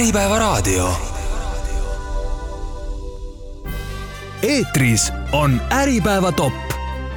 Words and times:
Äripäevaraadio. 0.00 0.88
eetris 4.42 5.12
on 5.32 5.60
Äripäeva 5.72 6.32
top. 6.32 6.52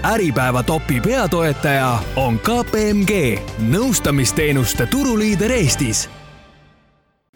Äripäeva 0.04 0.64
topi 0.64 1.02
peatoetaja 1.02 2.00
on 2.16 2.40
KPMG, 2.40 3.40
nõustamisteenuste 3.72 4.88
turuliider 4.88 5.52
Eestis 5.52 6.10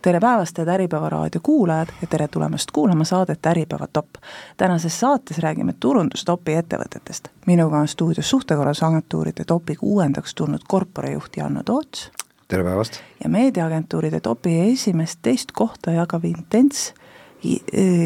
tere 0.02 0.20
päevast, 0.20 0.58
head 0.58 0.68
Äripäeva 0.68 1.10
raadio 1.10 1.40
kuulajad 1.44 1.88
ja 2.02 2.08
tere 2.08 2.28
tulemast 2.28 2.72
kuulama 2.72 3.04
saadet 3.04 3.46
Äripäeva 3.46 3.88
top. 3.94 4.10
tänases 4.58 5.00
saates 5.00 5.40
räägime 5.40 5.74
turundustopi 5.80 6.54
ettevõtetest. 6.54 7.28
minuga 7.46 7.78
on 7.78 7.88
stuudios 7.88 8.30
suhtekorraldusagentuuride 8.30 9.44
topiga 9.46 9.80
uuendaks 9.82 10.36
tulnud 10.36 10.62
korporajuht 10.68 11.38
Janno 11.38 11.64
Toots. 11.64 12.12
Tere 12.48 12.64
päevast! 12.64 13.02
ja 13.24 13.30
meediaagentuuride 13.30 14.20
topi 14.24 14.54
esimest, 14.72 15.20
teist 15.22 15.52
kohta 15.52 15.92
jagav 15.92 16.26
Intents 16.28 16.94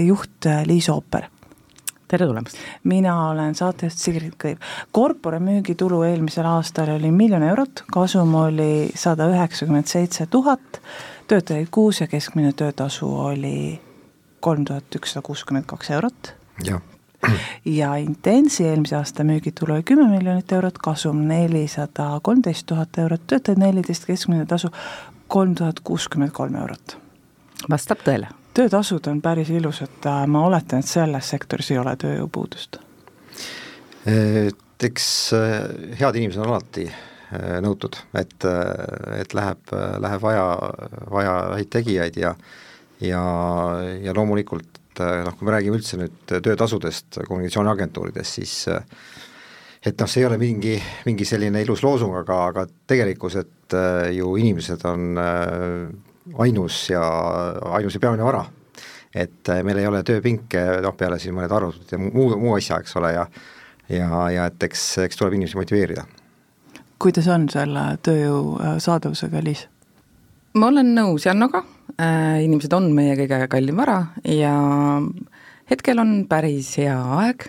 juht 0.07 0.49
Liis 0.65 0.89
Ooper 0.89 1.27
tere 2.11 2.27
tulemast! 2.27 2.57
mina 2.83 3.15
olen 3.29 3.55
saatejuht 3.55 3.97
Sigrid 3.97 4.37
Kõiv. 4.41 4.57
Corpora 4.93 5.39
müügitulu 5.39 6.01
eelmisel 6.09 6.47
aastal 6.49 6.95
oli 6.97 7.11
miljon 7.15 7.45
eurot, 7.47 7.85
kasum 7.93 8.33
oli 8.35 8.89
sada 8.95 9.29
üheksakümmend 9.31 9.87
seitse 9.91 10.27
tuhat, 10.31 10.81
töötajaid 11.31 11.69
kuus 11.71 12.01
ja 12.01 12.09
keskmine 12.11 12.53
töötasu 12.57 13.11
oli 13.29 13.79
kolm 14.41 14.65
tuhat 14.65 14.97
ükssada 14.97 15.23
kuuskümmend 15.25 15.69
kaks 15.69 15.93
eurot. 15.93 16.33
jah 16.65 16.81
ja 17.79 17.95
Intensi 17.95 18.65
eelmise 18.65 18.95
aasta 18.95 19.23
müügitulu 19.23 19.73
oli 19.73 19.83
kümme 19.83 20.07
miljonit 20.09 20.51
eurot, 20.51 20.77
kasum 20.77 21.23
nelisada 21.27 22.19
kolmteist 22.23 22.65
tuhat 22.65 22.97
eurot, 22.97 23.27
töötajaid 23.27 23.61
neliteist, 23.61 24.05
keskmine 24.05 24.45
tasu 24.45 24.71
kolm 25.27 25.55
tuhat 25.55 25.79
kuuskümmend 25.79 26.31
kolm 26.31 26.55
eurot. 26.55 26.97
vastab 27.69 28.01
tõele. 28.05 28.27
töötasud 28.53 29.07
on 29.07 29.21
päris 29.21 29.49
ilusad, 29.49 30.09
ma 30.27 30.45
oletan, 30.45 30.79
et 30.79 30.87
selles 30.87 31.29
sektoris 31.29 31.71
ei 31.71 31.77
ole 31.77 31.95
tööjõupuudust. 31.95 32.79
eks 34.81 35.07
äh, 35.33 35.61
head 35.99 36.15
inimesed 36.15 36.41
on 36.41 36.49
alati 36.49 36.87
äh, 36.89 37.61
nõutud, 37.61 37.95
et, 38.17 38.35
äh, 38.45 39.21
et 39.21 39.33
läheb, 39.33 39.75
läheb 39.99 40.21
vaja, 40.21 40.45
vaja 41.11 41.37
häid 41.53 41.69
tegijaid 41.69 42.17
ja 42.17 42.35
ja, 43.01 43.21
ja 44.01 44.13
loomulikult 44.13 44.80
noh, 44.99 45.35
kui 45.37 45.47
me 45.47 45.55
räägime 45.55 45.77
üldse 45.79 45.99
nüüd 45.99 46.33
töötasudest 46.33 47.21
kommunikatsiooniagentuurides, 47.27 48.33
siis 48.39 48.55
et 48.67 49.95
noh, 49.95 50.09
see 50.09 50.21
ei 50.21 50.27
ole 50.27 50.37
mingi, 50.41 50.75
mingi 51.07 51.25
selline 51.25 51.61
ilus 51.63 51.83
loosung, 51.85 52.17
aga, 52.19 52.41
aga 52.51 52.65
tegelikkus, 52.89 53.37
et 53.39 53.77
ju 54.17 54.35
inimesed 54.37 54.83
on 54.89 55.21
ainus 56.43 56.83
ja, 56.91 57.05
ainus 57.77 57.95
ja 57.95 58.03
peamine 58.03 58.27
vara. 58.27 58.43
et 59.15 59.49
meil 59.63 59.79
ei 59.81 59.87
ole 59.87 60.03
tööpinke, 60.07 60.61
noh 60.83 60.93
peale 60.95 61.17
siis 61.19 61.33
mõned 61.35 61.51
arvutud 61.51 61.89
ja 61.91 61.97
muu, 61.99 62.29
muu 62.39 62.53
asja, 62.55 62.77
eks 62.79 62.95
ole, 62.99 63.15
ja 63.15 63.25
ja, 63.91 64.29
ja 64.31 64.47
et 64.49 64.63
eks, 64.63 64.85
eks 65.05 65.19
tuleb 65.19 65.37
inimesi 65.37 65.59
motiveerida. 65.59 66.05
kuidas 67.01 67.27
on 67.33 67.47
selle 67.49 67.85
tööjõu 68.05 68.57
äh, 68.61 68.77
saadavusega, 68.83 69.43
Liis? 69.43 69.67
ma 70.53 70.69
olen 70.71 70.93
nõus 70.95 71.25
Jannoga 71.25 71.63
äh,, 71.63 71.80
inimesed 71.99 72.73
on 72.73 72.91
meie 72.95 73.15
kõige 73.19 73.39
kallim 73.51 73.79
vara 73.81 73.97
ja 74.27 74.53
hetkel 75.71 76.01
on 76.01 76.25
päris 76.29 76.73
hea 76.79 76.97
aeg, 77.17 77.47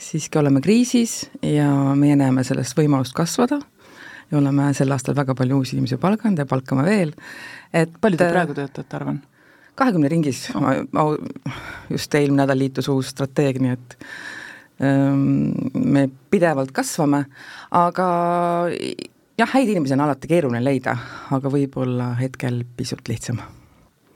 siiski 0.00 0.38
oleme 0.40 0.62
kriisis 0.64 1.24
ja 1.42 1.68
meie 1.98 2.16
näeme 2.18 2.44
sellest 2.46 2.76
võimalust 2.78 3.16
kasvada 3.16 3.60
ja 4.30 4.38
oleme 4.38 4.70
sel 4.76 4.92
aastal 4.94 5.16
väga 5.16 5.36
palju 5.38 5.60
uusi 5.60 5.76
inimesi 5.76 5.98
palganud 6.00 6.40
ja 6.40 6.48
palkame 6.48 6.84
veel, 6.86 7.14
et 7.72 7.92
palju 8.00 8.20
te 8.20 8.30
praegu 8.32 8.56
töötate, 8.56 8.90
arvan? 8.96 9.22
kahekümne 9.74 10.08
ringis 10.10 10.46
oh., 10.54 11.16
just 11.90 12.14
eelmine 12.14 12.44
nädal 12.44 12.60
liitus 12.62 12.88
uus 12.92 13.10
strateegia, 13.10 13.64
nii 13.64 13.74
et 13.74 13.96
me 15.74 16.08
pidevalt 16.30 16.72
kasvame, 16.74 17.24
aga 17.74 18.06
jah, 19.38 19.50
häid 19.54 19.70
inimesi 19.70 19.94
on 19.96 20.04
alati 20.06 20.30
keeruline 20.30 20.62
leida, 20.64 20.96
aga 21.34 21.52
võib-olla 21.52 22.14
hetkel 22.18 22.62
pisut 22.76 23.06
lihtsam. 23.10 23.42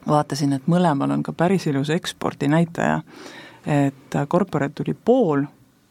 Vaatasin, 0.09 0.53
et 0.53 0.67
mõlemal 0.67 1.11
on 1.11 1.23
ka 1.23 1.33
päris 1.33 1.67
ilus 1.67 1.91
ekspordinäitaja, 1.91 3.01
et 3.67 4.19
Corporate 4.29 4.75
tuli 4.75 4.95
pool 4.95 5.45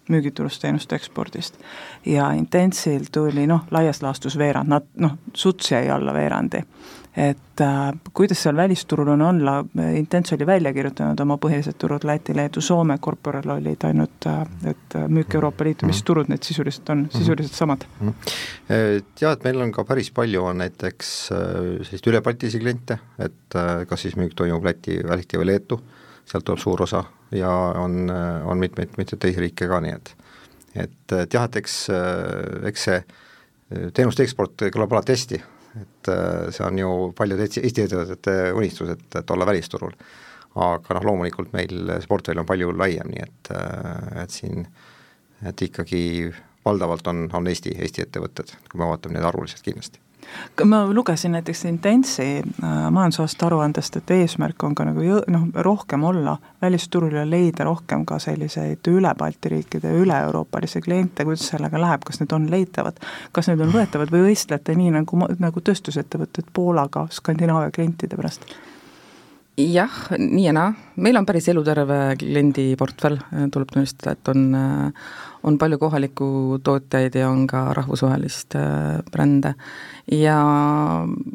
müügitulust 0.09 0.62
teenuste 0.62 0.95
ekspordist 0.95 1.57
ja 2.06 2.31
Intensil 2.31 3.09
tuli 3.12 3.47
noh, 3.47 3.66
laias 3.72 4.01
laastus 4.01 4.38
veerand, 4.38 4.69
nad 4.72 4.88
noh, 4.96 5.17
suts 5.34 5.72
jäi 5.72 5.90
alla 5.90 6.13
veerandi 6.13 6.63
et 7.17 7.61
äh, 7.61 7.94
kuidas 8.13 8.44
seal 8.44 8.55
välisturul 8.55 9.07
on 9.09 9.22
olla, 9.22 9.66
Intens 9.97 10.33
oli 10.33 10.45
välja 10.45 10.73
kirjutanud 10.73 11.19
oma 11.19 11.39
põhilised 11.41 11.79
turud 11.81 12.03
Läti, 12.05 12.35
Leedu, 12.38 12.61
Soome, 12.61 13.00
Corporal 13.01 13.50
olid 13.55 13.85
ainult 13.89 14.28
äh,, 14.29 14.44
et 14.69 14.97
müük 15.09 15.33
Euroopa 15.35 15.66
Liitu, 15.66 15.89
mis 15.89 15.97
mhm. 15.97 16.05
turud 16.05 16.29
need 16.29 16.45
sisuliselt 16.45 16.89
on, 16.94 17.07
mhm. 17.07 17.17
sisuliselt 17.17 17.57
samad? 17.57 17.88
Mhm. 18.00 18.13
Jah, 19.22 19.33
et 19.33 19.47
meil 19.47 19.66
on 19.66 19.73
ka 19.73 19.88
päris 19.89 20.11
palju 20.13 20.45
on 20.45 20.61
näiteks 20.61 21.11
äh, 21.33 21.50
selliseid 21.88 22.11
ülebaltilisi 22.13 22.61
kliente, 22.61 23.00
et 23.17 23.57
äh, 23.57 23.81
kas 23.89 24.05
siis 24.05 24.17
müük 24.19 24.38
toimub 24.38 24.69
Läti, 24.69 25.01
Läti 25.07 25.41
või 25.41 25.49
Leetu, 25.49 25.81
sealt 26.28 26.45
tuleb 26.45 26.61
suur 26.61 26.85
osa 26.85 27.01
ja 27.34 27.49
on, 27.81 28.03
äh, 28.13 28.45
on 28.45 28.61
mitmeid, 28.61 28.94
mitmeid 28.94 29.17
teisi 29.17 29.41
riike 29.41 29.69
ka, 29.69 29.81
nii 29.81 29.97
et 29.97 30.16
et, 30.78 31.13
et 31.17 31.34
jah, 31.34 31.49
et 31.49 31.55
eks, 31.57 31.75
eks 32.69 32.84
see 32.85 32.97
teenuste 33.97 34.22
eksport 34.22 34.67
kõlab 34.69 34.91
alati 34.94 35.16
hästi, 35.16 35.39
et 35.81 36.11
äh, 36.13 36.47
see 36.55 36.65
on 36.67 36.79
ju 36.81 36.93
paljude 37.17 37.47
Eesti 37.47 37.85
ettevõtete 37.85 38.38
unistus, 38.57 38.95
et, 38.95 39.07
et 39.19 39.35
olla 39.35 39.47
välisturul. 39.49 39.93
aga 40.57 40.95
noh, 40.97 41.03
loomulikult 41.11 41.51
meil 41.53 41.91
see 41.99 42.09
portfell 42.09 42.41
on 42.41 42.47
palju 42.49 42.71
laiem, 42.73 43.11
nii 43.13 43.23
et, 43.27 43.51
äh, 43.53 44.23
et 44.23 44.33
siin, 44.33 44.66
et 45.45 45.61
ikkagi 45.61 46.01
valdavalt 46.66 47.07
on, 47.07 47.27
on 47.37 47.47
Eesti, 47.47 47.75
Eesti 47.77 48.07
ettevõtted, 48.07 48.55
kui 48.71 48.81
me 48.81 48.89
vaatame 48.89 49.17
neid 49.17 49.29
arvuliselt 49.29 49.66
kindlasti 49.66 50.01
ma 50.65 50.81
lugesin 50.93 51.31
näiteks 51.31 51.65
Intensi 51.65 52.27
äh, 52.39 52.91
majandusaasta 52.91 53.45
aruandest, 53.47 53.99
et 53.99 54.11
eesmärk 54.11 54.63
on 54.63 54.75
ka 54.75 54.85
nagu 54.88 55.21
noh, 55.27 55.47
rohkem 55.53 56.03
olla 56.03 56.38
välisturul 56.61 57.15
ja 57.15 57.25
leida 57.29 57.67
rohkem 57.67 58.05
ka 58.05 58.19
selliseid 58.19 58.87
üle 58.91 59.13
Balti 59.17 59.49
riikide, 59.49 59.91
üle-euroopalisi 60.01 60.81
kliente, 60.81 61.25
kuidas 61.25 61.47
sellega 61.51 61.81
läheb, 61.81 62.05
kas 62.07 62.21
need 62.21 62.33
on 62.35 62.49
leitavad, 62.51 63.01
kas 63.31 63.51
need 63.51 63.61
on 63.66 63.73
võetavad 63.73 64.13
või 64.13 64.31
võistlete 64.31 64.75
nii 64.77 64.95
nagu, 64.99 65.27
nagu 65.39 65.61
tööstusettevõtted 65.61 66.49
Poolaga 66.53 67.07
Skandinaavia 67.11 67.71
klientide 67.75 68.19
pärast? 68.19 68.47
jah, 69.57 69.93
nii 70.17 70.45
ja 70.45 70.53
naa, 70.53 70.73
meil 71.01 71.17
on 71.17 71.25
päris 71.25 71.47
eluterve 71.49 72.13
kliendiportfell, 72.21 73.17
tuleb 73.53 73.71
tunnistada, 73.73 74.13
et 74.13 74.29
on, 74.29 74.43
on 75.47 75.58
palju 75.59 75.80
kohalikku 75.80 76.28
tootjaid 76.63 77.16
ja 77.16 77.30
on 77.31 77.46
ka 77.47 77.72
rahvusvahelist 77.78 78.58
äh, 78.59 79.00
brände. 79.12 79.53
Ja 80.12 80.38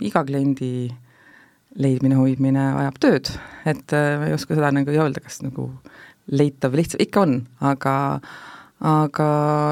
iga 0.00 0.24
kliendi 0.28 0.90
leidmine, 1.80 2.18
hoidmine 2.20 2.68
ajab 2.84 3.00
tööd, 3.00 3.32
et 3.68 3.96
äh, 3.96 4.14
ma 4.20 4.28
ei 4.28 4.36
oska 4.36 4.56
seda 4.56 4.72
nagu 4.74 4.92
öelda, 4.92 5.22
kas 5.24 5.40
nagu 5.44 5.70
leitav 6.32 6.76
lihtsalt, 6.76 7.02
ikka 7.04 7.26
on, 7.26 7.36
aga 7.64 7.96
aga 8.82 9.26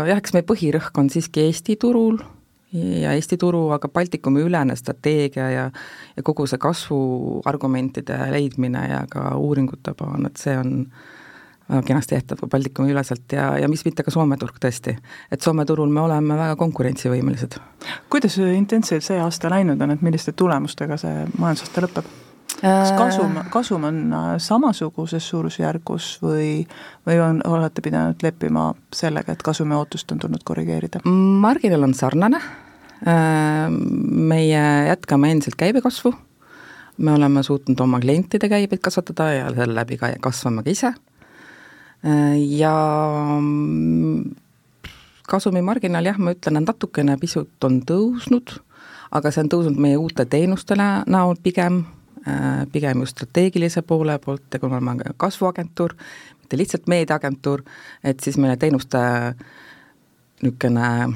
jah, 0.07 0.21
eks 0.21 0.37
meie 0.37 0.47
põhirõhk 0.47 0.99
on 1.03 1.09
siiski 1.11 1.43
Eesti 1.49 1.75
turul 1.83 2.21
ja 2.73 3.13
Eesti 3.19 3.37
turu, 3.41 3.65
aga 3.75 3.89
Baltikumi 3.91 4.45
ülene 4.47 4.77
strateegia 4.79 5.49
ja 5.51 5.65
ja 6.17 6.23
kogu 6.27 6.47
see 6.47 6.61
kasvuargumentide 6.63 8.19
leidmine 8.31 8.85
ja 8.91 9.01
ka 9.11 9.35
uuringute 9.37 9.95
plaan, 9.99 10.27
et 10.31 10.39
see 10.39 10.57
on 10.59 10.77
väga 10.87 11.20
kenasti 11.87 12.15
tehtav 12.15 12.49
Baltikumi 12.51 12.93
üleselt 12.93 13.33
ja, 13.33 13.53
ja 13.59 13.69
mis 13.69 13.85
mitte 13.85 14.05
ka 14.07 14.11
Soome 14.11 14.39
turg 14.41 14.57
tõesti. 14.63 14.97
et 15.31 15.43
Soome 15.43 15.67
turul 15.67 15.91
me 15.93 16.01
oleme 16.01 16.39
väga 16.39 16.57
konkurentsivõimelised. 16.61 17.59
kuidas 18.11 18.39
intensiivselt 18.39 19.07
see 19.11 19.21
aasta 19.21 19.51
läinud 19.51 19.81
on, 19.81 19.95
et 19.95 20.03
milliste 20.03 20.33
tulemustega 20.33 20.99
see 21.01 21.27
majandusaasta 21.39 21.87
lõpeb? 21.87 22.11
kas 22.61 22.93
kasum, 22.97 23.37
kasum 23.51 23.85
on 23.89 24.01
äh, 24.13 24.33
samasuguses 24.43 25.29
suurusjärgus 25.33 26.09
või, 26.23 26.49
või 27.07 27.21
on, 27.25 27.43
olete 27.47 27.83
pidanud 27.85 28.23
leppima 28.23 28.71
sellega, 28.95 29.33
et 29.33 29.45
kasumi 29.47 29.77
ootust 29.79 30.13
on 30.13 30.19
tulnud 30.19 30.45
korrigeerida? 30.45 31.05
marginal 31.07 31.87
on 31.89 31.95
sarnane, 31.95 32.43
äh, 33.07 33.69
meie 33.71 34.65
jätkame 34.91 35.33
endiselt 35.33 35.57
käibekasvu, 35.61 36.13
me 36.99 37.15
oleme 37.17 37.43
suutnud 37.43 37.81
oma 37.81 38.01
klientide 38.01 38.51
käibeid 38.53 38.83
kasvatada 38.85 39.31
ja 39.33 39.55
selle 39.55 39.75
läbi 39.75 39.97
ka 40.01 40.13
kasvame 40.21 40.67
ka 40.67 40.75
ise 40.75 40.93
äh, 40.93 41.10
ja 42.03 42.75
mm, 43.41 44.35
kasumimarginaal 45.29 46.09
jah, 46.09 46.19
ma 46.19 46.33
ütlen, 46.33 46.57
et 46.61 46.69
natukene 46.69 47.17
pisut 47.21 47.69
on 47.69 47.83
tõusnud, 47.87 48.55
aga 49.13 49.31
see 49.31 49.45
on 49.45 49.51
tõusnud 49.53 49.81
meie 49.81 49.99
uute 50.01 50.25
teenuste 50.25 50.79
näol 50.79 51.37
pigem 51.43 51.83
Äh, 52.29 52.67
pigem 52.73 53.01
just 53.01 53.17
strateegilise 53.17 53.83
poole 53.83 54.19
poolt 54.19 54.43
kuna 54.61 54.81
me 54.81 54.91
oleme 54.91 55.15
kasvuagentuur, 55.17 55.95
mitte 56.41 56.57
lihtsalt 56.57 56.87
meediaagentuur, 56.87 57.63
et 58.05 58.21
siis 58.21 58.37
meie 58.37 58.57
teenuste 58.61 58.99
niisugune 60.43 61.15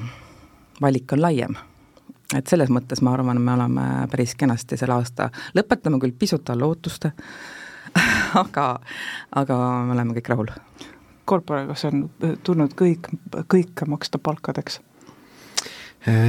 valik 0.81 1.13
on 1.13 1.21
laiem. 1.23 1.57
et 2.35 2.47
selles 2.47 2.73
mõttes 2.73 3.03
ma 3.03 3.13
arvan, 3.13 3.41
me 3.41 3.53
oleme 3.53 3.83
päris 4.11 4.33
kenasti 4.35 4.79
selle 4.81 4.97
aasta, 4.97 5.29
lõpetame 5.55 6.01
küll 6.01 6.17
pisut 6.19 6.51
alla 6.51 6.67
ootuste 6.67 7.13
aga, 8.43 8.67
aga 9.43 9.61
me 9.87 9.95
oleme 9.97 10.17
kõik 10.19 10.33
rahul. 10.33 10.51
Corpora, 11.25 11.65
kas 11.71 11.87
on 11.89 12.09
tulnud 12.45 12.75
kõik, 12.79 13.09
kõike 13.49 13.89
maksta 13.89 14.21
palkadeks? 14.21 14.81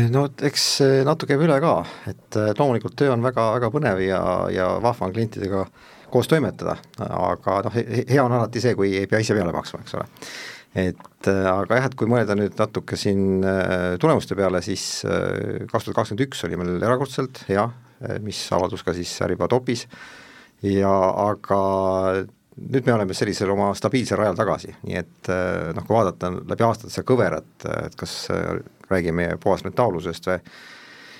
no 0.07 0.21
eks 0.47 0.65
natuke 1.03 1.33
käib 1.33 1.41
üle 1.43 1.57
ka, 1.59 1.73
et 2.07 2.37
loomulikult 2.55 2.93
töö 2.95 3.09
on 3.11 3.25
väga, 3.25 3.49
väga 3.57 3.69
põnev 3.73 3.99
ja, 4.05 4.21
ja 4.47 4.69
vahva 4.79 5.09
on 5.09 5.11
klientidega 5.11 5.65
koos 6.13 6.29
toimetada, 6.31 6.77
aga 7.03 7.57
noh, 7.65 7.75
hea 7.75 8.23
on 8.23 8.37
alati 8.37 8.63
see, 8.63 8.71
kui 8.79 8.93
ei 8.95 9.09
pea 9.11 9.19
ise 9.19 9.35
peale 9.35 9.51
maksma, 9.51 9.81
eks 9.83 9.97
ole 9.97 10.07
et 10.75 11.27
aga 11.27 11.79
jah, 11.79 11.87
et 11.89 11.95
kui 11.95 12.07
mõelda 12.11 12.35
nüüd 12.39 12.55
natuke 12.59 12.95
siin 12.99 13.43
tulemuste 13.99 14.35
peale, 14.35 14.61
siis 14.63 15.03
kaks 15.03 15.89
tuhat 15.89 15.99
kakskümmend 16.01 16.25
üks 16.27 16.43
oli 16.47 16.59
meil 16.59 16.77
erakordselt 16.79 17.45
hea, 17.49 17.67
mis 18.23 18.41
avaldus 18.55 18.83
ka 18.83 18.95
siis 18.95 19.11
Äripäeva 19.27 19.51
topis 19.51 19.85
ja 20.63 20.93
aga 21.25 21.59
nüüd 22.55 22.85
me 22.85 22.93
oleme 22.95 23.17
sellisel 23.17 23.51
oma 23.51 23.73
stabiilsel 23.75 24.19
rajal 24.19 24.37
tagasi, 24.39 24.71
nii 24.87 25.01
et 25.01 25.31
eh, 25.33 25.73
noh, 25.75 25.83
kui 25.87 25.97
vaadata 25.97 26.31
läbi 26.37 26.65
aastate 26.67 26.93
seda 26.93 27.07
kõverat, 27.09 27.67
et 27.85 27.99
kas 27.99 28.15
eh, 28.33 28.63
räägime 28.89 29.33
puhasmetaallusest 29.43 30.31
või 30.31 30.39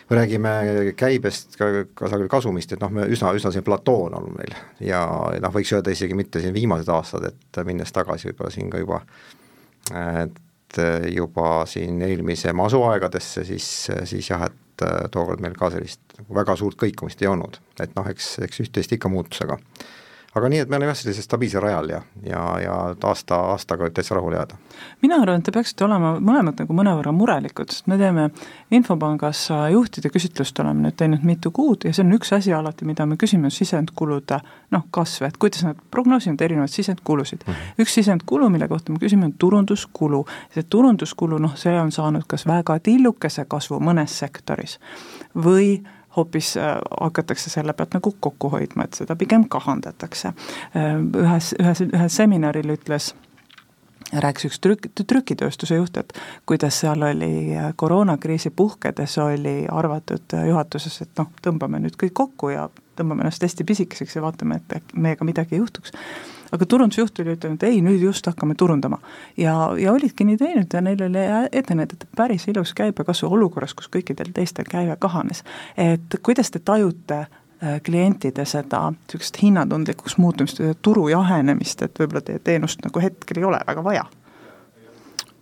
või 0.06 0.20
räägime 0.20 0.52
käibest, 0.94 1.56
kusagil 1.98 2.28
kasumist, 2.30 2.76
et 2.76 2.82
noh, 2.84 2.92
me 2.94 3.08
üsna, 3.10 3.32
üsna 3.34 3.50
selline 3.50 3.66
platoo 3.66 4.04
on 4.06 4.14
olnud 4.20 4.36
meil. 4.38 4.52
Ja 4.86 5.00
noh, 5.42 5.54
võiks 5.54 5.72
öelda 5.74 5.90
isegi 5.96 6.14
mitte 6.14 6.44
siin 6.44 6.54
viimased 6.54 6.92
aastad, 6.94 7.26
et 7.32 7.60
minnes 7.66 7.90
tagasi 7.90 8.30
võib-olla 8.30 8.52
siin 8.54 8.70
ka 8.70 8.84
juba 8.84 9.00
et 9.96 10.78
juba 11.10 11.64
siin 11.70 12.02
eelmise 12.06 12.54
masu 12.54 12.84
aegadesse, 12.86 13.48
siis, 13.50 13.66
siis 14.06 14.30
jah, 14.30 14.46
et 14.46 14.65
tookord 15.12 15.44
meil 15.44 15.56
ka 15.58 15.70
sellist 15.74 16.18
väga 16.30 16.56
suurt 16.60 16.78
kõikumist 16.82 17.22
ei 17.24 17.30
olnud, 17.32 17.60
et 17.80 17.94
noh, 17.96 18.08
eks, 18.12 18.36
eks 18.46 18.64
üht-teist 18.66 18.96
ikka 18.98 19.12
muutus, 19.12 19.42
aga 19.46 19.60
aga 20.36 20.50
nii, 20.52 20.60
et 20.66 20.70
me 20.70 20.76
oleme 20.76 20.92
jah, 20.92 20.98
sellisel 21.00 21.24
stabiilsel 21.24 21.64
rajal 21.64 21.90
ja, 21.90 22.02
ja, 22.28 22.42
ja 22.60 22.76
aasta, 23.08 23.38
aastaga 23.54 23.88
täitsa 23.90 24.18
rahule 24.18 24.36
jääda. 24.36 24.58
mina 25.02 25.20
arvan, 25.22 25.40
et 25.40 25.48
te 25.48 25.54
peaksite 25.56 25.86
olema 25.86 26.16
mõlemad 26.20 26.60
nagu 26.60 26.76
mõnevõrra 26.76 27.14
murelikud, 27.16 27.72
sest 27.72 27.88
me 27.92 27.98
teeme 28.02 28.30
Infopangas 28.76 29.46
juhtide 29.72 30.12
küsitlust 30.12 30.60
oleme 30.60 30.88
nüüd 30.88 30.98
teinud 31.00 31.24
mitu 31.24 31.52
kuud 31.56 31.88
ja 31.88 31.94
see 31.96 32.04
on 32.04 32.18
üks 32.18 32.34
asi 32.36 32.54
alati, 32.54 32.86
mida 32.86 33.06
me 33.08 33.16
küsime, 33.22 33.52
sisendkulude 33.54 34.42
noh, 34.76 34.86
kasv, 34.92 35.30
et 35.30 35.40
kuidas 35.40 35.64
nad 35.68 35.80
prognoosivad 35.92 36.42
erinevaid 36.42 36.74
sisendkulusid 36.74 37.48
mm. 37.48 37.54
-hmm. 37.54 37.84
üks 37.86 37.96
sisendkulu, 38.02 38.50
mille 38.50 38.68
kohta 38.68 38.92
me 38.92 39.00
küsime, 39.00 39.26
on 39.26 39.34
turunduskulu. 39.34 40.26
see 40.54 40.64
turunduskulu, 40.64 41.38
noh, 41.38 41.56
see 41.56 41.80
on 41.80 41.92
saanud 41.92 42.28
kas 42.28 42.48
väga 42.48 42.80
tillukese 42.80 43.46
kasvu 43.48 43.80
mõnes 43.80 44.20
sektoris 44.20 44.80
või 45.36 45.84
hoopis 46.18 46.58
äh, 46.58 46.78
hakatakse 47.02 47.50
selle 47.50 47.74
pealt 47.74 47.94
nagu 47.98 48.16
kokku 48.20 48.50
hoidma, 48.50 48.88
et 48.88 48.98
seda 48.98 49.16
pigem 49.16 49.48
kahandatakse. 49.50 50.34
Äh, 50.76 50.98
ühes, 51.24 51.54
ühes, 51.60 51.82
ühel 51.86 52.12
seminaril 52.12 52.76
ütles 52.78 53.14
rääkis 54.14 54.46
üks 54.50 54.60
trük-, 54.62 54.90
trükitööstuse 55.08 55.80
juht, 55.80 55.98
et 55.98 56.14
kuidas 56.46 56.80
seal 56.84 57.02
oli 57.04 57.56
äh, 57.58 57.72
koroonakriisi 57.76 58.54
puhkedes 58.56 59.18
oli 59.24 59.58
arvatud 59.72 60.38
juhatuses, 60.48 61.02
et 61.02 61.22
noh, 61.22 61.32
tõmbame 61.44 61.82
nüüd 61.84 61.98
kõik 62.00 62.16
kokku 62.22 62.54
ja 62.54 62.70
tõmbame 62.96 63.26
ennast 63.26 63.44
hästi 63.44 63.68
pisikeseks 63.68 64.16
ja 64.16 64.24
vaatame, 64.24 64.62
et 64.62 64.96
meiega 64.96 65.28
midagi 65.28 65.58
ei 65.58 65.64
juhtuks 65.64 65.96
aga 66.52 66.66
turundusjuht 66.66 67.20
oli 67.20 67.36
ütelnud, 67.36 67.64
ei 67.64 67.82
nüüd 67.86 68.02
just 68.04 68.26
hakkame 68.26 68.56
turundama. 68.56 69.00
ja, 69.38 69.56
ja 69.80 69.94
olidki 69.94 70.26
nii 70.26 70.38
teinud 70.38 70.74
ja 70.74 70.82
neil 70.82 71.02
oli 71.08 71.24
ette 71.52 71.76
näidata 71.76 72.08
päris 72.16 72.48
ilus 72.48 72.74
käibekasvu 72.74 73.32
olukorras, 73.34 73.74
kus 73.74 73.90
kõikidel 73.96 74.34
teistel 74.34 74.70
käive 74.70 74.96
kahanes. 75.00 75.44
et 75.78 76.20
kuidas 76.24 76.52
te 76.52 76.60
tajute 76.60 77.20
äh, 77.20 77.82
klientide 77.86 78.46
seda 78.46 78.90
niisugust 78.92 79.42
hinnatundlikuks 79.42 80.18
muutumist, 80.18 80.62
turu 80.82 81.08
jahenemist, 81.08 81.82
et 81.82 82.00
võib-olla 82.00 82.22
teie 82.22 82.40
teenust 82.40 82.86
nagu 82.86 83.02
hetkel 83.02 83.42
ei 83.42 83.50
ole 83.52 83.60
väga 83.68 83.84
vaja? 83.84 84.06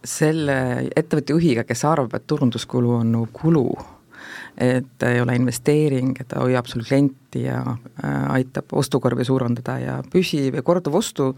selle 0.04 0.56
ettevõtte 0.96 1.32
juhiga, 1.32 1.64
kes 1.64 1.86
arvab, 1.88 2.12
et 2.18 2.26
turunduskulu 2.28 2.92
on 2.98 3.14
kulu, 3.34 3.70
et 4.58 5.04
ei 5.08 5.22
ole 5.22 5.36
investeering, 5.36 6.14
et 6.20 6.28
ta 6.30 6.42
hoiab 6.44 6.68
sul 6.70 6.84
klienti 6.86 7.46
ja 7.48 7.62
äh, 7.64 8.32
aitab 8.38 8.74
ostukorvi 8.78 9.26
suurendada 9.26 9.78
ja 9.82 9.96
püsi- 10.14 10.52
või 10.54 10.62
korduv 10.66 11.00
ostu 11.00 11.32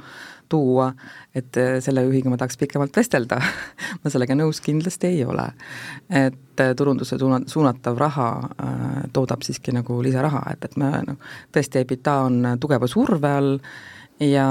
tuua, 0.50 0.92
et 1.36 1.58
äh, 1.58 1.78
selle 1.84 2.04
juhiga 2.06 2.30
ma 2.30 2.38
tahaks 2.38 2.60
pikemalt 2.60 2.96
vestelda 2.96 3.40
ma 4.02 4.12
sellega 4.12 4.38
nõus 4.38 4.62
kindlasti 4.64 5.14
ei 5.14 5.24
ole. 5.26 5.48
et 6.10 6.62
äh, 6.62 6.74
turunduse 6.78 7.18
suuna-, 7.22 7.44
suunatav 7.48 7.98
raha 8.00 8.30
äh, 8.44 9.04
toodab 9.14 9.46
siiski 9.48 9.74
nagu 9.76 10.02
lisaraha, 10.04 10.44
et, 10.54 10.68
et 10.68 10.78
me 10.82 10.92
noh, 11.08 11.20
tõesti, 11.56 11.86
EBITDA 11.86 12.18
on 12.28 12.42
tugeva 12.60 12.90
surve 12.92 13.32
all 13.40 13.56
ja, 14.20 14.50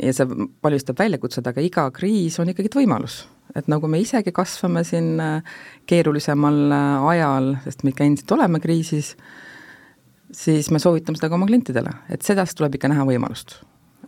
ja 0.00 0.16
see 0.16 0.48
valmistab 0.64 0.98
väljakutsed, 0.98 1.46
aga 1.46 1.64
iga 1.64 1.88
kriis 1.94 2.40
on 2.40 2.52
ikkagi 2.52 2.72
võimalus 2.74 3.22
et 3.56 3.68
nagu 3.70 3.88
me 3.90 4.00
isegi 4.02 4.32
kasvame 4.34 4.84
siin 4.86 5.20
äh, 5.20 5.56
keerulisemal 5.88 6.60
äh, 6.72 7.06
ajal, 7.14 7.52
sest 7.64 7.84
me 7.84 7.92
ikka 7.92 8.06
endiselt 8.06 8.34
oleme 8.36 8.60
kriisis, 8.62 9.12
siis 10.32 10.70
me 10.72 10.80
soovitame 10.82 11.20
seda 11.20 11.30
ka 11.32 11.38
oma 11.38 11.48
klientidele, 11.50 11.92
et 12.12 12.24
sedasi 12.26 12.56
tuleb 12.58 12.78
ikka 12.78 12.92
näha 12.92 13.06
võimalust. 13.08 13.60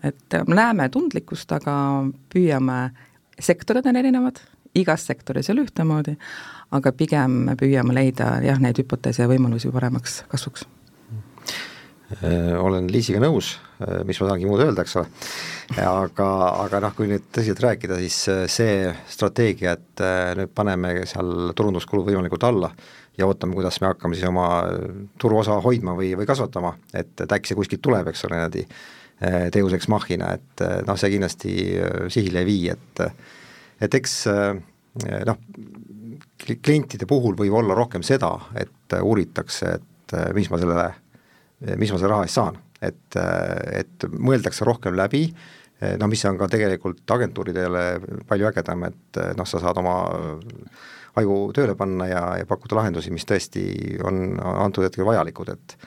et 0.02 0.34
äh, 0.34 0.46
me 0.48 0.58
näeme 0.58 0.88
tundlikkust, 0.92 1.52
aga 1.52 1.74
püüame, 2.32 2.78
sektorid 3.40 3.86
on 3.90 4.00
erinevad, 4.00 4.40
igas 4.74 5.06
sektoris 5.06 5.48
ei 5.48 5.56
ole 5.56 5.66
ühtemoodi, 5.68 6.16
aga 6.74 6.92
pigem 6.92 7.44
me 7.50 7.58
püüame 7.60 7.94
leida 7.94 8.38
jah, 8.44 8.60
neid 8.60 8.80
hüpoteese 8.80 9.24
ja 9.24 9.30
võimalusi 9.30 9.72
paremaks 9.72 10.22
kasvuks 10.28 10.66
olen 12.60 12.88
Liisiga 12.92 13.20
nõus, 13.22 13.54
mis 14.06 14.18
ma 14.20 14.28
saangi 14.28 14.48
muud 14.48 14.60
öelda, 14.62 14.84
eks 14.84 14.96
ole, 15.00 15.06
aga, 15.80 16.26
aga 16.64 16.80
noh, 16.84 16.92
kui 16.96 17.08
nüüd 17.10 17.30
tõsiselt 17.32 17.62
rääkida, 17.64 17.96
siis 18.02 18.18
see 18.52 18.90
strateegia, 19.10 19.72
et 19.78 20.04
nüüd 20.38 20.52
paneme 20.54 20.92
seal 21.08 21.54
turunduskulu 21.56 22.04
võimalikult 22.06 22.44
alla 22.46 22.70
ja 23.18 23.28
ootame, 23.28 23.56
kuidas 23.56 23.80
me 23.80 23.90
hakkame 23.92 24.18
siis 24.18 24.28
oma 24.28 24.48
turuosa 25.20 25.56
hoidma 25.64 25.94
või, 25.98 26.12
või 26.18 26.28
kasvatama, 26.28 26.74
et, 26.92 27.14
et 27.24 27.34
äkki 27.38 27.52
see 27.52 27.58
kuskilt 27.58 27.82
tuleb, 27.84 28.10
eks 28.12 28.26
ole, 28.28 28.38
niimoodi 28.38 28.66
deus 29.54 29.74
ex 29.76 29.88
machina, 29.88 30.32
et 30.34 30.64
noh, 30.86 30.98
see 31.00 31.12
kindlasti 31.14 31.54
sihile 32.12 32.42
ei 32.42 32.48
vii, 32.50 32.64
et 32.74 33.04
et 33.84 33.94
eks 33.96 34.18
noh, 35.26 35.40
klientide 36.54 37.08
puhul 37.10 37.38
võib 37.38 37.56
olla 37.62 37.76
rohkem 37.78 38.04
seda, 38.06 38.34
et 38.58 38.98
uuritakse, 39.00 39.78
et 39.78 40.16
mis 40.36 40.50
ma 40.50 40.60
sellele 40.60 40.90
mis 41.76 41.92
ma 41.92 41.98
selle 41.98 42.12
raha 42.12 42.26
eest 42.26 42.38
saan, 42.40 42.58
et, 42.84 43.16
et 43.72 44.06
mõeldakse 44.12 44.66
rohkem 44.68 44.96
läbi, 44.98 45.26
no 45.98 46.08
mis 46.08 46.24
on 46.28 46.38
ka 46.40 46.48
tegelikult 46.52 47.10
agentuuridele 47.16 47.84
palju 48.28 48.48
ägedam, 48.50 48.86
et 48.88 49.20
noh, 49.36 49.48
sa 49.48 49.60
saad 49.62 49.80
oma 49.80 49.96
aju 51.20 51.36
tööle 51.54 51.76
panna 51.78 52.08
ja, 52.10 52.22
ja 52.40 52.46
pakkuda 52.48 52.80
lahendusi, 52.80 53.12
mis 53.14 53.26
tõesti 53.28 53.64
on 54.06 54.38
antud 54.40 54.86
hetkel 54.86 55.06
vajalikud, 55.08 55.54
et 55.54 55.78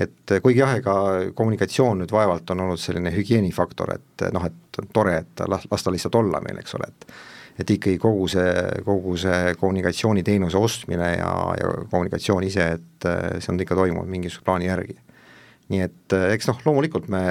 et 0.00 0.32
kuigi 0.40 0.62
jah, 0.62 0.70
ega 0.78 0.92
kommunikatsioon 1.36 1.98
nüüd 2.00 2.12
vaevalt 2.14 2.48
on 2.54 2.62
olnud 2.64 2.80
selline 2.80 3.10
hügieenifaktor, 3.12 3.90
et 3.98 4.22
noh, 4.32 4.46
et 4.48 4.78
tore, 4.96 5.18
et 5.18 5.42
las, 5.50 5.66
las 5.68 5.84
ta 5.84 5.92
lihtsalt 5.92 6.16
olla 6.16 6.40
meil, 6.40 6.62
eks 6.62 6.78
ole, 6.78 6.88
et 6.88 7.12
et 7.60 7.70
ikkagi 7.74 7.98
kogu 8.00 8.24
see, 8.30 8.52
kogu 8.86 9.18
see 9.20 9.52
kommunikatsiooniteenuse 9.60 10.56
ostmine 10.56 11.10
ja, 11.18 11.32
ja 11.60 11.72
kommunikatsioon 11.90 12.46
ise, 12.46 12.68
et 12.78 13.08
see 13.42 13.52
on 13.52 13.60
ikka 13.60 13.76
toimunud 13.76 14.08
mingisuguse 14.08 14.46
plaani 14.46 14.70
järgi 14.70 14.96
nii 15.70 15.82
et 15.86 16.16
eh, 16.16 16.26
eks 16.34 16.50
noh, 16.50 16.62
loomulikult 16.66 17.08
me 17.12 17.22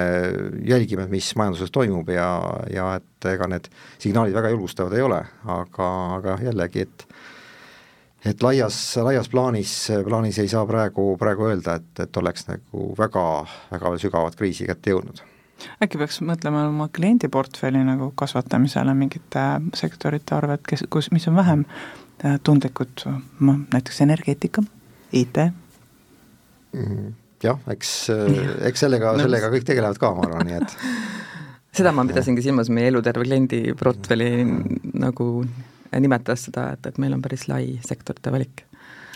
jälgime, 0.66 1.06
mis 1.12 1.32
majanduses 1.36 1.72
toimub 1.74 2.08
ja, 2.12 2.28
ja 2.72 2.94
et 3.00 3.28
ega 3.34 3.48
need 3.50 3.68
signaalid 4.00 4.36
väga 4.36 4.52
julgustavad 4.54 4.96
ei 4.96 5.04
ole, 5.04 5.20
aga, 5.58 5.90
aga 6.18 6.38
jällegi, 6.48 6.86
et 6.88 7.06
et 8.30 8.42
laias, 8.44 8.76
laias 9.00 9.30
plaanis, 9.32 9.72
plaanis 10.04 10.38
ei 10.42 10.48
saa 10.52 10.66
praegu, 10.68 11.14
praegu 11.20 11.46
öelda, 11.48 11.78
et, 11.80 12.02
et 12.04 12.16
oleks 12.20 12.44
nagu 12.50 12.90
väga, 12.98 13.26
väga 13.70 13.92
sügavat 14.02 14.36
kriisi 14.36 14.68
kätte 14.68 14.92
jõudnud 14.92 15.24
äkki 15.84 15.98
peaks 16.00 16.20
mõtlema 16.24 16.66
oma 16.70 16.86
kliendiportfelli 16.92 17.82
nagu 17.84 18.10
kasvatamisele 18.16 18.94
mingite 18.96 19.42
sektorite 19.76 20.36
arvelt, 20.36 20.64
kes, 20.68 20.86
kus, 20.92 21.10
mis 21.12 21.28
on 21.28 21.36
vähem 21.36 21.64
eh, 22.24 22.38
tundlikud, 22.44 23.04
noh 23.44 23.64
näiteks 23.72 24.00
energeetika, 24.06 24.64
IT 25.12 25.42
mm. 26.72 27.12
Jah, 27.44 27.58
eks, 27.72 27.94
eks 28.68 28.86
sellega, 28.86 29.14
sellega 29.20 29.50
kõik 29.52 29.66
tegelevad 29.68 30.00
ka, 30.00 30.12
ma 30.16 30.26
arvan, 30.28 30.48
nii 30.48 30.58
et 30.60 30.76
seda 31.80 31.92
ma 31.94 32.04
pidasingi 32.08 32.44
silmas 32.44 32.70
meie 32.72 32.90
eluterve 32.90 33.26
kliendi 33.26 33.62
portfelli 33.78 34.30
nagu 35.00 35.30
nimetades 35.98 36.48
seda, 36.48 36.70
et, 36.74 36.86
et 36.86 36.98
meil 37.02 37.14
on 37.16 37.22
päris 37.22 37.48
lai 37.50 37.64
sektorite 37.86 38.32
valik. 38.34 38.64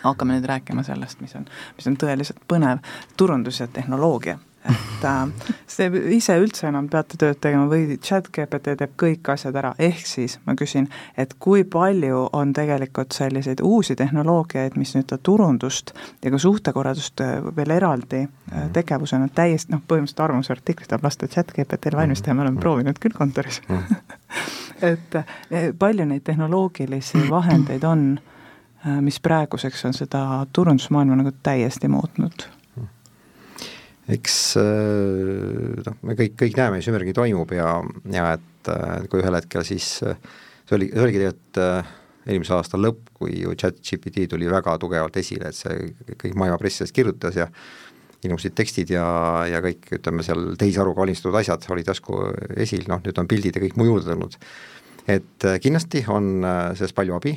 Hakkame 0.05 0.37
nüüd 0.37 0.49
rääkima 0.49 0.83
sellest, 0.85 1.21
mis 1.25 1.33
on, 1.39 1.47
mis 1.79 1.87
on 1.89 1.97
tõeliselt 2.01 2.43
põnev, 2.51 2.83
turundus 3.17 3.63
ja 3.63 3.69
tehnoloogia. 3.73 4.37
Et 4.65 5.05
äh, 5.05 5.51
see 5.69 5.91
ise 6.17 6.37
üldse 6.41 6.69
enam 6.71 6.87
peate 6.93 7.19
tööd 7.21 7.39
tegema 7.45 7.67
või 7.69 7.99
chat 8.03 8.31
GPT 8.33 8.77
teeb 8.81 8.95
kõik 9.01 9.29
asjad 9.35 9.57
ära, 9.61 9.75
ehk 9.79 10.07
siis 10.09 10.39
ma 10.49 10.55
küsin, 10.59 10.89
et 11.21 11.35
kui 11.43 11.67
palju 11.69 12.25
on 12.33 12.55
tegelikult 12.57 13.13
selliseid 13.17 13.61
uusi 13.65 13.97
tehnoloogiaid, 14.01 14.79
mis 14.81 14.95
nüüd 14.97 15.13
turundust 15.23 15.93
ja 16.25 16.33
ka 16.33 16.41
suhtekorraldust 16.41 17.25
äh, 17.25 17.37
veel 17.57 17.77
eraldi 17.77 18.25
mm. 18.25 18.73
tegevusena 18.77 19.29
täiesti 19.35 19.75
noh, 19.75 19.85
põhimõtteliselt 19.85 20.25
arvamusartikli 20.29 20.89
saab 20.89 21.05
lasta 21.05 21.29
chat 21.29 21.53
GPT-le 21.53 22.01
valmis 22.01 22.25
teha, 22.25 22.37
me 22.37 22.47
oleme 22.47 22.57
mm. 22.57 22.65
proovinud 22.65 23.01
küll 23.03 23.17
kontoris 23.17 23.61
mm. 23.69 24.03
et 24.91 25.21
palju 25.79 26.09
neid 26.09 26.25
tehnoloogilisi 26.25 27.27
vahendeid 27.31 27.85
on, 27.89 28.09
mis 29.05 29.21
praeguseks 29.21 29.87
on 29.89 29.97
seda 29.97 30.25
turundusmaailma 30.53 31.21
nagu 31.21 31.33
täiesti 31.45 31.89
muutnud 31.89 32.49
eks 34.13 34.39
äh, 34.61 35.83
noh, 35.85 35.97
me 36.05 36.17
kõik, 36.19 36.37
kõik 36.41 36.59
näeme, 36.59 36.81
mis 36.81 36.89
ümbergi 36.91 37.15
toimub 37.17 37.55
ja, 37.57 37.79
ja 38.13 38.35
et 38.37 38.73
äh, 38.73 39.07
kui 39.09 39.23
ühel 39.23 39.39
hetkel 39.39 39.65
siis 39.67 39.97
äh, 40.05 40.19
see 40.69 40.77
oli, 40.79 40.91
see 40.93 41.07
oligi 41.07 41.23
tegelikult 41.23 41.63
eelmise 42.25 42.55
aasta 42.57 42.81
lõpp, 42.81 43.11
kui 43.17 43.35
ju 43.43 43.53
chat-GPT 43.61 44.29
tuli 44.33 44.49
väga 44.49 44.79
tugevalt 44.81 45.17
esile, 45.21 45.51
et 45.51 45.57
see 45.57 45.91
kõik 46.21 46.37
maailma 46.41 46.57
press 46.61 46.81
sellest 46.81 46.97
kirjutas 46.97 47.37
ja 47.37 47.51
ilmusid 48.25 48.55
tekstid 48.57 48.95
ja, 48.95 49.05
ja 49.49 49.61
kõik, 49.65 49.91
ütleme 49.99 50.25
seal 50.25 50.55
tehisaruga 50.61 51.03
valmistatud 51.03 51.37
asjad 51.37 51.67
olid 51.73 51.91
järsku 51.93 52.23
esil, 52.65 52.87
noh 52.89 53.03
nüüd 53.05 53.21
on 53.21 53.29
pildid 53.29 53.59
ja 53.59 53.61
kõik 53.61 53.77
muu 53.77 53.91
juurde 53.91 54.09
tulnud. 54.09 54.39
et 55.13 55.49
kindlasti 55.61 56.01
on 56.09 56.47
sellest 56.73 56.97
palju 56.97 57.19
abi, 57.19 57.35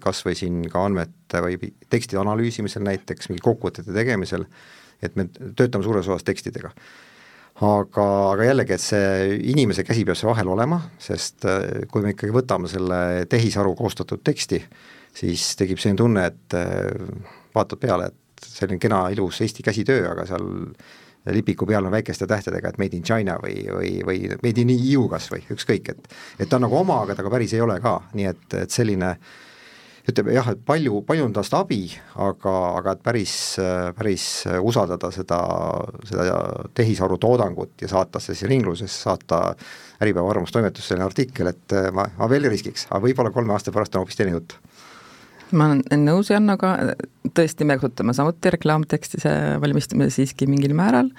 kas 0.00 0.24
või 0.24 0.38
siin 0.40 0.62
ka 0.72 0.86
andmete 0.88 1.44
või 1.44 1.72
tekstide 1.92 2.22
analüüsimisel 2.22 2.86
näiteks, 2.86 3.28
mingi 3.28 3.44
kokkuvõtete 3.44 3.92
tegemisel 3.92 4.48
et 5.02 5.16
me 5.16 5.26
töötame 5.56 5.84
suures 5.84 6.08
osas 6.08 6.26
tekstidega. 6.26 6.72
aga, 7.60 8.04
aga 8.32 8.46
jällegi, 8.46 8.72
et 8.72 8.80
see 8.80 9.34
inimese 9.52 9.84
käsi 9.84 10.06
peab 10.08 10.16
seal 10.16 10.30
vahel 10.30 10.48
olema, 10.54 10.80
sest 11.02 11.44
äh, 11.48 11.84
kui 11.92 12.04
me 12.04 12.14
ikkagi 12.14 12.32
võtame 12.32 12.70
selle 12.72 13.26
tehisaru 13.28 13.74
koostatud 13.76 14.22
teksti, 14.24 14.62
siis 15.20 15.50
tekib 15.60 15.80
selline 15.82 16.00
tunne, 16.00 16.24
et 16.30 16.56
äh, 16.56 16.88
vaatad 17.54 17.82
peale, 17.82 18.08
et 18.08 18.48
selline 18.48 18.80
kena 18.80 19.02
ilus 19.12 19.42
Eesti 19.44 19.66
käsitöö, 19.66 20.06
aga 20.14 20.24
seal 20.30 20.48
lipiku 21.36 21.66
peal 21.68 21.84
on 21.84 21.92
väikeste 21.92 22.24
tähtedega, 22.26 22.70
et 22.70 22.80
made 22.80 22.96
in 22.96 23.04
China 23.04 23.36
või, 23.42 23.66
või, 23.68 23.92
või 24.08 24.22
made 24.40 24.64
in 24.64 24.72
EU 24.72 25.04
kas 25.12 25.28
või 25.28 25.44
ükskõik, 25.52 25.92
et 25.92 26.08
et 26.40 26.48
ta 26.48 26.56
on 26.56 26.64
nagu 26.64 26.80
oma, 26.80 27.02
aga 27.04 27.18
ta 27.18 27.26
ka 27.26 27.32
päris 27.34 27.52
ei 27.52 27.60
ole 27.60 27.76
ka, 27.84 27.98
nii 28.16 28.30
et, 28.30 28.46
et 28.62 28.72
selline 28.72 29.10
äh, 29.12 29.36
ütleme 30.10 30.34
jah, 30.34 30.50
et 30.52 30.62
palju, 30.66 31.02
palju 31.06 31.26
on 31.28 31.34
tast 31.36 31.54
abi, 31.56 31.84
aga, 32.20 32.54
aga 32.80 32.94
et 32.96 33.02
päris, 33.04 33.34
päris 33.96 34.26
usaldada 34.62 35.10
seda, 35.14 35.40
seda 36.08 36.40
tehisaru 36.76 37.18
toodangut 37.22 37.80
ja 37.82 37.90
saata 37.90 38.22
see 38.22 38.36
siis 38.36 38.50
ringlusesse, 38.50 39.04
saata 39.06 39.42
Äripäeva 40.00 40.30
arvamustoimetusse 40.32 40.94
selline 40.94 41.04
artikkel, 41.04 41.50
et 41.52 41.74
ma, 41.92 42.06
ma 42.16 42.28
veel 42.30 42.48
riskiks, 42.48 42.86
aga 42.90 43.02
võib-olla 43.04 43.32
kolme 43.34 43.52
aasta 43.52 43.72
pärast 43.74 43.96
on 43.96 44.04
hoopis 44.04 44.16
teine 44.20 44.32
jutt 44.32 44.56
ma 45.56 45.70
olen 45.70 46.04
nõus 46.04 46.30
Jannoga, 46.30 46.74
tõesti, 47.36 47.66
me 47.68 47.76
kasutame 47.78 48.14
samuti 48.16 48.52
reklaamtekstide 48.54 49.32
valmistamisel 49.62 50.12
siiski 50.14 50.48
mingil 50.50 50.74
määral. 50.78 51.10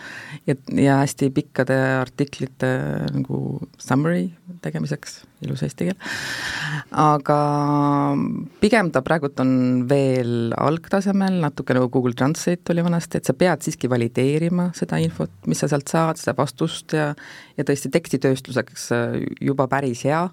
Ja, 0.50 0.56
ja 0.76 1.00
hästi 1.02 1.32
pikkade 1.36 1.78
artiklite 2.00 2.72
nagu 3.16 3.60
summary 3.82 4.30
tegemiseks, 4.62 5.22
ilus 5.42 5.64
eesti 5.66 5.88
keel, 5.88 6.10
aga 7.02 7.38
pigem 8.62 8.92
ta 8.94 9.02
praegult 9.06 9.40
on 9.42 9.54
veel 9.90 10.52
algtasemel, 10.54 11.40
natuke 11.42 11.74
nagu 11.78 11.90
Google 11.94 12.14
Translate 12.18 12.74
oli 12.74 12.86
vanasti, 12.86 13.18
et 13.18 13.30
sa 13.30 13.34
pead 13.38 13.66
siiski 13.66 13.90
valideerima 13.90 14.70
seda 14.78 15.00
infot, 15.02 15.34
mis 15.50 15.64
sa 15.64 15.72
sealt 15.72 15.90
saad, 15.90 16.22
seda 16.22 16.36
vastust 16.38 16.94
ja 16.98 17.12
ja 17.58 17.66
tõesti 17.68 17.92
tekstitööstuseks 17.94 18.90
juba 19.42 19.68
päris 19.72 20.06
hea 20.08 20.28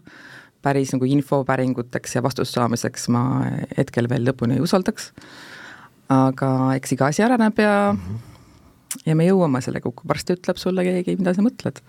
päris 0.62 0.92
nagu 0.94 1.06
infopäringuteks 1.08 2.16
ja 2.16 2.22
vastust 2.22 2.54
saamiseks 2.54 3.08
ma 3.14 3.22
hetkel 3.76 4.08
veel 4.10 4.26
lõpuni 4.28 4.58
ei 4.58 4.64
usaldaks, 4.64 5.12
aga 6.12 6.52
eks 6.78 6.96
iga 6.96 7.12
asi 7.12 7.22
areneb 7.22 7.58
ja 7.58 7.92
mm, 7.92 8.00
-hmm. 8.00 9.02
ja 9.06 9.16
me 9.16 9.28
jõuame 9.28 9.62
sellega, 9.62 9.90
kui 9.90 10.08
varsti 10.08 10.38
ütleb 10.38 10.56
sulle 10.56 10.84
keegi, 10.84 11.16
mida 11.16 11.34
sa 11.34 11.42
mõtled 11.42 11.82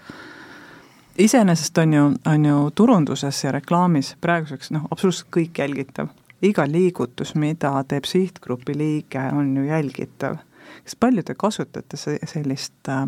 iseenesest 1.19 1.77
on 1.77 1.93
ju, 1.93 2.03
on 2.25 2.45
ju 2.45 2.71
turunduses 2.75 3.43
ja 3.43 3.51
reklaamis 3.51 4.15
praeguseks 4.21 4.71
noh, 4.71 4.87
absoluutselt 4.91 5.29
kõik 5.35 5.59
jälgitav. 5.59 6.07
iga 6.41 6.63
liigutus, 6.67 7.33
mida 7.35 7.71
teeb 7.83 8.05
sihtgrupi 8.07 8.77
liige, 8.77 9.19
on 9.33 9.57
ju 9.57 9.63
jälgitav. 9.63 10.37
kas 10.83 10.95
palju 10.95 11.23
te 11.23 11.35
kasutate 11.35 11.97
sellist 11.97 12.87
äh, 12.89 13.01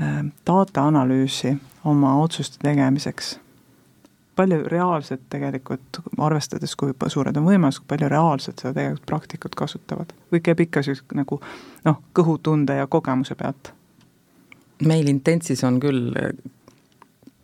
äh, 0.00 0.24
data 0.46 0.82
analüüsi 0.82 1.56
oma 1.84 2.16
otsuste 2.22 2.58
tegemiseks? 2.62 3.38
Palju 4.38 4.60
reaalselt 4.70 5.24
tegelikult, 5.32 6.00
arvestades, 6.22 6.74
kui 6.78 6.94
suured 7.10 7.36
on 7.40 7.46
võimalused, 7.48 7.82
kui 7.82 7.94
palju 7.94 8.10
reaalselt 8.12 8.62
seda 8.62 8.76
tegelikult 8.76 9.08
praktikud 9.10 9.56
kasutavad? 9.58 10.14
või 10.32 10.42
käib 10.44 10.62
ikka 10.66 10.84
siis 10.86 11.02
nagu 11.16 11.40
noh, 11.86 11.98
kõhutunde 12.16 12.78
ja 12.78 12.86
kogemuse 12.86 13.34
pealt? 13.38 13.72
meil 14.86 15.10
Intentsis 15.10 15.64
on 15.66 15.80
küll 15.82 16.14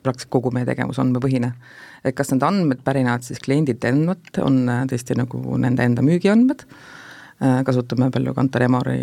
praktiliselt 0.04 0.30
kogu 0.30 0.52
meie 0.54 0.68
tegevus 0.68 1.00
andmepõhine. 1.02 1.52
et 2.04 2.14
kas 2.14 2.30
need 2.32 2.46
andmed 2.46 2.84
pärinevad 2.84 3.26
siis 3.26 3.42
kliendid 3.42 3.84
endalt, 3.84 4.38
on 4.38 4.64
tõesti 4.90 5.16
nagu 5.18 5.58
nende 5.58 5.82
enda 5.82 6.02
müügiandmed, 6.04 6.66
kasutame 7.66 8.10
palju 8.14 8.34
Kantar 8.34 8.68
Emori 8.68 9.00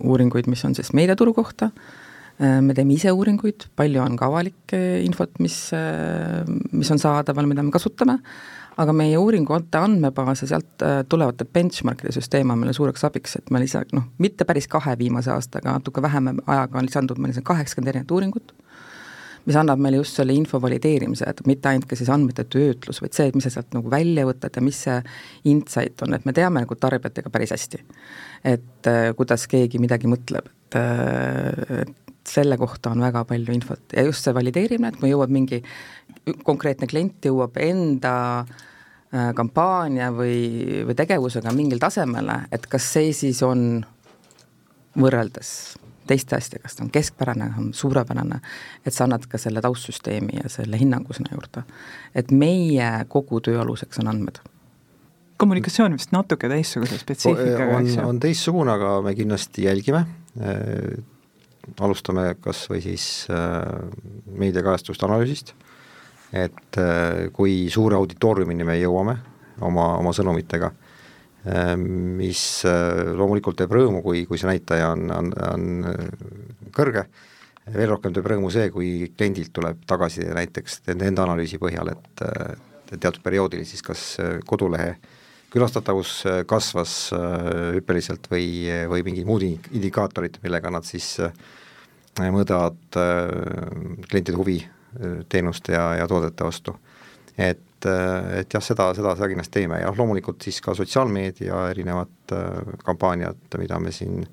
uuringuid, 0.00 0.48
mis 0.48 0.64
on 0.64 0.74
siis 0.74 0.94
meediaturu 0.96 1.34
kohta 1.36 1.70
Äh, 1.70 1.99
me 2.40 2.74
teeme 2.76 2.94
ise 2.96 3.12
uuringuid, 3.12 3.66
palju 3.76 4.00
on 4.00 4.16
ka 4.16 4.30
avalikke 4.30 4.78
infot, 5.04 5.34
mis, 5.44 5.58
äh, 5.76 6.46
mis 6.72 6.90
on 6.92 7.00
saadaval, 7.02 7.48
mida 7.48 7.64
me 7.64 7.72
kasutame, 7.74 8.16
aga 8.80 8.94
meie 8.96 9.18
uuringute 9.20 9.80
andmebaas 9.80 10.44
ja 10.44 10.50
sealt 10.54 10.84
äh, 10.86 11.02
tulevate 11.08 11.44
benchmarkide 11.44 12.14
süsteem 12.16 12.52
on 12.52 12.62
meile 12.62 12.72
suureks 12.76 13.04
abiks, 13.08 13.36
et 13.40 13.52
me 13.52 13.60
lisa-, 13.62 13.84
noh, 13.96 14.08
mitte 14.22 14.46
päris 14.48 14.70
kahe 14.72 14.96
viimase 14.98 15.32
aastaga, 15.34 15.76
natuke 15.76 16.02
vähema 16.04 16.34
ajaga 16.46 16.80
on 16.80 16.88
lisandunud 16.88 17.20
meil 17.26 17.44
kaheksakümmend 17.44 17.92
erinevat 17.92 18.16
uuringut, 18.16 18.54
mis 19.44 19.56
annab 19.56 19.80
meile 19.80 20.00
just 20.00 20.16
selle 20.16 20.32
info 20.36 20.60
valideerimise, 20.62 21.28
et 21.28 21.44
mitte 21.48 21.68
ainult 21.68 21.88
ka 21.90 21.98
siis 21.98 22.10
andmete 22.12 22.44
töötlus, 22.48 23.00
vaid 23.04 23.16
see, 23.16 23.28
et 23.28 23.36
mis 23.36 23.48
sa 23.48 23.52
sealt 23.56 23.76
nagu 23.76 23.92
välja 23.92 24.24
võtad 24.28 24.56
ja 24.56 24.64
mis 24.64 24.80
see 24.86 24.98
insight 25.52 26.04
on, 26.06 26.16
et 26.16 26.28
me 26.28 26.36
teame 26.36 26.64
nagu 26.64 26.76
tarbijatega 26.76 27.32
päris 27.32 27.52
hästi. 27.56 27.82
et 28.44 28.88
äh, 28.88 29.10
kuidas 29.16 29.44
keegi 29.50 29.80
midagi 29.82 30.08
mõtleb, 30.08 30.48
et 30.70 30.80
äh, 30.80 31.84
selle 32.30 32.58
kohta 32.60 32.92
on 32.94 33.02
väga 33.02 33.24
palju 33.28 33.54
infot 33.54 33.96
ja 33.96 34.04
just 34.06 34.26
see 34.26 34.34
valideerimine, 34.36 34.92
et 34.92 35.00
kui 35.00 35.10
jõuab 35.12 35.32
mingi 35.34 35.60
konkreetne 36.46 36.88
klient 36.90 37.26
jõuab 37.26 37.58
enda 37.62 38.14
äh, 38.40 39.30
kampaania 39.36 40.10
või, 40.14 40.82
või 40.88 40.96
tegevusega 40.98 41.54
mingil 41.56 41.82
tasemele, 41.82 42.42
et 42.52 42.66
kas 42.70 42.90
see 42.96 43.12
siis 43.16 43.42
on 43.46 43.82
võrreldes 45.00 45.52
teiste 46.10 46.34
asjadega, 46.34 46.64
kas 46.66 46.74
ta 46.78 46.82
on 46.82 46.90
keskpärane, 46.90 47.50
on 47.58 47.68
suurepärane, 47.76 48.40
et 48.86 48.94
sa 48.94 49.04
annad 49.06 49.28
ka 49.30 49.38
selle 49.38 49.62
taustsüsteemi 49.62 50.40
ja 50.40 50.50
selle 50.50 50.78
hinnangu 50.80 51.14
sinna 51.14 51.36
juurde. 51.36 51.62
et 52.14 52.32
meie 52.34 52.88
kogu 53.08 53.40
töö 53.40 53.60
aluseks 53.62 54.02
on 54.02 54.10
andmed 54.10 54.40
kommunikatsioon 55.40 55.94
vist 55.96 56.10
natuke 56.12 56.50
teistsuguse 56.52 56.98
spetsiifikaga, 57.00 57.78
eks 57.80 57.94
ju? 57.96 58.08
on 58.08 58.18
teistsugune, 58.20 58.74
aga 58.74 58.98
me 59.06 59.14
kindlasti 59.16 59.64
jälgime 59.64 60.04
alustame 61.80 62.34
kas 62.42 62.64
või 62.70 62.82
siis 62.84 63.06
äh, 63.32 63.64
meediakajastuste 64.40 65.06
analüüsist, 65.06 65.54
et 66.32 66.78
äh, 66.80 67.26
kui 67.34 67.68
suure 67.72 67.98
auditooriumini 67.98 68.66
me 68.66 68.78
jõuame 68.80 69.16
oma, 69.66 69.92
oma 70.00 70.14
sõnumitega, 70.16 70.72
äh, 71.46 71.74
mis 71.76 72.44
loomulikult 72.64 73.60
teeb 73.60 73.74
rõõmu, 73.76 74.02
kui, 74.06 74.24
kui 74.28 74.40
see 74.40 74.50
näitaja 74.50 74.92
on, 74.94 75.06
on, 75.14 75.32
on 75.50 76.72
kõrge, 76.74 77.06
veel 77.70 77.92
rohkem 77.92 78.16
teeb 78.16 78.28
rõõmu 78.32 78.50
see, 78.52 78.70
kui 78.74 78.92
kliendilt 79.16 79.52
tuleb 79.54 79.84
tagasiside 79.88 80.34
näiteks 80.36 80.82
nende 80.94 81.22
analüüsi 81.22 81.60
põhjal, 81.62 81.92
et 81.94 82.26
teatud 82.96 83.22
perioodil 83.22 83.62
siis 83.68 83.84
kas 83.86 84.04
kodulehe 84.48 84.96
külastatavus 85.50 86.22
kasvas 86.46 86.92
hüppeliselt 87.74 88.28
või, 88.30 88.68
või 88.90 89.02
mingid 89.06 89.26
muud 89.26 89.42
indikaatorid, 89.46 90.38
millega 90.44 90.70
nad 90.70 90.86
siis 90.86 91.16
äh, 91.24 91.32
mõõdavad 92.18 92.98
äh, 92.98 94.04
klientide 94.08 94.36
huvi 94.36 94.58
äh, 94.60 95.24
teenuste 95.28 95.72
ja, 95.72 95.94
ja 96.00 96.08
toodete 96.08 96.44
vastu. 96.44 96.74
et, 97.38 97.86
äh, 97.86 98.40
et 98.40 98.54
jah, 98.54 98.62
seda, 98.62 98.90
seda, 98.94 99.14
seda 99.16 99.28
kindlasti 99.28 99.60
teeme 99.60 99.80
ja 99.80 99.92
loomulikult 99.96 100.42
siis 100.42 100.60
ka 100.60 100.74
sotsiaalmeedia 100.74 101.68
erinevad 101.70 102.34
kampaaniad, 102.84 103.46
mida 103.58 103.78
me 103.80 103.92
siin 103.92 104.26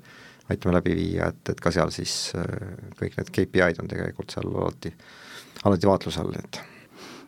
aitame 0.48 0.74
läbi 0.74 0.96
viia, 0.96 1.28
et, 1.28 1.48
et 1.52 1.60
ka 1.60 1.70
seal 1.70 1.90
siis 1.92 2.32
kõik 2.98 3.16
need 3.18 3.30
KPI-d 3.30 3.82
on 3.82 3.88
tegelikult 3.88 4.32
seal 4.32 4.48
alati, 4.48 4.92
alati 5.64 5.88
vaatluse 5.88 6.20
all, 6.20 6.36
et 6.38 6.60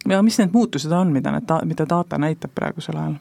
ja 0.09 0.23
mis 0.25 0.39
need 0.41 0.53
muutused 0.53 0.93
on, 0.93 1.13
mida 1.13 1.33
need, 1.35 1.51
mida 1.69 1.87
data 1.89 2.19
näitab 2.19 2.55
praegusel 2.57 2.97
ajal? 2.97 3.19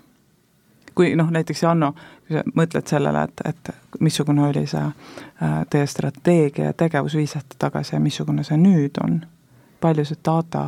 Kui 0.99 1.13
noh, 1.15 1.29
näiteks 1.31 1.63
Janno 1.63 1.93
kui 2.27 2.35
sa 2.35 2.41
mõtled 2.55 2.87
sellele, 2.91 3.21
et, 3.23 3.41
et 3.47 4.01
missugune 4.03 4.43
oli 4.49 4.65
see 4.67 4.81
äh, 4.83 5.61
teie 5.71 5.87
strateegia 5.87 6.71
ja 6.71 6.73
tegevusviis 6.75 7.37
aastat 7.39 7.55
tagasi 7.63 7.95
ja 7.95 8.01
missugune 8.03 8.43
see 8.43 8.57
nüüd 8.59 8.99
on, 9.03 9.21
palju 9.79 10.05
see 10.09 10.19
data, 10.25 10.65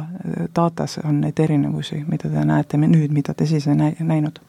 datas 0.55 0.97
on 1.03 1.19
neid 1.25 1.39
erinevusi, 1.43 1.99
mida 2.07 2.31
te 2.31 2.45
näete 2.47 2.79
nüüd, 2.79 3.11
mida 3.11 3.35
te 3.35 3.45
siis 3.49 3.67
ei 3.67 3.75
näi-, 3.75 3.97
näinud? 3.99 4.39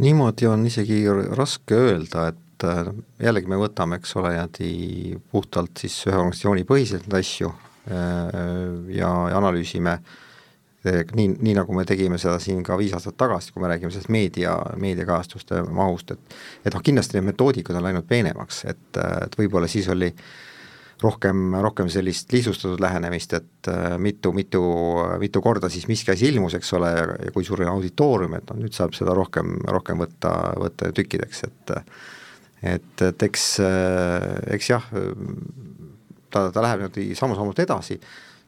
niimoodi 0.00 0.46
on 0.46 0.66
isegi 0.70 1.02
raske 1.34 1.76
öelda, 1.90 2.28
et 2.30 2.68
äh, 2.70 2.94
jällegi 3.26 3.50
me 3.50 3.58
võtame, 3.58 3.98
eks 3.98 4.16
ole, 4.22 4.36
niimoodi 4.38 5.18
puhtalt 5.34 5.82
siis 5.82 5.98
ühe 6.06 6.14
organisatsiooni 6.14 6.68
põhiselt 6.68 7.10
neid 7.10 7.18
asju 7.18 7.50
äh, 7.50 8.36
ja, 8.94 9.10
ja 9.34 9.42
analüüsime 9.42 9.98
äh, 9.98 10.20
nii, 10.84 11.28
nii 11.38 11.54
nagu 11.56 11.74
me 11.76 11.84
tegime 11.86 12.18
seda 12.18 12.38
siin 12.42 12.62
ka 12.66 12.76
viis 12.80 12.94
aastat 12.96 13.16
tagasi, 13.20 13.52
kui 13.54 13.62
me 13.62 13.70
räägime 13.70 13.92
sellest 13.94 14.10
meedia, 14.12 14.54
meediakajastuste 14.82 15.62
mahust, 15.70 16.14
et 16.14 16.38
et 16.66 16.74
noh, 16.74 16.82
kindlasti 16.82 17.18
need 17.18 17.28
metoodikad 17.30 17.78
on 17.78 17.86
läinud 17.86 18.08
peenemaks, 18.08 18.64
et, 18.70 18.88
et 18.98 19.38
võib-olla 19.38 19.70
siis 19.70 19.88
oli 19.92 20.10
rohkem, 21.02 21.54
rohkem 21.62 21.90
sellist 21.90 22.32
lihtsustatud 22.32 22.82
lähenemist, 22.82 23.34
et 23.38 23.70
äh, 23.70 23.96
mitu, 23.98 24.32
mitu, 24.32 24.62
mitu 25.22 25.42
korda 25.42 25.70
siis 25.72 25.88
miski 25.90 26.12
asi 26.14 26.28
ilmus, 26.30 26.54
eks 26.58 26.72
ole, 26.78 26.90
ja 27.26 27.32
kui 27.34 27.46
suur 27.46 27.64
on 27.64 27.72
auditoorium, 27.76 28.36
et 28.38 28.50
noh, 28.50 28.60
nüüd 28.62 28.74
saab 28.76 28.94
seda 28.98 29.14
rohkem, 29.18 29.56
rohkem 29.70 30.02
võtta, 30.02 30.34
võtta 30.62 30.92
tükkideks, 30.94 31.46
et 31.48 31.76
et, 32.62 33.02
et 33.02 33.22
eks, 33.26 33.46
eks 34.54 34.68
jah, 34.70 34.84
ta, 36.30 36.44
ta 36.54 36.62
läheb 36.62 36.84
niimoodi 36.84 37.08
sammu-sammult 37.18 37.58
edasi 37.64 37.98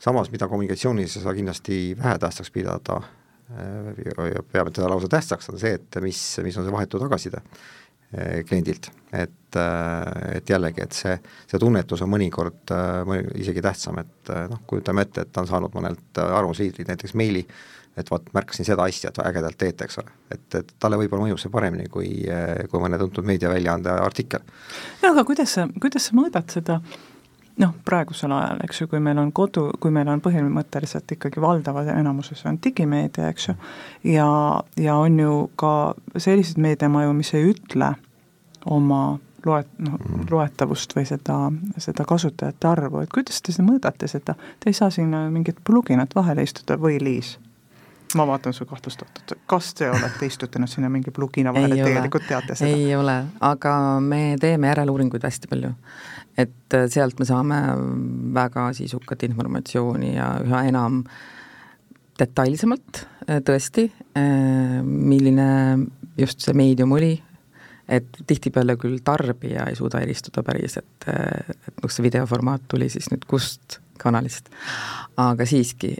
samas, 0.04 0.30
mida 0.32 0.48
kommunikatsioonis 0.48 1.16
ei 1.16 1.22
saa 1.22 1.34
kindlasti 1.34 1.96
vähetähtsaks 2.02 2.50
pidada 2.50 2.96
äh, 2.96 4.42
peame 4.52 4.70
teda 4.70 4.88
lausa 4.90 5.08
tähtsaks, 5.08 5.48
on 5.52 5.58
see, 5.58 5.78
et 5.78 6.00
mis, 6.04 6.20
mis 6.44 6.58
on 6.58 6.66
see 6.66 6.74
vahetu 6.74 7.00
tagasiside 7.00 7.40
äh, 7.40 8.42
kliendilt, 8.48 8.90
et, 9.12 9.60
äh, 9.60 10.36
et 10.40 10.50
jällegi, 10.50 10.84
et 10.84 10.96
see, 10.96 11.14
see 11.50 11.60
tunnetus 11.62 12.04
on 12.04 12.12
mõnikord 12.12 12.74
mõni, 13.08 13.30
isegi 13.44 13.64
tähtsam, 13.64 14.02
et 14.02 14.34
noh, 14.50 14.60
kujutame 14.68 15.06
ette, 15.06 15.24
et 15.24 15.32
ta 15.32 15.44
on 15.44 15.48
saanud 15.50 15.76
mõnelt 15.76 16.20
arvamusliidrilt 16.24 16.92
näiteks 16.92 17.16
meili, 17.20 17.46
et 17.96 18.10
vot 18.10 18.28
märkasin 18.34 18.66
seda 18.66 18.84
asja, 18.90 19.12
et 19.12 19.22
ägedalt 19.22 19.56
teete, 19.56 19.86
eks 19.86 20.00
ole. 20.02 20.12
et, 20.34 20.46
et 20.58 20.76
talle 20.82 20.98
võib-olla 20.98 21.28
mõjub 21.28 21.40
see 21.40 21.52
paremini 21.54 21.86
kui, 21.88 22.10
kui 22.70 22.82
mõne 22.82 22.98
tuntud 23.00 23.24
meediaväljaande 23.28 23.96
artikkel. 24.02 24.44
jah, 25.00 25.12
aga 25.14 25.24
kuidas 25.24 25.56
sa, 25.56 25.68
kuidas 25.80 26.10
sa 26.10 26.18
mõõdad 26.18 26.50
seda 26.58 26.80
noh, 27.60 27.74
praegusel 27.84 28.32
ajal, 28.34 28.62
eks 28.64 28.80
ju, 28.80 28.88
kui 28.90 29.00
meil 29.02 29.18
on 29.22 29.30
kodu, 29.32 29.68
kui 29.80 29.92
meil 29.94 30.08
on 30.10 30.22
põhimõtteliselt 30.24 31.12
ikkagi 31.16 31.42
valdava 31.42 31.84
enamuses 31.94 32.42
on 32.48 32.58
digimeedia, 32.64 33.28
eks 33.30 33.48
ju, 33.48 33.54
ja, 34.14 34.28
ja 34.80 34.96
on 34.98 35.18
ju 35.20 35.36
ka 35.60 35.94
selliseid 36.16 36.58
meediamaju, 36.62 37.14
mis 37.14 37.34
ei 37.34 37.46
ütle 37.52 37.92
oma 38.64 39.04
loet-, 39.46 39.78
noh, 39.78 39.98
mm. 39.98 40.26
loetavust 40.30 40.96
või 40.96 41.06
seda, 41.08 41.38
seda 41.78 42.06
kasutajate 42.08 42.68
arvu, 42.68 43.04
et 43.04 43.12
kuidas 43.14 43.42
te 43.42 43.54
seda 43.54 43.68
mõõdate, 43.68 44.10
seda, 44.10 44.36
te 44.60 44.72
ei 44.72 44.76
saa 44.76 44.90
sinna 44.94 45.26
mingit 45.30 45.62
pluginat 45.64 46.14
vahele 46.16 46.46
istuda 46.46 46.78
või 46.80 47.00
Liis? 47.02 47.36
ma 48.14 48.22
vaatan 48.28 48.54
su 48.54 48.62
kahtlustatult, 48.70 49.32
kas 49.50 49.72
te 49.74 49.88
olete 49.90 50.26
istutanud 50.26 50.70
sinna 50.70 50.86
mingi 50.92 51.10
plugina 51.10 51.50
vahele, 51.54 51.80
tegelikult 51.82 52.28
teate 52.28 52.54
seda? 52.54 52.70
ei 52.70 52.92
ole, 52.94 53.16
aga 53.42 53.72
me 54.00 54.36
teeme 54.40 54.70
järeluuringuid 54.70 55.24
hästi 55.26 55.50
palju 55.50 55.72
et 56.36 56.74
äh, 56.74 56.86
sealt 56.90 57.20
me 57.20 57.28
saame 57.28 57.60
väga 58.34 58.68
sisukat 58.76 59.22
informatsiooni 59.28 60.14
ja 60.16 60.30
üha 60.42 60.64
enam 60.70 61.02
detailsemalt 62.18 63.04
äh, 63.28 63.40
tõesti, 63.46 63.88
äh, 64.18 64.80
milline 64.84 65.46
just 66.18 66.44
see 66.44 66.56
meedium 66.56 66.94
oli, 66.96 67.14
et 67.90 68.20
tihtipeale 68.26 68.78
küll 68.80 69.00
tarbija 69.04 69.68
ei 69.70 69.78
suuda 69.78 70.00
eristada 70.02 70.44
päris, 70.46 70.78
et, 70.80 71.08
et 71.10 71.82
noh, 71.82 71.90
see 71.92 72.06
videoformaat 72.06 72.68
tuli 72.70 72.88
siis 72.92 73.10
nüüd 73.12 73.26
kust 73.28 73.80
kanalist, 74.00 74.48
aga 75.20 75.44
siiski, 75.46 75.92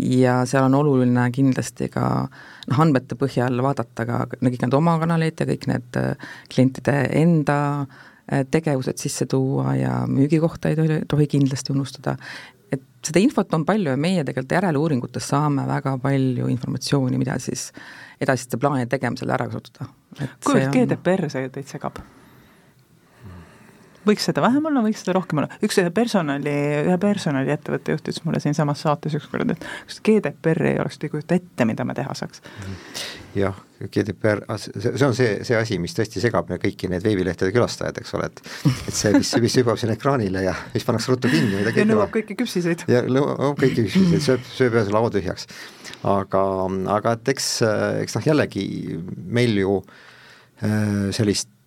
ja 0.00 0.36
seal 0.48 0.68
on 0.70 0.76
oluline 0.78 1.26
kindlasti 1.34 1.90
ka 1.92 2.04
noh, 2.24 2.78
andmete 2.80 3.18
põhjal 3.20 3.60
vaadata 3.66 4.06
ka 4.08 4.20
kõik 4.30 4.62
need 4.62 4.76
oma 4.78 4.94
kanaleid 5.02 5.42
ja 5.42 5.48
kõik 5.50 5.66
need 5.68 5.98
klientide 6.54 6.96
enda 7.20 7.58
Äh, 7.80 8.19
tegevused 8.50 9.00
sisse 9.02 9.26
tuua 9.26 9.74
ja 9.74 9.94
müügikohta 10.06 10.70
ei 10.70 10.78
tohi, 10.78 11.00
tohi 11.08 11.26
kindlasti 11.26 11.72
unustada. 11.72 12.16
et 12.70 12.82
seda 13.02 13.18
infot 13.18 13.54
on 13.54 13.64
palju 13.66 13.90
ja 13.90 13.96
meie 13.98 14.22
tegelikult 14.24 14.52
järeluuringutes 14.54 15.28
saame 15.32 15.66
väga 15.66 15.96
palju 15.98 16.46
informatsiooni, 16.52 17.18
mida 17.18 17.38
siis 17.42 17.72
edasiste 18.20 18.60
plaanide 18.60 18.86
tegemisel 18.92 19.30
ära 19.30 19.48
kasutada. 19.50 19.90
kuivõrd 20.44 20.72
GDPR 20.74 21.30
see 21.30 21.48
teid 21.48 21.66
segab? 21.66 21.98
Võiks 24.06 24.26
seda 24.28 24.42
vähem 24.44 24.66
olla, 24.70 24.82
võiks 24.84 25.04
seda 25.04 25.14
rohkem 25.16 25.42
olla, 25.42 25.60
üks 25.64 25.80
personali, 25.94 26.52
ühe 26.86 26.98
personaliettevõtte 27.00 27.96
juht 27.96 28.04
ütles 28.04 28.22
mulle 28.24 28.40
siinsamas 28.42 28.84
saates 28.86 29.16
ükskord, 29.18 29.50
et 29.52 29.64
kas 29.86 30.00
GDPR 30.06 30.70
ei 30.72 30.78
oleks, 30.82 30.98
te 30.98 31.08
ei 31.08 31.14
kujuta 31.14 31.36
ette, 31.36 31.66
mida 31.68 31.84
me 31.84 31.96
teha 31.96 32.14
saaks. 32.16 32.42
jah, 33.36 33.56
GDPR, 33.80 34.42
ah, 34.50 34.58
see 34.60 35.06
on 35.06 35.14
see, 35.16 35.38
see 35.46 35.56
asi, 35.56 35.78
mis 35.82 35.94
tõesti 35.96 36.22
segab 36.22 36.50
kõiki 36.50 36.90
need 36.90 37.04
veebilehtede 37.04 37.52
külastajad, 37.54 38.00
eks 38.02 38.14
ole, 38.18 38.30
et 38.30 38.42
et 38.88 38.96
see, 38.96 39.12
mis, 39.14 39.32
mis 39.44 39.58
hüppab 39.60 39.80
sinna 39.80 39.96
ekraanile 39.96 40.44
ja 40.48 40.54
mis 40.74 40.86
pannakse 40.86 41.12
ruttu 41.12 41.30
kinni, 41.32 41.62
ja 41.64 41.86
nõuab 41.88 42.12
kõiki 42.14 42.36
küpsiseid. 42.40 42.86
ja 42.90 43.04
nõuab 43.06 43.60
kõiki 43.60 43.86
küpsiseid, 43.86 44.26
sööb, 44.26 44.46
sööb 44.48 44.78
ühe 44.78 44.84
selle 44.86 44.98
laua 44.98 45.12
tühjaks. 45.14 45.48
aga, 46.08 46.44
aga 46.96 47.16
et 47.18 47.34
eks, 47.34 47.50
eks 48.04 48.18
noh, 48.18 48.30
jällegi 48.32 48.64
meil 49.28 49.60
ju 49.62 49.80
äh, 49.80 51.10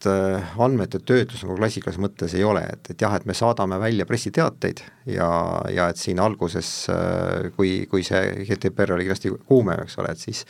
sellist 0.03 0.43
Äh, 0.43 0.59
andmete 0.59 0.99
töötlus 0.99 1.43
nagu 1.43 1.55
klassikalises 1.57 2.01
mõttes 2.01 2.33
ei 2.35 2.43
ole, 2.43 2.63
et, 2.73 2.91
et 2.91 3.01
jah, 3.01 3.13
et 3.15 3.25
me 3.25 3.33
saadame 3.33 3.79
välja 3.79 4.05
pressiteateid 4.05 4.83
ja, 5.05 5.29
ja 5.71 5.89
et 5.89 5.97
siin 5.97 6.19
alguses, 6.19 6.89
äh, 6.89 7.51
kui, 7.55 7.85
kui 7.89 8.03
see 8.03 8.45
GDPR 8.45 8.93
oli 8.95 9.07
kindlasti 9.07 9.33
kuumev, 9.47 9.83
eks 9.85 9.97
ole, 9.99 10.11
et 10.11 10.19
siis 10.19 10.45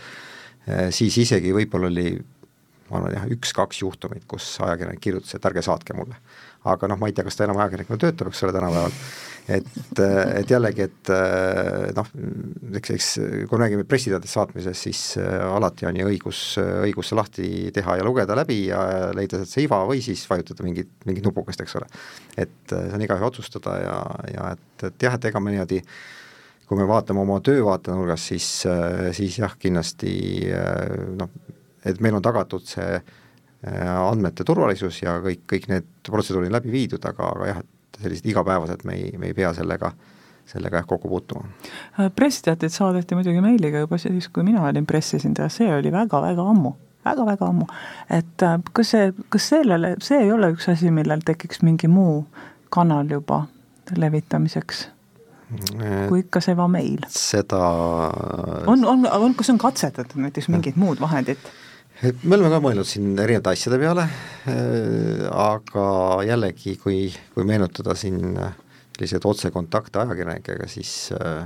äh, 0.67 0.89
siis 0.91 1.17
isegi 1.17 1.53
võib-olla 1.53 1.91
oli 1.91 2.17
ma 2.89 2.99
arvan 2.99 3.15
jah, 3.15 3.27
üks-kaks 3.31 3.81
juhtumit, 3.81 4.25
kus 4.27 4.57
ajakirjanik 4.61 5.01
kirjutas, 5.01 5.33
et 5.35 5.45
ärge 5.49 5.63
saatke 5.65 5.95
mulle. 5.97 6.17
Aga 6.71 6.89
noh, 6.89 6.99
ma 6.99 7.09
ei 7.09 7.15
tea, 7.15 7.25
kas 7.27 7.37
ta 7.37 7.47
enam 7.47 7.59
ajakirjanikuna 7.59 8.01
töötab, 8.05 8.31
eks 8.31 8.43
ole, 8.45 8.55
tänapäeval 8.55 8.97
et, 9.51 9.99
et 9.99 10.51
jällegi, 10.51 10.85
et 10.87 11.11
noh, 11.97 12.09
eks, 12.79 12.93
eks 12.95 13.07
kui 13.49 13.57
me 13.57 13.65
räägime 13.65 13.85
pressiteadete 13.87 14.31
saatmisest, 14.31 14.87
siis 14.87 15.01
äh, 15.21 15.35
alati 15.43 15.87
on 15.89 15.99
ju 15.99 16.07
õigus, 16.07 16.41
õigus 16.85 17.11
see 17.11 17.19
lahti 17.19 17.49
teha 17.75 17.97
ja 17.99 18.07
lugeda 18.07 18.37
läbi 18.39 18.59
ja 18.69 18.81
leida 19.15 19.41
sealt 19.41 19.51
see 19.51 19.65
iva 19.67 19.81
või 19.89 20.03
siis 20.05 20.23
vajutada 20.29 20.65
mingit, 20.65 20.91
mingit 21.09 21.27
nupukest, 21.27 21.63
eks 21.63 21.79
ole. 21.79 21.89
et 22.37 22.75
äh, 22.75 22.87
see 22.87 22.97
on 22.99 23.07
igaühe 23.07 23.27
otsustada 23.27 23.77
ja, 23.83 23.97
ja 24.31 24.51
et, 24.55 24.87
et 24.89 25.07
jah, 25.09 25.17
et 25.19 25.31
ega 25.31 25.43
me 25.43 25.55
niimoodi 25.55 25.81
kui 26.63 26.79
me 26.79 26.87
vaatame 26.87 27.19
oma 27.19 27.41
töövaatenurgast, 27.43 28.31
siis, 28.31 28.47
äh, 28.69 29.09
siis 29.15 29.41
jah, 29.41 29.57
kindlasti 29.59 30.13
noh, 31.19 31.35
et 31.83 31.99
meil 31.99 32.15
on 32.15 32.23
tagatud 32.23 32.63
see 32.63 32.95
andmete 33.63 34.43
turvalisus 34.43 35.01
ja 35.03 35.17
kõik, 35.23 35.45
kõik 35.47 35.69
need 35.71 35.85
protseduurid 36.09 36.51
läbi 36.51 36.71
viidud, 36.73 37.05
aga, 37.07 37.29
aga 37.35 37.47
jah, 37.47 37.61
et 37.63 38.01
sellised 38.03 38.27
igapäevased, 38.27 38.83
me 38.89 38.97
ei, 38.99 39.13
me 39.17 39.31
ei 39.31 39.37
pea 39.37 39.53
sellega 39.55 39.93
sellega 40.45 40.81
jah 40.81 40.87
kokku 40.87 41.09
puutuma. 41.09 41.47
Äh, 41.99 42.09
pressiteateid 42.15 42.73
saadeti 42.73 43.15
muidugi 43.15 43.41
meiliga 43.41 43.85
juba 43.85 43.97
siis, 44.01 44.27
kui 44.27 44.43
mina 44.43 44.65
olin 44.67 44.85
pressiesindaja, 44.85 45.49
see 45.49 45.69
oli 45.71 45.91
väga-väga 45.91 46.49
ammu 46.55 46.73
väga-väga 47.05 47.47
ammu. 47.51 47.67
et 48.09 48.43
äh, 48.43 48.57
kas 48.73 48.93
see, 48.95 49.13
kas 49.29 49.49
sellele, 49.49 49.95
see 50.03 50.19
ei 50.23 50.31
ole 50.31 50.53
üks 50.55 50.69
asi, 50.71 50.91
millel 50.91 51.23
tekiks 51.25 51.63
mingi 51.63 51.87
muu 51.87 52.25
kanal 52.71 53.11
juba 53.11 53.45
levitamiseks? 53.95 54.87
kui 56.09 56.23
ikka 56.23 56.41
see 56.41 56.55
Vameil? 56.57 57.03
seda 57.13 57.59
on, 58.67 58.85
on, 58.85 59.05
on, 59.05 59.35
kas 59.37 59.51
on 59.53 59.59
katsetatud 59.61 60.21
näiteks 60.23 60.49
mingit 60.49 60.79
muud 60.79 61.01
vahendit? 61.03 61.51
Me 62.03 62.35
oleme 62.35 62.51
ka 62.51 62.59
mõelnud 62.63 62.87
siin 62.87 63.13
erinevate 63.15 63.53
asjade 63.53 63.79
peale, 63.79 64.05
äh, 64.51 65.23
aga 65.29 65.85
jällegi, 66.27 66.75
kui, 66.81 67.05
kui 67.35 67.47
meenutada 67.47 67.95
siin 67.99 68.35
selliseid 68.93 69.25
otsekontakte 69.27 70.01
ajakirjanikega, 70.03 70.67
siis 70.71 71.13
äh, 71.15 71.45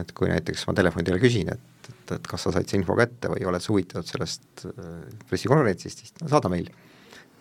et 0.00 0.12
kui 0.16 0.28
näiteks 0.30 0.66
ma 0.68 0.76
telefoni 0.76 1.08
teel 1.08 1.22
küsin, 1.22 1.48
et, 1.54 1.88
et, 1.88 2.12
et 2.18 2.28
kas 2.28 2.46
sa 2.46 2.52
said 2.54 2.68
see 2.68 2.80
info 2.80 2.96
kätte 2.98 3.32
või 3.32 3.48
oled 3.48 3.64
sa 3.64 3.72
huvitatud 3.72 4.08
sellest 4.08 4.66
äh, 4.68 5.00
pressikonverentsist, 5.30 6.04
siis 6.04 6.14
no, 6.20 6.28
saada 6.28 6.52
meili. 6.52 6.74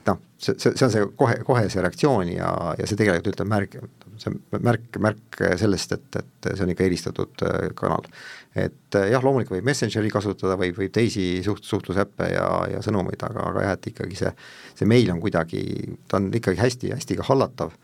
noh, 0.08 0.24
see, 0.40 0.56
see, 0.56 0.72
see 0.72 0.88
on 0.88 0.96
see 0.96 1.06
kohe, 1.20 1.40
kohe 1.48 1.68
see 1.68 1.84
reaktsioon 1.84 2.32
ja, 2.32 2.52
ja 2.80 2.88
see 2.88 3.00
tegelikult 3.00 3.34
ütleb 3.34 3.52
märk, 3.52 3.80
see 4.24 4.40
märk, 4.56 5.02
märk 5.04 5.42
sellest, 5.60 6.00
et, 6.00 6.22
et 6.24 6.52
see 6.54 6.64
on 6.64 6.72
ikka 6.72 6.88
eelistatud 6.88 7.48
kanal 7.76 8.08
et 8.56 8.98
eh, 8.98 9.10
jah, 9.12 9.24
loomulikult 9.24 9.58
võib 9.58 9.68
Messengeri 9.68 10.12
kasutada, 10.14 10.58
võib, 10.60 10.78
võib 10.80 10.94
teisi 10.94 11.28
suht-, 11.46 11.66
suhtlusäppe 11.68 12.30
ja, 12.32 12.48
ja 12.72 12.82
sõnumeid, 12.86 13.22
aga, 13.28 13.46
aga 13.52 13.66
jah, 13.66 13.78
et 13.78 13.90
ikkagi 13.92 14.20
see, 14.20 14.32
see 14.78 14.90
meil 14.90 15.12
on 15.14 15.22
kuidagi, 15.24 15.62
ta 16.10 16.22
on 16.22 16.30
ikkagi 16.38 16.62
hästi, 16.62 16.94
hästi 16.96 17.20
ka 17.20 17.28
hallatav, 17.30 17.76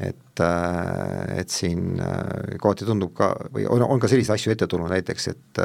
et, 0.00 0.44
eh, 0.44 1.38
et 1.42 1.54
siin 1.54 2.00
eh, 2.02 2.58
kohati 2.60 2.88
tundub 2.88 3.14
ka, 3.16 3.32
või 3.54 3.66
on, 3.70 3.86
on 3.86 4.02
ka 4.02 4.10
selliseid 4.10 4.36
asju 4.36 4.54
ette 4.54 4.68
tulnud 4.70 4.92
näiteks, 4.92 5.30
et 5.32 5.64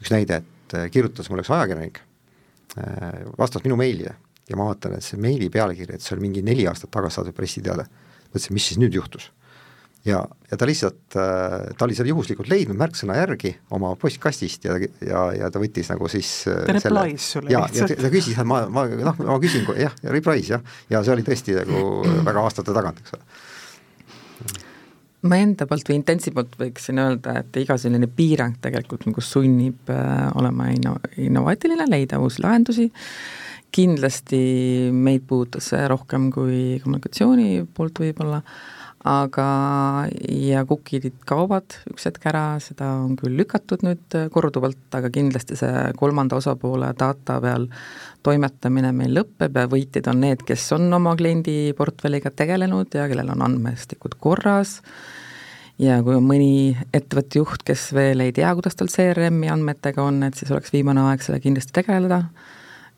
üks 0.00 0.14
näide, 0.14 0.42
et 0.42 0.78
kirjutas 0.92 1.30
mulle 1.30 1.44
üks 1.44 1.52
ajakirjanik 1.54 2.02
vastas 3.38 3.62
minu 3.62 3.76
meilile 3.78 4.16
ja 4.48 4.56
ma 4.58 4.66
vaatan, 4.66 4.96
et 4.96 5.04
see 5.06 5.20
meili 5.20 5.46
pealkiri, 5.52 5.94
et 5.94 6.02
see 6.02 6.16
oli 6.16 6.26
mingi 6.26 6.42
neli 6.42 6.64
aastat 6.66 6.90
tagasi 6.92 7.20
saadud 7.20 7.36
pressiteade. 7.36 7.86
mõtlesin, 8.32 8.56
mis 8.56 8.66
siis 8.66 8.80
nüüd 8.82 8.96
juhtus 8.96 9.28
ja, 10.04 10.20
ja 10.50 10.58
ta 10.60 10.66
lihtsalt, 10.68 11.16
äh, 11.16 11.56
ta 11.78 11.86
oli 11.86 11.96
seal 11.96 12.10
juhuslikult 12.10 12.50
leidnud 12.50 12.78
märksõna 12.80 13.16
järgi 13.18 13.54
oma 13.74 13.94
postkastist 14.00 14.68
ja, 14.68 14.76
ja, 15.00 15.24
ja 15.38 15.50
ta 15.52 15.62
võttis 15.62 15.88
nagu 15.92 16.10
siis 16.12 16.30
äh, 16.50 16.60
ta 16.68 16.76
replies 16.76 17.30
sulle 17.36 17.52
ja, 17.52 17.64
lihtsalt. 17.64 17.96
ja 17.96 18.04
ta 18.04 18.12
küsis, 18.12 18.38
ma, 18.44 18.64
ma 18.68 18.86
noh, 18.90 19.24
ma 19.24 19.40
küsin, 19.42 19.66
jah, 19.80 19.96
replies 20.12 20.52
jah, 20.52 20.76
ja 20.92 21.02
see 21.04 21.16
oli 21.16 21.26
tõesti 21.26 21.56
nagu 21.62 22.04
väga 22.26 22.44
aastate 22.44 22.76
tagant, 22.76 23.00
eks 23.02 23.16
ole. 23.16 23.26
Ma 25.24 25.38
enda 25.40 25.64
poolt 25.64 25.88
või 25.88 25.96
Intensi 25.96 26.34
poolt 26.36 26.58
võiksin 26.60 27.00
öelda, 27.00 27.38
et 27.40 27.56
iga 27.56 27.78
selline 27.80 28.10
piirang 28.12 28.58
tegelikult 28.60 29.06
nagu 29.08 29.24
sunnib 29.24 29.88
äh, 29.92 30.28
olema 30.36 30.68
inno-, 30.74 30.98
innovaatiline, 31.16 31.88
leida 31.88 32.20
uusi 32.20 32.44
lahendusi, 32.44 32.90
kindlasti 33.74 34.44
meid 34.92 35.24
puudutas 35.26 35.72
see 35.72 35.88
rohkem 35.90 36.28
kui 36.34 36.76
kommunikatsiooni 36.84 37.64
poolt 37.74 38.04
võib-olla 38.04 38.44
aga, 39.04 39.46
ja 40.32 40.62
kukid 40.64 41.10
kaovad 41.28 41.76
üks 41.92 42.06
hetk 42.08 42.24
ära, 42.30 42.44
seda 42.64 42.88
on 43.02 43.18
küll 43.20 43.36
lükatud 43.36 43.84
nüüd 43.84 44.16
korduvalt, 44.32 44.86
aga 44.96 45.10
kindlasti 45.12 45.58
see 45.60 45.82
kolmanda 46.00 46.38
osapoole 46.40 46.88
data 46.96 47.36
peal 47.44 47.66
toimetamine 48.24 48.94
meil 48.96 49.12
lõpeb 49.18 49.60
ja 49.60 49.68
võitjad 49.68 50.08
on 50.12 50.24
need, 50.24 50.46
kes 50.48 50.64
on 50.76 50.88
oma 50.96 51.12
kliendiportfelliga 51.20 52.32
tegelenud 52.32 52.96
ja 52.96 53.04
kellel 53.10 53.34
on 53.34 53.44
andmestikud 53.44 54.16
korras, 54.24 54.78
ja 55.80 55.98
kui 56.06 56.16
on 56.16 56.24
mõni 56.24 56.72
ettevõtte 56.94 57.42
juht, 57.42 57.64
kes 57.66 57.90
veel 57.96 58.24
ei 58.24 58.32
tea, 58.32 58.54
kuidas 58.56 58.78
tal 58.78 58.88
CRM-i 58.88 59.52
andmetega 59.52 60.00
on, 60.00 60.22
et 60.24 60.38
siis 60.38 60.52
oleks 60.54 60.72
viimane 60.72 61.04
aeg 61.10 61.24
sellega 61.24 61.44
kindlasti 61.44 61.76
tegeleda 61.76 62.22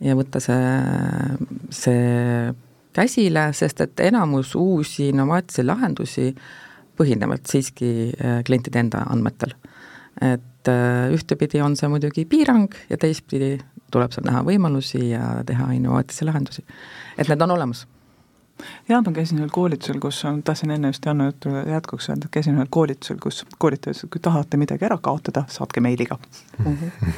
ja 0.06 0.14
võtta 0.14 0.42
see, 0.44 0.70
see 1.74 2.54
käsile, 2.96 3.50
sest 3.56 3.80
et 3.84 4.00
enamus 4.08 4.54
uusi 4.58 5.10
innovaatilisi 5.12 5.66
lahendusi 5.66 6.26
põhinevad 6.96 7.44
siiski 7.48 7.90
äh, 8.12 8.42
klientide 8.46 8.80
enda 8.80 9.04
andmetel. 9.12 9.56
et 10.20 10.68
äh, 10.68 11.10
ühtepidi 11.12 11.60
on 11.60 11.76
see 11.76 11.88
muidugi 11.92 12.24
piirang 12.24 12.72
ja 12.90 12.96
teistpidi 12.96 13.58
tuleb 13.92 14.14
seal 14.14 14.24
näha 14.24 14.40
võimalusi 14.46 15.10
ja 15.10 15.42
teha 15.46 15.72
innovaatilisi 15.76 16.24
lahendusi. 16.24 16.64
et 17.18 17.28
need 17.28 17.42
on 17.44 17.50
olemas 17.58 17.86
jah, 18.88 19.02
ma 19.04 19.12
käisin 19.12 19.42
ühel 19.42 19.52
koolitusel, 19.52 19.98
kus 20.00 20.22
on, 20.24 20.40
tahtsin 20.42 20.72
enne 20.72 20.88
just 20.88 21.04
Janno 21.06 21.26
juttu 21.28 21.52
jätkuks 21.52 22.08
öelda, 22.10 22.30
käisin 22.32 22.56
ühel 22.56 22.70
koolitusel, 22.70 23.18
kus 23.22 23.42
koolitaja 23.58 23.92
ütles, 23.92 24.06
et 24.06 24.14
kui 24.14 24.24
tahate 24.24 24.56
midagi 24.60 24.88
ära 24.88 24.96
kaotada, 25.02 25.44
saatke 25.52 25.84
meiliga 25.84 26.16
mm. 26.64 26.78
-hmm. 26.80 27.12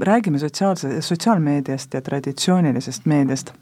räägime 0.10 0.38
sotsiaalse, 0.38 1.02
sotsiaalmeediast 1.02 1.94
ja 1.94 2.00
traditsioonilisest 2.02 3.06
meediast 3.06 3.52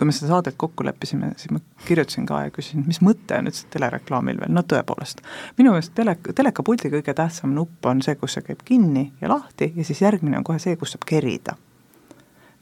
kui 0.00 0.08
me 0.08 0.14
seda 0.16 0.30
saadet 0.30 0.56
kokku 0.56 0.84
leppisime, 0.86 1.34
siis 1.36 1.52
ma 1.52 1.60
kirjutasin 1.84 2.24
ka 2.26 2.38
ja 2.46 2.52
küsisin, 2.54 2.86
mis 2.88 3.02
mõte 3.04 3.36
on 3.36 3.50
üldse 3.50 3.66
telereklaamil 3.74 4.38
veel, 4.40 4.52
no 4.56 4.62
tõepoolest. 4.64 5.20
minu 5.58 5.74
meelest 5.74 5.92
tele, 5.94 6.14
telekapuldi 6.36 6.88
kõige 6.94 7.14
tähtsam 7.16 7.52
nupp 7.52 7.84
on 7.90 8.00
see, 8.06 8.16
kus 8.16 8.38
see 8.38 8.46
käib 8.46 8.62
kinni 8.64 9.10
ja 9.20 9.28
lahti 9.28 9.72
ja 9.76 9.84
siis 9.84 10.00
järgmine 10.00 10.40
on 10.40 10.46
kohe 10.46 10.58
see, 10.62 10.78
kus 10.80 10.96
saab 10.96 11.04
kerida. 11.10 11.56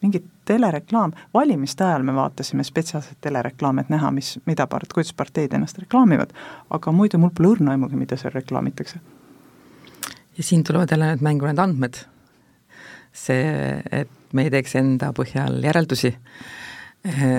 mingi 0.03 0.23
telereklaam, 0.47 1.12
valimiste 1.35 1.85
ajal 1.85 2.03
me 2.07 2.14
vaatasime 2.14 2.64
spetsiaalset 2.64 3.19
telereklaami, 3.21 3.81
et 3.81 3.88
näha, 3.91 4.11
mis, 4.14 4.37
mida 4.47 4.67
part-, 4.67 4.93
kuidas 4.95 5.14
parteid 5.14 5.55
ennast 5.55 5.79
reklaamivad, 5.79 6.35
aga 6.71 6.93
muidu 6.93 7.19
mul 7.19 7.31
pole 7.35 7.55
õrna 7.55 7.75
aimugi, 7.75 7.97
mida 7.97 8.17
seal 8.17 8.35
reklaamitakse. 8.35 9.01
ja 10.38 10.45
siin 10.45 10.64
tulevad 10.64 10.91
jälle 10.91 11.12
need 11.12 11.23
mängu 11.23 11.47
need 11.47 11.59
andmed 11.59 12.03
see, 13.12 13.83
et 13.93 14.11
me 14.33 14.47
ei 14.47 14.51
teeks 14.55 14.77
enda 14.79 15.12
põhjal 15.17 15.61
järeldusi. 15.64 16.14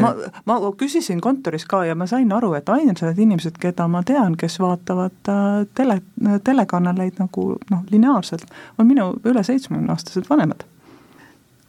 ma, 0.01 0.13
ma 0.47 0.57
küsisin 0.79 1.19
kontoris 1.21 1.65
ka 1.69 1.83
ja 1.85 1.95
ma 1.95 2.07
sain 2.07 2.31
aru, 2.33 2.53
et 2.57 2.69
ainsad 2.69 3.17
inimesed, 3.19 3.59
keda 3.59 3.87
ma 3.91 4.01
tean, 4.07 4.37
kes 4.39 4.59
vaatavad 4.63 5.29
äh, 5.29 5.45
tele, 5.75 5.99
telekanaleid 6.43 7.19
nagu 7.19 7.51
noh, 7.69 7.85
lineaarselt, 7.91 8.47
on 8.77 8.87
minu 8.87 9.13
üle 9.27 9.43
seitsmekümne-aastased 9.43 10.29
vanemad 10.29 10.65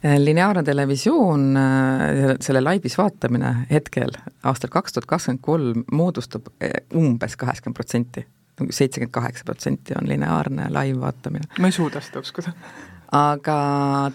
lineaarne 0.01 0.63
televisioon, 0.63 1.57
äh, 1.57 2.35
selle 2.41 2.61
laibis 2.63 2.97
vaatamine 2.97 3.51
hetkel 3.71 4.15
aastal 4.43 4.71
kaks 4.73 4.95
tuhat 4.95 5.05
kakskümmend 5.05 5.41
kolm 5.45 5.83
moodustab 5.91 6.49
äh, 6.57 6.79
umbes 6.97 7.37
kaheksakümmend 7.37 7.77
protsenti, 7.77 8.25
seitsekümmend 8.69 9.13
kaheksa 9.13 9.45
protsenti 9.45 9.93
on 10.01 10.09
lineaarne 10.09 10.71
live 10.73 10.99
vaatamine. 11.01 11.51
ma 11.59 11.69
ei 11.69 11.77
suuda 11.77 12.01
seda 12.01 12.23
uskuda 12.25 12.55
aga 13.11 13.55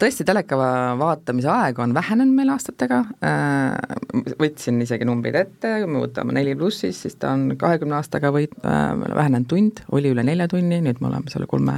tõesti, 0.01 0.25
teleka 0.27 0.57
vaatamise 1.01 1.51
aeg 1.53 1.81
on 1.85 1.93
vähenenud 1.97 2.37
meil 2.37 2.53
aastatega, 2.55 3.03
äh, 3.29 4.31
võtsin 4.41 4.81
isegi 4.83 5.09
numbrid 5.09 5.37
ette, 5.37 5.73
kui 5.83 5.91
me 5.93 6.05
võtame 6.07 6.37
neli 6.37 6.57
plussis, 6.57 7.03
siis 7.05 7.19
ta 7.21 7.35
on 7.37 7.51
kahekümne 7.61 7.99
aastaga 7.99 8.33
võit-, 8.35 8.57
äh, 8.65 8.93
vähenenud 8.97 9.51
tund, 9.53 9.85
oli 9.93 10.15
üle 10.15 10.25
nelja 10.25 10.49
tunni, 10.49 10.81
nüüd 10.85 11.03
me 11.03 11.11
oleme 11.11 11.33
selle 11.33 11.49
kolme 11.51 11.77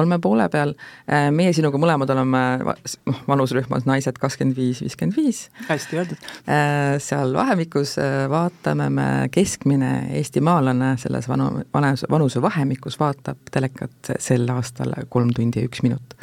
kolme 0.00 0.18
poole 0.22 0.48
peal, 0.52 0.74
äh, 1.10 1.28
meie 1.34 1.52
sinuga 1.56 1.80
mõlemad 1.80 2.10
oleme 2.14 2.42
noh, 2.64 3.22
vanusrühmas 3.28 3.86
naised 3.88 4.18
kakskümmend 4.20 4.56
viis, 4.56 4.80
viiskümmend 4.84 5.18
viis. 5.18 5.42
hästi 5.68 6.00
öeldud. 6.00 6.28
Äh, 6.48 6.96
seal 7.02 7.34
vahemikus 7.36 7.96
äh, 8.00 8.24
vaatame 8.32 8.88
me, 8.94 9.08
keskmine 9.34 9.92
eestimaalane 10.20 10.94
selles 11.02 11.28
vanu, 11.30 11.50
vanes, 11.74 12.06
vanusevahemikus 12.10 13.00
vaatab 13.00 13.52
telekat 13.52 14.14
sel 14.18 14.48
aastal 14.54 14.94
kolm 15.12 15.34
tundi 15.36 15.62
ja 15.62 15.70
üks 15.70 15.84
minut. 15.86 16.16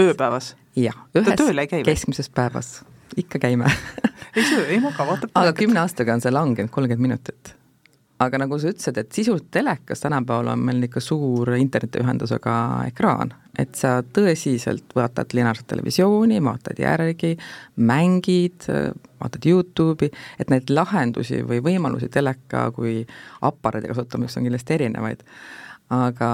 ööpäevas? 0.00 0.54
jah, 0.76 0.96
ühes 1.14 1.84
keskmises 1.86 2.30
päevas, 2.34 2.80
ikka 3.16 3.38
käime 3.38 3.70
ei 4.36 4.44
söö, 4.48 4.64
ei 4.66 4.80
maga, 4.82 5.06
vaatab 5.06 5.36
aga 5.38 5.52
kümne 5.56 5.84
aastaga 5.84 6.16
on 6.16 6.24
see 6.24 6.34
langenud 6.34 6.72
kolmkümmend 6.74 7.08
minutit 7.08 7.54
aga 8.22 8.38
nagu 8.38 8.58
sa 8.60 8.70
ütlesid, 8.70 8.98
et 9.00 9.16
sisult 9.16 9.48
telekas 9.54 10.04
tänapäeval 10.04 10.52
on 10.52 10.62
meil 10.68 10.86
ikka 10.86 11.02
suur 11.02 11.50
internetiühendusega 11.58 12.54
ekraan, 12.90 13.32
et 13.58 13.74
sa 13.78 13.96
tõsiselt 14.06 14.94
vaatad 14.94 15.34
lineaarset 15.34 15.66
televisiooni, 15.72 16.38
vaatad 16.44 16.78
järgi, 16.78 17.34
mängid, 17.90 18.68
vaatad 19.22 19.50
Youtube'i, 19.50 20.12
et 20.38 20.52
neid 20.52 20.70
lahendusi 20.70 21.42
või 21.46 21.60
võimalusi 21.64 22.10
teleka 22.12 22.68
kui 22.76 23.02
aparaadi 23.42 23.90
kasutamiseks 23.90 24.40
on 24.40 24.48
kindlasti 24.48 24.78
erinevaid. 24.78 25.26
aga 25.94 26.28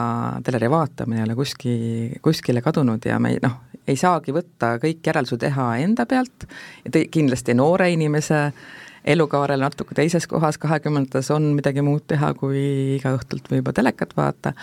teleri 0.47 0.69
vaatamine 0.71 1.21
ei 1.21 1.25
ole 1.25 1.35
kuski, 1.35 1.73
kuskile 2.23 2.61
kadunud 2.62 3.05
ja 3.05 3.19
me 3.19 3.33
ei 3.35 3.40
noh, 3.43 3.57
ei 3.88 3.97
saagi 3.99 4.33
võtta 4.33 4.77
kõik 4.79 5.03
järeldused 5.07 5.40
teha 5.43 5.64
enda 5.83 6.07
pealt 6.07 6.47
ja 6.85 6.93
te, 6.95 7.03
kindlasti 7.11 7.57
noore 7.59 7.90
inimese 7.90 8.53
elukaarel 9.14 9.61
natuke 9.64 9.96
teises 9.99 10.27
kohas, 10.31 10.59
kahekümnendates 10.61 11.31
on 11.35 11.51
midagi 11.57 11.85
muud 11.87 12.07
teha, 12.11 12.33
kui 12.38 12.62
iga 12.96 13.14
õhtult 13.18 13.51
või 13.51 13.61
juba 13.62 13.75
telekat 13.77 14.16
vaata, 14.16 14.55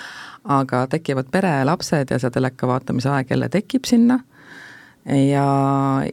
aga 0.58 0.86
tekivad 0.92 1.30
pere, 1.32 1.54
lapsed 1.68 2.14
ja 2.14 2.20
see 2.22 2.34
teleka 2.34 2.70
vaatamise 2.70 3.12
aeg 3.14 3.36
jälle 3.36 3.50
tekib 3.54 3.88
sinna 3.90 4.22
ja, 5.08 5.48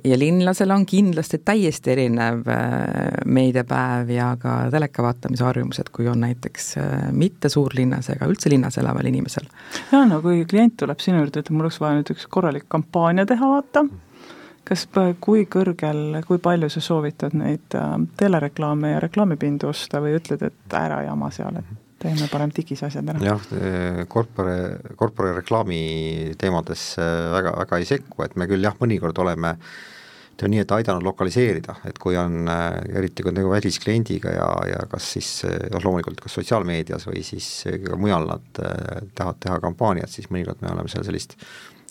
ja 0.04 0.18
linlasel 0.18 0.70
on 0.70 0.86
kindlasti 0.86 1.40
täiesti 1.44 1.92
erinev 1.94 2.46
äh, 2.48 3.24
meediapäev 3.26 4.10
ja 4.14 4.28
ka 4.40 4.56
teleka 4.70 5.02
vaatamise 5.02 5.44
harjumused, 5.44 5.90
kui 5.92 6.08
on 6.08 6.22
näiteks 6.22 6.68
äh, 6.78 6.94
mitte 7.12 7.50
suurlinnas 7.52 8.12
ega 8.14 8.28
üldse 8.30 8.52
linnas 8.52 8.78
elaval 8.78 9.10
inimesel. 9.10 9.48
jaa, 9.92 10.04
no 10.06 10.20
kui 10.22 10.44
klient 10.50 10.76
tuleb 10.80 11.02
sinu 11.02 11.22
juurde, 11.22 11.42
ütleb, 11.42 11.56
mul 11.56 11.68
oleks 11.68 11.80
vaja 11.82 11.98
nüüd 11.98 12.14
üks 12.14 12.28
korralik 12.30 12.68
kampaania 12.70 13.26
teha, 13.26 13.50
vaata 13.56 13.82
mm, 13.86 14.03
kas, 14.68 14.86
kui 15.24 15.46
kõrgel, 15.50 16.20
kui 16.28 16.40
palju 16.42 16.70
sa 16.72 16.82
soovitad 16.84 17.36
neid 17.38 17.78
äh, 17.78 17.96
telereklaame 18.20 18.94
ja 18.94 19.00
reklaamipindu 19.04 19.70
osta 19.70 20.02
või 20.04 20.18
ütled, 20.18 20.44
et 20.48 20.78
ära 20.78 21.02
jama 21.06 21.30
seal, 21.34 21.60
et 21.60 21.72
teeme 22.04 22.28
parem 22.32 22.52
digis 22.54 22.84
asjad 22.84 23.08
ära? 23.14 23.24
jah, 23.24 23.50
korpore, 24.12 24.56
korpore 25.00 25.34
reklaami 25.40 25.82
teemadesse 26.40 27.10
väga, 27.32 27.56
väga 27.64 27.80
ei 27.80 27.88
sekku, 27.88 28.24
et 28.26 28.36
me 28.40 28.48
küll 28.50 28.64
jah, 28.64 28.76
mõnikord 28.80 29.20
oleme 29.24 29.56
ütleme 30.34 30.50
nii, 30.50 30.62
et 30.64 30.72
aidanud 30.74 31.04
lokaliseerida, 31.06 31.76
et 31.86 31.98
kui 32.02 32.16
on, 32.18 32.48
äh, 32.50 32.80
eriti 32.98 33.22
kui 33.22 33.30
on 33.30 33.38
nagu 33.38 33.52
väliskliendiga 33.52 34.32
ja, 34.34 34.48
ja 34.72 34.80
kas 34.90 35.12
siis 35.14 35.28
noh, 35.46 35.84
loomulikult 35.84 36.24
kas 36.24 36.34
sotsiaalmeedias 36.40 37.06
või 37.06 37.22
siis 37.26 37.46
ka 37.84 37.98
mujal 38.00 38.26
nad 38.32 38.64
äh, 38.64 39.06
tahavad 39.14 39.38
teha 39.44 39.60
kampaaniat, 39.62 40.10
siis 40.10 40.26
mõnikord 40.34 40.64
me 40.64 40.72
oleme 40.74 40.90
seal 40.90 41.06
sellist 41.06 41.38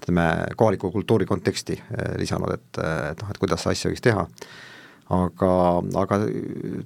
ütleme, 0.04 0.28
kohaliku 0.60 0.92
kultuuri 0.92 1.28
konteksti 1.30 1.80
eh, 1.80 2.14
lisanud, 2.20 2.54
et, 2.54 2.80
et 3.14 3.24
noh, 3.24 3.34
et 3.34 3.42
kuidas 3.42 3.68
asja 3.72 3.92
võiks 3.92 4.04
teha. 4.04 4.28
aga, 5.14 5.52
aga 6.00 6.18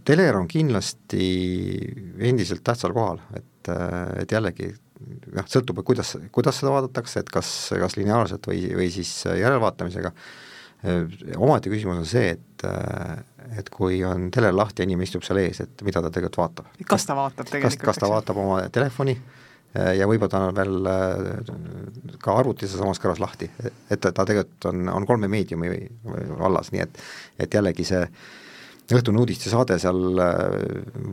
teler 0.06 0.36
on 0.39 0.47
kindlasti 0.49 1.27
endiselt 2.30 2.63
tähtsal 2.65 2.93
kohal, 2.93 3.21
et, 3.38 3.71
et 4.21 4.32
jällegi 4.32 4.71
jah, 5.36 5.47
sõltub, 5.47 5.80
et 5.80 5.88
kuidas, 5.88 6.15
kuidas 6.34 6.60
seda 6.60 6.73
vaadatakse, 6.73 7.21
et 7.21 7.32
kas, 7.32 7.51
kas 7.77 7.97
lineaarselt 7.97 8.49
või, 8.49 8.65
või 8.75 8.89
siis 8.91 9.12
järelvaatamisega, 9.27 10.12
omaette 11.38 11.71
küsimus 11.73 12.01
on 12.01 12.10
see, 12.10 12.36
et 12.38 12.67
et 13.56 13.69
kui 13.71 14.01
on 14.03 14.27
teler 14.34 14.56
lahti 14.56 14.84
ja 14.84 14.88
inimene 14.88 15.08
istub 15.08 15.23
seal 15.23 15.39
ees, 15.41 15.62
et 15.63 15.84
mida 15.88 16.01
ta 16.03 16.12
tegelikult 16.12 16.39
vaatab. 16.41 16.71
kas 16.89 17.06
ta 17.08 17.15
vaatab 17.15 17.47
tegelikult? 17.47 17.80
kas, 17.80 17.93
kas 17.93 18.01
ta 18.01 18.10
vaatab 18.12 18.39
oma 18.41 18.60
telefoni 18.73 19.15
ja 19.75 20.08
võib-olla 20.10 20.32
ta 20.32 20.41
on 20.47 20.56
veel 20.58 20.89
ka 22.23 22.36
arvutis 22.39 22.73
samas 22.73 23.01
kõrvas 23.03 23.21
lahti, 23.21 23.49
et 23.91 24.01
ta 24.01 24.25
tegelikult 24.25 24.69
on, 24.71 24.89
on 24.89 25.06
kolme 25.06 25.30
meediumi 25.32 25.71
vallas, 26.39 26.71
nii 26.73 26.84
et 26.86 27.01
et 27.45 27.60
jällegi 27.60 27.86
see 27.88 28.06
õhtune 28.95 29.19
uudistesaade 29.19 29.75
seal 29.82 29.99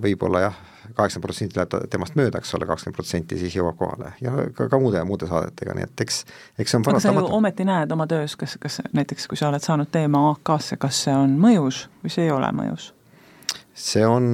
võib-olla 0.03 0.45
jah, 0.45 0.59
kaheksakümmend 0.95 1.27
protsenti 1.27 1.59
läheb 1.59 1.91
temast 1.91 2.17
mööda, 2.19 2.39
eks 2.39 2.55
ole, 2.55 2.69
kakskümmend 2.71 2.97
protsenti 2.97 3.39
siis 3.41 3.57
jõuab 3.57 3.79
kohale 3.81 4.13
ja 4.23 4.35
ka, 4.55 4.69
ka 4.71 4.79
muude, 4.81 5.03
muude 5.09 5.29
saadetega, 5.31 5.75
nii 5.75 5.89
et 5.89 6.05
eks, 6.07 6.21
eks 6.59 6.75
see 6.75 6.81
on 6.81 6.89
aga 6.93 7.03
sa 7.03 7.15
ju 7.17 7.25
ometi 7.39 7.67
näed 7.67 7.95
oma 7.95 8.07
töös, 8.11 8.37
kas, 8.39 8.57
kas 8.63 8.81
näiteks, 8.95 9.27
kui 9.31 9.41
sa 9.41 9.51
oled 9.51 9.65
saanud 9.65 9.91
teema 9.95 10.23
AK-sse, 10.31 10.79
kas 10.81 11.05
see 11.07 11.17
on 11.17 11.35
mõjus 11.41 11.87
või 12.05 12.15
see 12.15 12.29
ei 12.29 12.35
ole 12.35 12.53
mõjus? 12.55 12.93
See 13.75 14.05
on 14.07 14.27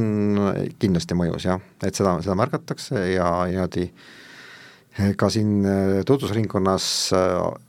kindlasti 0.81 1.17
mõjus 1.17 1.47
jah, 1.49 1.63
et 1.83 1.97
seda, 1.97 2.19
seda 2.25 2.37
märgatakse 2.39 3.07
ja 3.15 3.31
niimoodi 3.49 3.87
ka 5.17 5.31
siin 5.33 5.65
tutvusringkonnas 6.07 6.87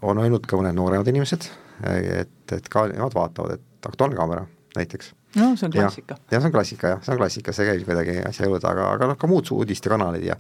on 0.04 0.20
öelnud 0.20 0.48
ka 0.50 0.60
mõned 0.60 0.76
nooremad 0.76 1.08
inimesed, 1.08 1.48
et, 1.88 2.56
et 2.58 2.68
ka 2.72 2.88
nemad 2.92 3.16
vaatavad, 3.16 3.60
et 3.60 3.88
Aktuaalne 3.88 4.18
Kaamera 4.18 4.44
näiteks 4.76 5.14
no 5.36 5.56
see 5.56 5.66
on 5.66 5.72
klassika. 5.72 6.18
jah, 6.32 6.42
see 6.42 6.50
on 6.50 6.52
klassika 6.52 6.92
jah, 6.96 7.04
see 7.06 7.14
on 7.14 7.22
klassika, 7.22 7.56
see 7.56 7.68
käib 7.70 7.86
kuidagi 7.88 8.18
asja 8.28 8.50
juurde, 8.50 8.68
aga, 8.68 8.90
aga 8.98 9.12
noh, 9.12 9.20
ka 9.20 9.30
muud 9.32 9.48
uudistekanalid 9.56 10.26
ja 10.28 10.38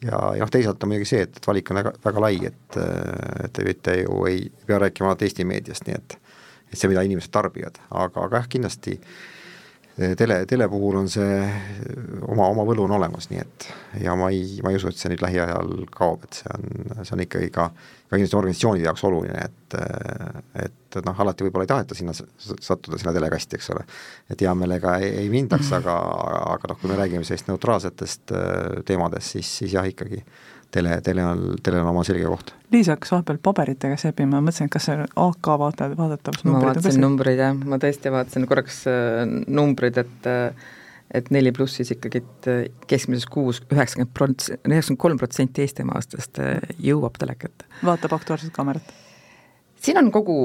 ja, 0.00 0.20
ja 0.36 0.44
noh, 0.44 0.52
teisalt 0.52 0.82
on 0.82 0.92
muidugi 0.92 1.10
see, 1.12 1.26
et, 1.26 1.36
et 1.36 1.46
valik 1.46 1.70
on 1.72 1.80
väga, 1.80 1.92
väga 2.04 2.24
lai, 2.24 2.38
et, 2.48 2.78
et 3.44 3.52
te 3.56 3.66
võite 3.66 3.98
ju, 4.00 4.22
ei 4.30 4.46
pea 4.66 4.78
rääkima 4.80 5.10
ainult 5.10 5.26
Eesti 5.26 5.46
meediast, 5.48 5.88
nii 5.88 5.98
et 5.98 6.16
et 6.70 6.78
see, 6.78 6.86
mida 6.86 7.02
inimesed 7.02 7.32
tarbivad, 7.34 7.80
aga, 7.90 8.28
aga 8.28 8.38
jah, 8.38 8.48
kindlasti 8.50 8.94
tele, 9.96 10.44
tele 10.46 10.68
puhul 10.68 11.00
on 11.02 11.08
see 11.12 11.38
oma, 12.28 12.48
oma 12.48 12.64
võlu 12.68 12.86
on 12.86 12.96
olemas, 12.98 13.30
nii 13.30 13.40
et 13.42 13.68
ja 14.04 14.14
ma 14.16 14.30
ei, 14.34 14.60
ma 14.64 14.72
ei 14.72 14.80
usu, 14.80 14.90
et 14.90 15.00
see 15.00 15.12
nüüd 15.12 15.24
lähiajal 15.24 15.72
kaob, 15.94 16.24
et 16.24 16.42
see 16.42 16.52
on, 16.54 17.02
see 17.02 17.16
on 17.16 17.24
ikkagi 17.26 17.50
ka 17.54 17.70
ka 18.10 18.18
kindlasti 18.18 18.36
organisatsioonide 18.36 18.86
jaoks 18.88 19.04
oluline, 19.06 19.42
et 19.46 19.76
et 20.58 20.96
noh, 21.06 21.18
alati 21.22 21.46
võib-olla 21.46 21.62
ei 21.62 21.70
taheta 21.70 21.94
sinna 21.94 22.14
sattuda, 22.16 22.98
sinna 22.98 23.12
telekasti, 23.14 23.58
eks 23.58 23.70
ole. 23.70 23.84
et 24.30 24.42
hea 24.42 24.54
meelega 24.58 24.96
ei, 24.98 25.12
ei 25.22 25.28
mindaks 25.30 25.68
-hmm. 25.70 25.76
aga, 25.78 25.94
aga 26.56 26.72
noh, 26.72 26.80
kui 26.80 26.90
me 26.90 26.96
räägime 26.98 27.24
sellist 27.24 27.48
neutraalsetest 27.48 28.32
äh, 28.34 28.82
teemadest, 28.84 29.36
siis, 29.36 29.58
siis 29.58 29.76
jah, 29.78 29.86
ikkagi 29.86 30.24
tele, 30.74 30.96
tele 31.06 31.24
on, 31.26 31.44
telel 31.62 31.84
on 31.84 31.92
oma 31.92 32.04
selge 32.06 32.26
koht. 32.30 32.52
Liis 32.74 32.90
hakkas 32.92 33.14
vahepeal 33.14 33.40
paberitega 33.42 33.96
sebima, 34.00 34.42
mõtlesin, 34.44 34.70
et 34.70 34.74
kas 34.74 34.88
see 34.88 35.06
AK 35.24 35.54
vaata, 35.62 35.90
vaadatavus 35.98 36.44
ma 36.46 36.62
vaatasin 36.64 37.02
numbreid 37.02 37.40
jah, 37.42 37.56
ma 37.56 37.80
tõesti 37.82 38.12
vaatasin 38.14 38.46
korraks 38.50 38.84
äh, 38.90 39.24
numbrid, 39.48 39.98
et 40.04 40.30
äh, 40.30 40.68
et 41.14 41.30
neli 41.34 41.50
pluss 41.50 41.80
siis 41.80 41.90
ikkagi 41.90 42.22
keskmises 42.90 43.26
kuus 43.30 43.58
üheksakümmend 43.66 44.12
prots-, 44.14 44.52
üheksakümmend 44.54 45.02
kolm 45.02 45.18
protsenti 45.18 45.64
Eestimaastest 45.64 46.38
äh, 46.42 46.58
jõuab 46.78 47.18
telekat. 47.18 47.66
vaatab 47.82 48.14
Aktuaalset 48.20 48.54
Kaamerat? 48.54 48.94
Siin 49.80 49.98
on 49.98 50.10
kogu, 50.12 50.36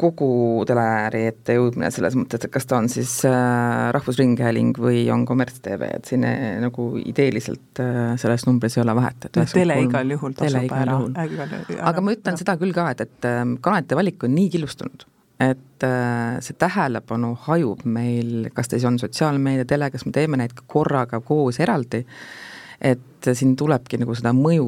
kogu 0.00 0.28
teleääri 0.68 1.26
ette 1.30 1.56
jõudmine 1.58 1.90
selles 1.94 2.16
mõttes, 2.18 2.42
et 2.42 2.52
kas 2.52 2.66
ta 2.68 2.78
on 2.80 2.88
siis 2.92 3.14
äh, 3.28 3.90
Rahvusringhääling 3.94 4.78
või 4.80 5.04
on 5.12 5.26
Kommerts-TV, 5.28 5.90
et 5.98 6.08
siin 6.08 6.26
äh, 6.28 6.58
nagu 6.62 6.88
ideeliselt 7.02 7.82
äh, 7.82 8.14
selles 8.20 8.46
numbris 8.48 8.78
ei 8.78 8.84
ole 8.84 8.96
vahet, 8.96 9.28
et 9.28 9.40
no, 9.40 9.46
tele 9.52 9.78
igal 9.84 10.14
juhul 10.16 10.36
tasub 10.38 10.76
ära. 10.76 10.98
aga 11.92 12.04
ma 12.04 12.14
ütlen 12.16 12.38
ja. 12.38 12.42
seda 12.44 12.56
küll 12.60 12.76
ka, 12.76 12.88
et, 12.94 13.04
et 13.06 13.28
äh, 13.28 13.42
kanalite 13.64 13.98
valik 13.98 14.28
on 14.28 14.36
nii 14.38 14.52
killustunud 14.56 15.08
et 15.42 15.84
see 16.44 16.54
tähelepanu 16.54 17.32
hajub 17.48 17.80
meil, 17.90 18.44
kas 18.54 18.68
ta 18.70 18.76
siis 18.76 18.86
on 18.86 19.00
sotsiaalmeedia, 19.02 19.64
tele, 19.66 19.88
kas 19.90 20.04
me 20.06 20.12
teeme 20.14 20.38
neid 20.38 20.52
korraga 20.70 21.18
koos 21.24 21.58
eraldi, 21.58 22.04
et 22.82 23.28
siin 23.32 23.54
tulebki 23.56 24.00
nagu 24.00 24.14
seda 24.18 24.32
mõju 24.34 24.66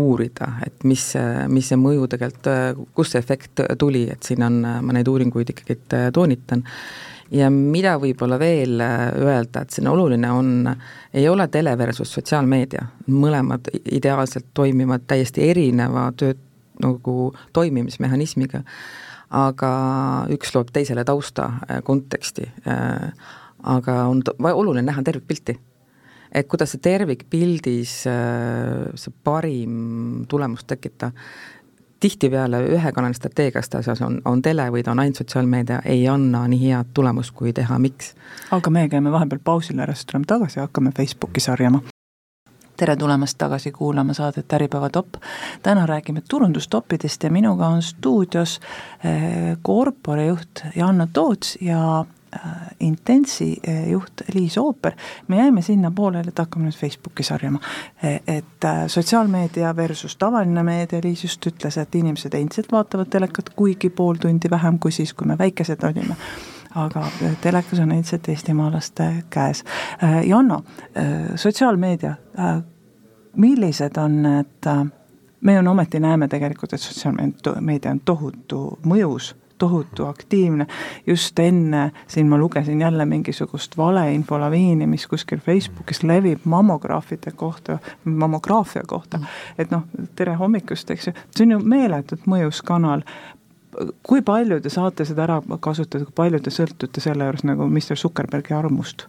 uurida, 0.00 0.50
et 0.66 0.84
mis, 0.84 1.06
mis 1.48 1.70
see 1.70 1.78
mõju 1.80 2.08
tegelikult, 2.12 2.50
kust 2.96 3.14
see 3.14 3.22
efekt 3.24 3.62
tuli, 3.80 4.04
et 4.12 4.22
siin 4.26 4.44
on, 4.44 4.58
ma 4.84 4.96
neid 4.96 5.08
uuringuid 5.08 5.54
ikkagi 5.54 5.78
toonitan, 6.12 6.64
ja 7.32 7.48
mida 7.52 7.94
võib-olla 8.02 8.36
veel 8.40 8.76
öelda, 8.84 9.64
et 9.64 9.72
siin 9.72 9.88
oluline 9.88 10.32
on, 10.32 10.68
ei 11.16 11.24
ole 11.30 11.48
tele 11.48 11.72
versus 11.80 12.12
sotsiaalmeedia, 12.18 12.84
mõlemad 13.08 13.72
ideaalselt 13.84 14.52
toimivad 14.54 15.08
täiesti 15.08 15.48
erineva 15.48 16.10
töö, 16.20 16.36
nagu 16.84 17.32
toimimismehhanismiga 17.56 18.60
aga 19.34 19.70
üks 20.34 20.54
loob 20.54 20.70
teisele 20.74 21.04
tausta, 21.06 21.50
äh, 21.68 21.82
konteksti, 21.84 22.48
äh, 22.68 23.12
aga 23.62 24.04
on 24.10 24.22
oluline 24.38 24.86
näha 24.86 25.02
tervikpilti. 25.02 25.58
Et 26.34 26.48
kuidas 26.50 26.74
see 26.74 26.82
tervikpildis 26.82 27.96
äh, 28.10 28.90
see 28.98 29.14
parim 29.24 30.24
tulemust 30.28 30.66
tekitada, 30.66 31.12
tihtipeale 32.04 32.60
ühekanalise 32.74 33.22
strateegiast 33.22 33.78
asjas 33.78 34.02
on, 34.04 34.18
on 34.28 34.42
tele 34.42 34.66
või 34.72 34.82
ta 34.84 34.92
on 34.92 35.00
ainult 35.00 35.22
sotsiaalmeedia, 35.22 35.80
ei 35.88 36.04
anna 36.08 36.44
nii 36.50 36.60
head 36.66 36.92
tulemust, 36.94 37.32
kui 37.36 37.54
teha, 37.56 37.78
miks. 37.80 38.12
aga 38.52 38.70
me 38.70 38.88
käime 38.92 39.12
vahepeal 39.14 39.40
pausile 39.44 39.86
ära, 39.86 39.96
siis 39.96 40.10
tuleme 40.10 40.28
tagasi 40.28 40.60
ja 40.60 40.68
hakkame 40.68 40.92
Facebooki 40.96 41.40
sarjama 41.40 41.84
tere 42.76 42.96
tulemast 42.98 43.38
tagasi 43.38 43.70
kuulama 43.72 44.14
saadet 44.14 44.52
Äripäeva 44.52 44.90
top. 44.90 45.16
täna 45.62 45.86
räägime 45.86 46.22
turundustoppidest 46.28 47.22
ja 47.22 47.30
minuga 47.30 47.66
on 47.66 47.82
stuudios 47.82 48.60
Corpore 49.66 50.22
eh, 50.22 50.28
juht 50.28 50.64
Janno 50.76 51.06
Toots 51.12 51.58
ja 51.60 52.04
Intensi 52.80 53.56
eh, 53.62 53.90
juht 53.90 54.24
Liis 54.34 54.58
Ooper, 54.58 54.92
me 55.28 55.36
jäime 55.36 55.62
sinna 55.62 55.90
pooleli, 55.90 56.28
et 56.28 56.38
hakkame 56.38 56.68
nüüd 56.68 56.78
Facebooki 56.78 57.22
sarjama. 57.22 57.60
et 58.02 58.66
sotsiaalmeedia 58.86 59.76
versus 59.76 60.16
tavaline 60.16 60.62
meedia, 60.62 61.00
Liis 61.04 61.24
just 61.24 61.46
ütles, 61.46 61.78
et 61.80 61.94
inimesed 61.94 62.34
endiselt 62.34 62.72
vaatavad 62.72 63.08
telekat, 63.10 63.50
kuigi 63.56 63.90
pool 63.90 64.20
tundi 64.20 64.50
vähem 64.50 64.78
kui 64.78 64.92
siis, 64.92 65.14
kui 65.14 65.26
me 65.26 65.38
väikesed 65.38 65.84
olime 65.84 66.16
aga 66.74 67.04
telekas 67.40 67.78
on 67.80 67.92
endiselt 67.92 68.28
eestimaalaste 68.28 69.04
käes. 69.30 69.64
Janno, 70.26 70.64
sotsiaalmeedia, 71.36 72.14
millised 73.36 73.96
on 73.96 74.22
need, 74.22 74.68
me 75.40 75.54
ju 75.54 75.70
ometi 75.70 76.00
näeme 76.00 76.28
tegelikult, 76.28 76.72
et 76.72 76.80
sotsiaalmeedia 76.80 77.90
on 77.90 78.00
tohutu 78.04 78.78
mõjus 78.86 79.34
tohutu 79.58 80.06
aktiivne, 80.06 80.66
just 81.06 81.38
enne 81.38 81.92
siin 82.06 82.28
ma 82.28 82.38
lugesin 82.38 82.80
jälle 82.80 83.04
mingisugust 83.06 83.76
valeinfolaviini, 83.76 84.86
mis 84.86 85.06
kuskil 85.06 85.38
Facebookis 85.38 86.02
levib 86.02 86.40
mammograafide 86.44 87.30
kohta, 87.36 87.78
mammograafia 88.04 88.82
kohta, 88.86 89.20
et 89.58 89.70
noh, 89.70 89.86
tere 90.16 90.34
hommikust, 90.34 90.90
eks 90.90 91.06
ju, 91.06 91.14
see 91.36 91.46
on 91.46 91.56
ju 91.56 91.60
meeletult 91.62 92.26
mõjus 92.30 92.62
kanal, 92.66 93.04
kui 94.02 94.22
palju 94.22 94.60
te 94.62 94.70
saate 94.70 95.06
seda 95.06 95.26
ära 95.26 95.40
kasutada, 95.60 96.04
kui 96.04 96.16
palju 96.22 96.40
te 96.42 96.52
sõltute 96.54 97.02
selle 97.02 97.28
juures 97.28 97.46
nagu 97.46 97.68
Mr 97.70 97.98
Zuckerbergi 97.98 98.54
armust? 98.54 99.08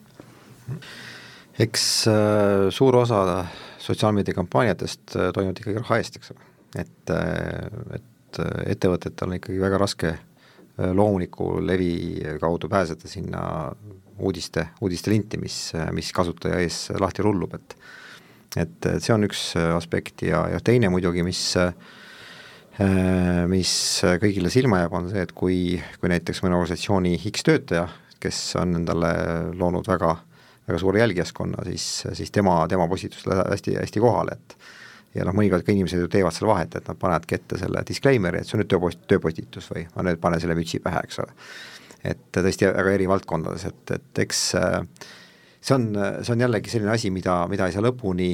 eks 1.60 1.84
äh, 2.12 2.68
suur 2.74 2.96
osa 3.00 3.46
sotsiaalmeedia 3.80 4.34
kampaaniatest 4.34 5.16
äh, 5.16 5.30
toimuvad 5.34 5.62
ikkagi 5.62 5.78
raha 5.80 6.00
eest, 6.02 6.18
eks 6.20 6.34
ole, 6.34 6.48
et, 6.82 7.14
äh, 7.14 8.00
et 8.00 8.40
äh, 8.42 8.72
ettevõtetel 8.74 9.30
on 9.30 9.38
ikkagi 9.38 9.62
väga 9.62 9.80
raske 9.80 10.10
äh, 10.12 10.24
loomuliku 10.78 11.54
levi 11.64 12.20
kaudu 12.42 12.70
pääseda 12.70 13.08
sinna 13.08 13.42
uudiste, 14.20 14.68
uudistelinti, 14.84 15.38
mis, 15.40 15.60
mis 15.96 16.12
kasutaja 16.16 16.60
ees 16.64 16.90
lahti 17.00 17.24
rullub, 17.24 17.56
et, 17.56 17.78
et 18.60 18.90
see 19.00 19.14
on 19.16 19.24
üks 19.28 19.54
aspekt 19.76 20.26
ja, 20.28 20.46
ja 20.52 20.60
teine 20.64 20.92
muidugi, 20.92 21.24
mis 21.24 21.42
äh, 21.60 21.72
mis 23.48 23.72
kõigile 24.20 24.52
silma 24.52 24.82
jääb, 24.82 24.96
on 24.98 25.10
see, 25.12 25.24
et 25.24 25.32
kui, 25.36 25.60
kui 26.02 26.12
näiteks 26.12 26.42
mõne 26.44 26.58
organisatsiooni 26.58 27.16
X 27.32 27.46
töötaja, 27.48 27.86
kes 28.20 28.40
on 28.60 28.76
endale 28.82 29.12
loonud 29.56 29.88
väga, 29.88 30.12
väga 30.68 30.80
suure 30.82 31.00
jälgijaskonna, 31.00 31.64
siis, 31.70 31.86
siis 32.18 32.34
tema, 32.36 32.66
tema 32.68 32.88
postitus 32.92 33.28
läheb 33.30 33.48
hästi, 33.54 33.78
hästi 33.80 34.04
kohale, 34.04 34.36
et 34.36 34.58
ja 35.16 35.26
noh, 35.28 35.36
mõnikord 35.36 35.66
ka 35.66 35.74
inimesed 35.74 36.02
ju 36.04 36.12
teevad 36.12 36.36
seal 36.36 36.50
vahet, 36.52 36.76
et 36.76 36.90
nad 36.90 37.00
panevadki 37.00 37.38
ette 37.38 37.60
selle 37.62 37.84
disclaimer'i, 37.88 38.42
et 38.42 38.50
see 38.50 38.58
on 38.58 38.64
nüüd 38.64 38.72
tööpost-, 38.74 39.06
tööpostitus 39.12 39.70
või 39.72 39.86
ma 39.96 40.06
nüüd 40.08 40.22
panen 40.24 40.44
selle 40.44 40.58
mütsi 40.58 40.82
pähe, 40.84 41.04
eks 41.08 41.22
ole. 41.24 41.36
et 42.06 42.26
tõesti 42.36 42.68
väga 42.70 42.98
eri 42.98 43.08
valdkondades, 43.10 43.66
et, 43.72 43.96
et 43.96 44.26
eks 44.26 44.42
äh, 44.60 44.82
see 45.66 45.76
on, 45.76 45.86
see 46.22 46.34
on 46.34 46.44
jällegi 46.44 46.70
selline 46.70 46.92
asi, 46.94 47.10
mida, 47.14 47.40
mida 47.50 47.66
ei 47.66 47.74
saa 47.74 47.82
lõpuni 47.84 48.30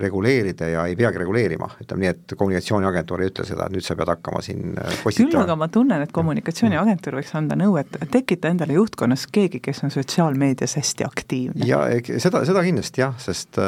reguleerida 0.00 0.70
ja 0.72 0.84
ei 0.88 0.96
peagi 0.96 1.20
reguleerima, 1.20 1.68
ütleme 1.82 2.04
nii, 2.04 2.12
et 2.14 2.34
kommunikatsiooniagentuur 2.40 3.22
ei 3.24 3.32
ütle 3.32 3.44
seda, 3.48 3.66
et 3.68 3.76
nüüd 3.76 3.84
sa 3.84 3.96
pead 3.98 4.12
hakkama 4.14 4.40
siin 4.44 4.72
postitama. 5.02 5.28
küll 5.34 5.42
aga 5.42 5.58
ma 5.60 5.68
tunnen, 5.72 6.04
et 6.06 6.14
kommunikatsiooniagentuur 6.16 7.18
võiks 7.20 7.34
anda 7.36 7.58
nõu, 7.58 7.76
et 7.82 7.92
tekita 8.14 8.52
endale 8.54 8.78
juhtkonnas 8.78 9.26
keegi, 9.32 9.60
kes 9.64 9.84
on 9.84 9.92
sotsiaalmeedias 9.92 10.78
hästi 10.80 11.08
aktiivne. 11.08 11.68
ja 11.68 11.82
seda, 12.08 12.44
seda 12.48 12.64
kindlasti 12.64 13.04
jah, 13.04 13.16
sest, 13.20 13.60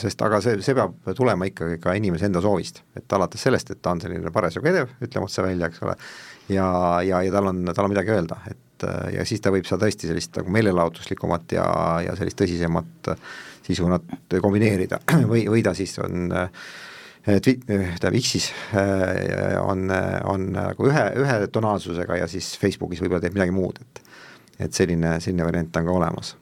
sest 0.00 0.24
aga 0.24 0.40
see, 0.44 0.60
see 0.64 0.78
peab 0.78 1.14
tulema 1.18 1.50
ikkagi 1.50 1.80
ka 1.84 1.96
inimese 2.00 2.30
enda 2.30 2.40
soovist, 2.44 2.80
et 2.96 3.18
alates 3.18 3.44
sellest, 3.44 3.74
et 3.74 3.84
ta 3.84 3.92
on 3.92 4.00
selline 4.00 4.32
parasjagu 4.32 4.72
edev, 4.72 4.96
ütleme 5.04 5.28
otse 5.28 5.44
välja, 5.44 5.68
eks 5.68 5.84
ole, 5.84 5.98
ja, 6.48 6.68
ja, 7.04 7.20
ja 7.26 7.34
tal 7.34 7.52
on, 7.52 7.66
tal 7.74 7.90
on 7.90 7.92
midagi 7.92 8.16
öelda, 8.16 8.40
et 8.48 8.62
et 8.84 9.16
ja 9.18 9.26
siis 9.28 9.42
ta 9.44 9.52
võib 9.54 9.66
seal 9.68 9.80
tõesti 9.82 10.10
sellist 10.10 10.36
nagu 10.38 10.52
meelelahutuslikumat 10.54 11.56
ja, 11.56 11.66
ja 12.06 12.16
sellist 12.18 12.38
tõsisemat 12.40 13.12
sisu 13.64 13.88
nad 13.90 14.38
kombineerida 14.40 15.00
või, 15.32 15.46
või 15.50 15.64
ta 15.64 15.74
siis 15.76 15.96
on 16.04 16.30
tähendab 17.24 18.16
X-is 18.20 18.50
on, 19.64 19.88
on 20.28 20.48
nagu 20.52 20.88
ühe, 20.90 21.04
ühe 21.24 21.36
tonaalsusega 21.52 22.20
ja 22.20 22.30
siis 22.30 22.54
Facebookis 22.60 23.00
võib-olla 23.00 23.24
teeb 23.24 23.36
midagi 23.38 23.54
muud, 23.56 23.80
et 23.80 24.02
et 24.62 24.70
selline, 24.70 25.16
selline 25.18 25.42
variant 25.48 25.80
on 25.80 25.86
ka 25.88 25.94
olemas 25.98 26.36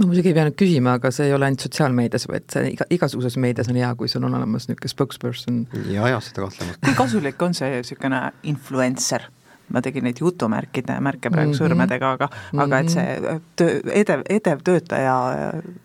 ma 0.00 0.08
muidugi 0.08 0.32
ei 0.32 0.36
pea 0.36 0.46
nüüd 0.48 0.56
küsima, 0.58 0.96
aga 0.98 1.10
see 1.14 1.28
ei 1.28 1.34
ole 1.36 1.46
ainult 1.46 1.62
sotsiaalmeedias, 1.66 2.26
vaid 2.30 2.46
see 2.50 2.72
iga, 2.72 2.86
igasuguses 2.96 3.36
meedias 3.42 3.70
on 3.70 3.78
hea, 3.78 3.92
kui 3.98 4.10
sul 4.10 4.26
on 4.26 4.34
olemas 4.40 4.66
niisugune 4.66 4.90
spokesperson. 4.90 5.60
ja, 5.92 6.08
ja 6.10 6.20
seda 6.24 6.46
kahtlemata. 6.46 6.80
kui 6.82 6.98
kasulik 6.98 7.42
on 7.46 7.54
see 7.54 7.70
niisugune 7.76 8.22
influencer? 8.50 9.28
Ma 9.72 9.80
tegin 9.84 10.04
neid 10.04 10.20
jutumärkide 10.20 10.96
märke 11.00 11.30
praegu 11.32 11.52
mm 11.52 11.54
-hmm. 11.54 11.62
sõrmedega, 11.62 12.12
aga 12.16 12.26
mm, 12.26 12.58
-hmm. 12.58 12.62
aga 12.62 12.78
et 12.78 12.88
see 12.90 13.20
mhm. 13.20 13.42
töö, 13.56 13.80
edev, 13.92 14.22
edev 14.30 14.62
töötaja 14.64 15.14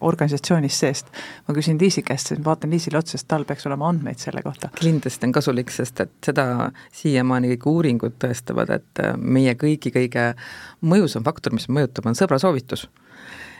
organisatsioonis 0.02 0.80
seest, 0.80 1.08
ma 1.48 1.56
küsin 1.56 1.80
Liisi 1.80 2.04
käest, 2.04 2.34
vaatan 2.44 2.70
Liisile 2.70 2.98
otsa, 2.98 3.18
sest 3.18 3.28
tal 3.28 3.46
peaks 3.46 3.66
olema 3.66 3.90
andmeid 3.90 4.20
selle 4.20 4.42
kohta. 4.44 4.70
kindlasti 4.76 5.26
on 5.26 5.32
kasulik, 5.32 5.72
sest 5.72 6.00
et 6.00 6.12
seda 6.26 6.72
siiamaani 6.92 7.56
kõik 7.56 7.70
uuringud 7.72 8.18
tõestavad, 8.20 8.70
et 8.76 9.04
meie 9.18 9.54
kõigi 9.54 9.94
kõige 9.96 10.34
mõjusam 10.82 11.24
faktor, 11.24 11.54
mis 11.54 11.70
mõjutab, 11.70 12.06
on 12.06 12.16
sõbra 12.16 12.40
soovitus. 12.40 12.90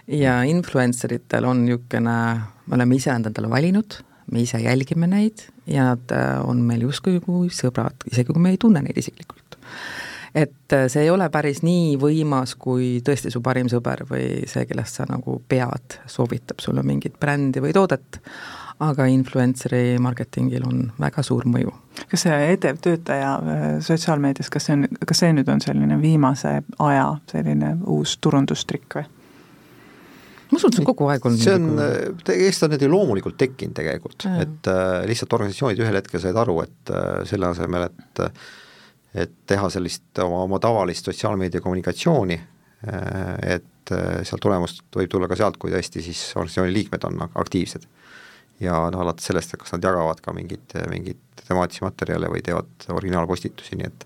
ja 0.08 0.44
influencer 0.44 1.14
itel 1.14 1.46
on 1.46 1.66
niisugune, 1.66 2.00
me 2.66 2.76
oleme 2.76 2.96
ise 2.96 3.12
endale 3.12 3.50
valinud, 3.50 4.04
me 4.32 4.42
ise 4.42 4.58
jälgime 4.58 5.08
neid 5.08 5.42
ja 5.68 5.84
nad 5.84 6.12
on 6.44 6.62
meil 6.62 6.82
justkui 6.82 7.20
kui 7.20 7.50
sõbrad, 7.50 7.96
isegi 8.12 8.34
kui 8.34 8.42
me 8.42 8.50
ei 8.50 8.58
tunne 8.58 8.82
neid 8.82 8.98
isiklikult 8.98 9.50
et 10.36 10.74
äh, 10.74 10.88
see 10.92 11.06
ei 11.06 11.10
ole 11.10 11.30
päris 11.34 11.64
nii 11.66 11.98
võimas, 12.02 12.56
kui 12.60 13.00
tõesti 13.06 13.32
su 13.34 13.42
parim 13.46 13.70
sõber 13.72 14.06
või 14.10 14.46
see, 14.50 14.66
kellest 14.70 15.00
sa 15.00 15.08
nagu 15.10 15.40
pead, 15.50 16.00
soovitab 16.08 16.64
sulle 16.64 16.84
mingit 16.86 17.20
brändi 17.20 17.64
või 17.64 17.74
toodet, 17.76 18.22
aga 18.80 19.10
influencer'i 19.12 19.98
marketingil 20.00 20.66
on 20.68 20.84
väga 21.00 21.24
suur 21.26 21.48
mõju. 21.50 21.74
kas 22.12 22.26
see 22.28 22.42
edev 22.54 22.80
töötaja 22.84 23.36
äh, 23.38 23.70
sotsiaalmeedias, 23.84 24.50
kas 24.50 24.70
see 24.70 24.78
on, 24.78 24.88
kas 25.06 25.24
see 25.24 25.32
nüüd 25.36 25.50
on 25.52 25.62
selline 25.64 26.02
viimase 26.02 26.60
aja 26.80 27.08
selline 27.32 27.78
uus 27.86 28.18
turundustrikk 28.22 29.02
või? 29.02 29.10
ma 30.50 30.58
usun, 30.58 30.72
et 30.72 30.78
see 30.78 30.84
on 30.84 30.90
kogu 30.90 31.10
aeg 31.12 31.28
olnud 31.30 31.44
see 31.44 31.58
on, 31.58 31.68
eks 32.34 32.62
ta 32.62 32.70
nüüd 32.72 32.86
ju 32.86 32.90
loomulikult 32.92 33.38
tekkinud 33.40 33.76
tegelikult, 33.78 34.26
et 34.42 34.72
äh, 34.72 34.88
lihtsalt 35.10 35.36
organisatsioonid 35.38 35.84
ühel 35.84 36.00
hetkel 36.00 36.24
said 36.24 36.40
aru, 36.40 36.58
et 36.66 36.94
äh, 36.94 37.22
selle 37.30 37.52
asemel, 37.52 37.90
et 37.90 38.24
äh, 38.26 38.50
et 39.14 39.34
teha 39.50 39.70
sellist 39.74 40.22
oma, 40.24 40.44
oma 40.46 40.60
tavalist 40.62 41.10
sotsiaalmeedia 41.10 41.62
kommunikatsiooni, 41.66 42.38
äh, 42.88 43.56
et 43.58 43.94
äh, 43.96 44.22
seal 44.28 44.42
tulemust 44.42 44.84
võib 44.96 45.12
tulla 45.12 45.30
ka 45.30 45.38
sealt, 45.40 45.58
kui 45.62 45.74
tõesti 45.74 46.04
siis 46.06 46.22
organisatsiooni 46.36 46.76
liikmed 46.76 47.08
on 47.10 47.24
aktiivsed. 47.30 47.88
ja 48.60 48.76
noh, 48.92 49.06
alates 49.06 49.30
sellest, 49.30 49.54
et 49.54 49.62
kas 49.62 49.72
nad 49.72 49.86
jagavad 49.88 50.20
ka 50.20 50.34
mingeid, 50.36 50.74
mingeid 50.92 51.20
temaatilisi 51.48 51.86
materjale 51.86 52.28
või 52.28 52.42
teevad 52.44 52.90
originaalpostitusi, 52.92 53.80
nii 53.80 53.88
et 53.88 54.06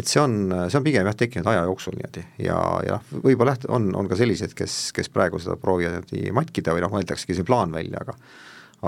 et 0.00 0.08
see 0.08 0.20
on, 0.22 0.54
see 0.72 0.78
on 0.78 0.84
pigem 0.86 1.04
jah, 1.04 1.16
tekkinud 1.18 1.48
aja 1.50 1.66
jooksul 1.68 1.92
niimoodi 1.92 2.22
ja, 2.40 2.56
ja 2.86 2.94
noh, 2.96 3.24
võib-olla 3.26 3.52
jah, 3.52 3.66
on, 3.76 3.90
on 3.98 4.08
ka 4.08 4.16
sellised, 4.16 4.54
kes, 4.56 4.76
kes 4.96 5.12
praegu 5.12 5.36
seda 5.42 5.58
proovivad 5.60 6.08
matkida 6.32 6.72
või 6.72 6.80
noh, 6.86 6.94
mõeldaksegi 6.94 7.36
see 7.36 7.44
plaan 7.44 7.74
välja, 7.74 8.00
aga 8.00 8.16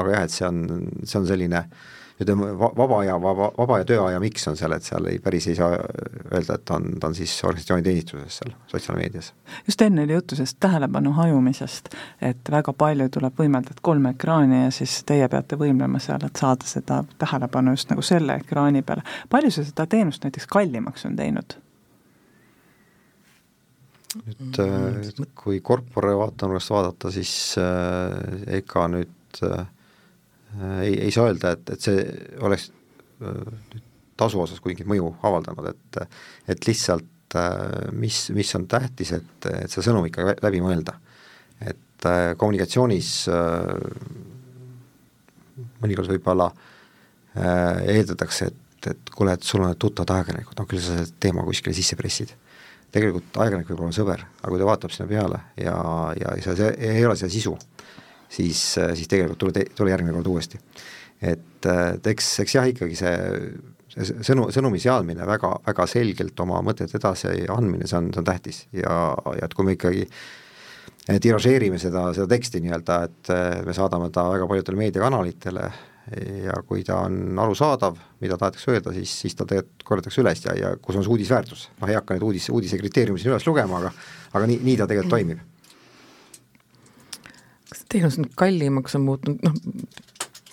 aga 0.01 0.15
jah, 0.15 0.23
et 0.25 0.33
see 0.33 0.47
on, 0.49 0.87
see 1.05 1.19
on 1.21 1.27
selline 1.29 1.61
äh, 1.61 1.91
ütleme, 2.25 2.53
vaba 2.59 2.99
aja, 3.01 3.17
vaba, 3.23 3.51
vaba 3.59 3.79
ja 3.83 3.87
tööaja 3.89 4.21
miks 4.23 4.47
on 4.51 4.57
seal, 4.59 4.75
et 4.77 4.87
seal 4.87 5.07
ei, 5.11 5.19
päris 5.23 5.49
ei 5.51 5.57
saa 5.59 5.77
öelda, 5.77 6.57
et 6.57 6.65
ta 6.69 6.79
on, 6.79 6.89
ta 7.01 7.11
on 7.11 7.17
siis 7.17 7.35
organisatsiooni 7.45 7.85
teenistuses 7.87 8.39
seal 8.41 8.55
sotsiaalmeedias. 8.71 9.33
just 9.67 9.83
enne 9.83 10.05
oli 10.07 10.17
juttu 10.17 10.39
sellest 10.39 10.59
tähelepanu 10.61 11.13
hajumisest, 11.19 11.93
et 12.21 12.53
väga 12.55 12.73
palju 12.73 13.09
tuleb 13.13 13.43
võimelda 13.43 13.77
kolme 13.83 14.15
ekraani 14.17 14.65
ja 14.65 14.71
siis 14.75 15.01
teie 15.09 15.29
peate 15.29 15.59
võimlema 15.61 16.01
seal, 16.03 16.25
et 16.27 16.37
saada 16.41 16.69
seda 16.69 17.03
tähelepanu 17.19 17.77
just 17.77 17.91
nagu 17.93 18.03
selle 18.03 18.39
ekraani 18.43 18.83
peale. 18.83 19.05
palju 19.31 19.51
see 19.51 19.69
seda 19.71 19.87
teenust 19.87 20.25
näiteks 20.25 20.47
kallimaks 20.47 21.07
on 21.07 21.17
teinud? 21.17 21.59
nüüd 24.13 24.59
äh, 24.61 25.27
kui 25.35 25.63
korpore 25.65 26.13
vaatenurgast 26.19 26.71
vaadata, 26.71 27.11
siis 27.15 27.33
äh, 27.57 28.59
ega 28.61 28.85
nüüd 28.93 29.19
Äh, 29.41 29.67
ei, 30.83 30.97
ei 31.07 31.11
saa 31.15 31.31
öelda, 31.31 31.55
et, 31.57 31.73
et 31.75 31.87
see 31.87 32.03
oleks 32.45 32.69
äh, 33.25 33.81
tasu 34.21 34.43
osas 34.43 34.61
mingit 34.65 34.89
mõju 34.89 35.15
avaldanud, 35.25 35.71
et 35.73 36.03
et 36.53 36.69
lihtsalt 36.69 37.39
äh, 37.39 37.89
mis, 37.97 38.25
mis 38.37 38.55
on 38.59 38.67
tähtis, 38.71 39.15
et, 39.17 39.49
et 39.53 39.73
see 39.73 39.85
sõnum 39.85 40.07
ikka 40.09 40.37
läbi 40.43 40.63
mõelda. 40.65 40.99
et 41.63 41.79
kommunikatsioonis 42.37 43.09
mõnikord 45.79 46.11
võib-olla 46.11 46.49
eeldatakse, 47.39 48.49
et, 48.51 48.89
et 48.91 49.13
kuule, 49.15 49.37
et 49.37 49.47
sul 49.47 49.63
on 49.63 49.71
need 49.71 49.79
tuttavad 49.79 50.11
ajakirjanikud, 50.17 50.57
no 50.59 50.67
küll 50.67 50.83
sa 50.83 50.97
selle 50.97 51.15
teema 51.23 51.45
kuskile 51.47 51.77
sisse 51.77 51.95
pressid. 51.97 52.35
tegelikult 52.93 53.39
ajakirjanik 53.39 53.71
võib 53.71 53.85
olla 53.87 53.95
sõber, 53.95 54.25
aga 54.41 54.51
kui 54.51 54.59
ta 54.59 54.67
vaatab 54.69 54.93
sinna 54.93 55.09
peale 55.09 55.39
ja, 55.63 55.77
ja 56.19 56.35
see 56.43 56.73
ei 56.91 57.07
ole 57.07 57.15
see 57.17 57.31
sisu 57.39 57.55
siis, 58.33 58.61
siis 58.79 59.11
tegelikult 59.11 59.41
tule, 59.45 59.65
tule 59.77 59.93
järgmine 59.93 60.17
kord 60.19 60.33
uuesti. 60.33 60.61
et, 61.23 61.69
et 61.69 62.07
eks, 62.15 62.33
eks 62.43 62.57
jah, 62.57 62.69
ikkagi 62.71 62.97
see, 62.99 63.15
see 63.93 64.25
sõnu, 64.27 64.49
sõnumi 64.55 64.81
seadmine 64.83 65.27
väga, 65.29 65.53
väga 65.67 65.87
selgelt 65.91 66.41
oma 66.43 66.63
mõtete 66.65 66.99
edasi 66.99 67.35
andmine, 67.53 67.87
see 67.87 68.01
on, 68.01 68.11
see 68.15 68.23
on 68.23 68.29
tähtis. 68.29 68.65
Ja, 68.75 68.97
ja 69.39 69.47
et 69.47 69.55
kui 69.55 69.69
me 69.69 69.77
ikkagi 69.77 70.09
tiražeerime 71.23 71.79
seda, 71.83 72.09
seda 72.17 72.29
teksti 72.31 72.63
nii-öelda, 72.63 72.99
et 73.09 73.33
me 73.67 73.75
saadame 73.75 74.11
ta 74.15 74.29
väga 74.31 74.47
paljudele 74.51 74.79
meediakanalitele 74.85 75.71
ja 76.43 76.57
kui 76.67 76.83
ta 76.87 77.05
on 77.07 77.39
arusaadav, 77.39 77.99
mida 78.23 78.39
tahetakse 78.39 78.75
öelda, 78.75 78.95
siis, 78.95 79.13
siis 79.25 79.39
ta 79.39 79.47
tegelikult 79.47 79.87
korjatakse 79.87 80.23
üles 80.23 80.43
ja, 80.47 80.57
ja 80.59 80.75
kus 80.83 80.99
on 80.99 81.07
see 81.07 81.15
uudisväärtus, 81.15 81.69
noh 81.79 81.91
ei 81.91 81.99
hakka 81.99 82.17
neid 82.17 82.27
uudis, 82.27 82.49
uudise 82.55 82.79
kriteeriumi 82.81 83.23
siin 83.23 83.35
üles 83.35 83.47
lugema, 83.47 83.79
aga 83.79 83.93
aga 84.33 84.49
nii, 84.51 84.61
nii 84.67 84.79
ta 84.81 84.89
tegelikult 84.91 85.15
toimib 85.15 85.52
teenus 87.93 88.19
nüüd 88.21 88.35
kallimaks 88.39 88.97
on 88.99 89.07
muutunud, 89.07 89.43
noh, 89.45 89.57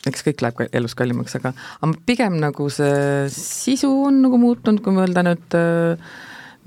eks 0.10 0.23
kõik 0.25 0.43
läheb 0.43 0.75
elus 0.80 0.95
kallimaks, 0.97 1.38
aga, 1.39 1.54
aga 1.80 1.91
pigem 2.08 2.39
nagu 2.41 2.69
see 2.73 3.28
sisu 3.34 3.91
on 4.08 4.21
nagu 4.25 4.39
muutunud, 4.41 4.84
kui 4.84 4.95
mõelda 4.95 5.23
nüüd 5.28 5.58
äh, 5.58 6.10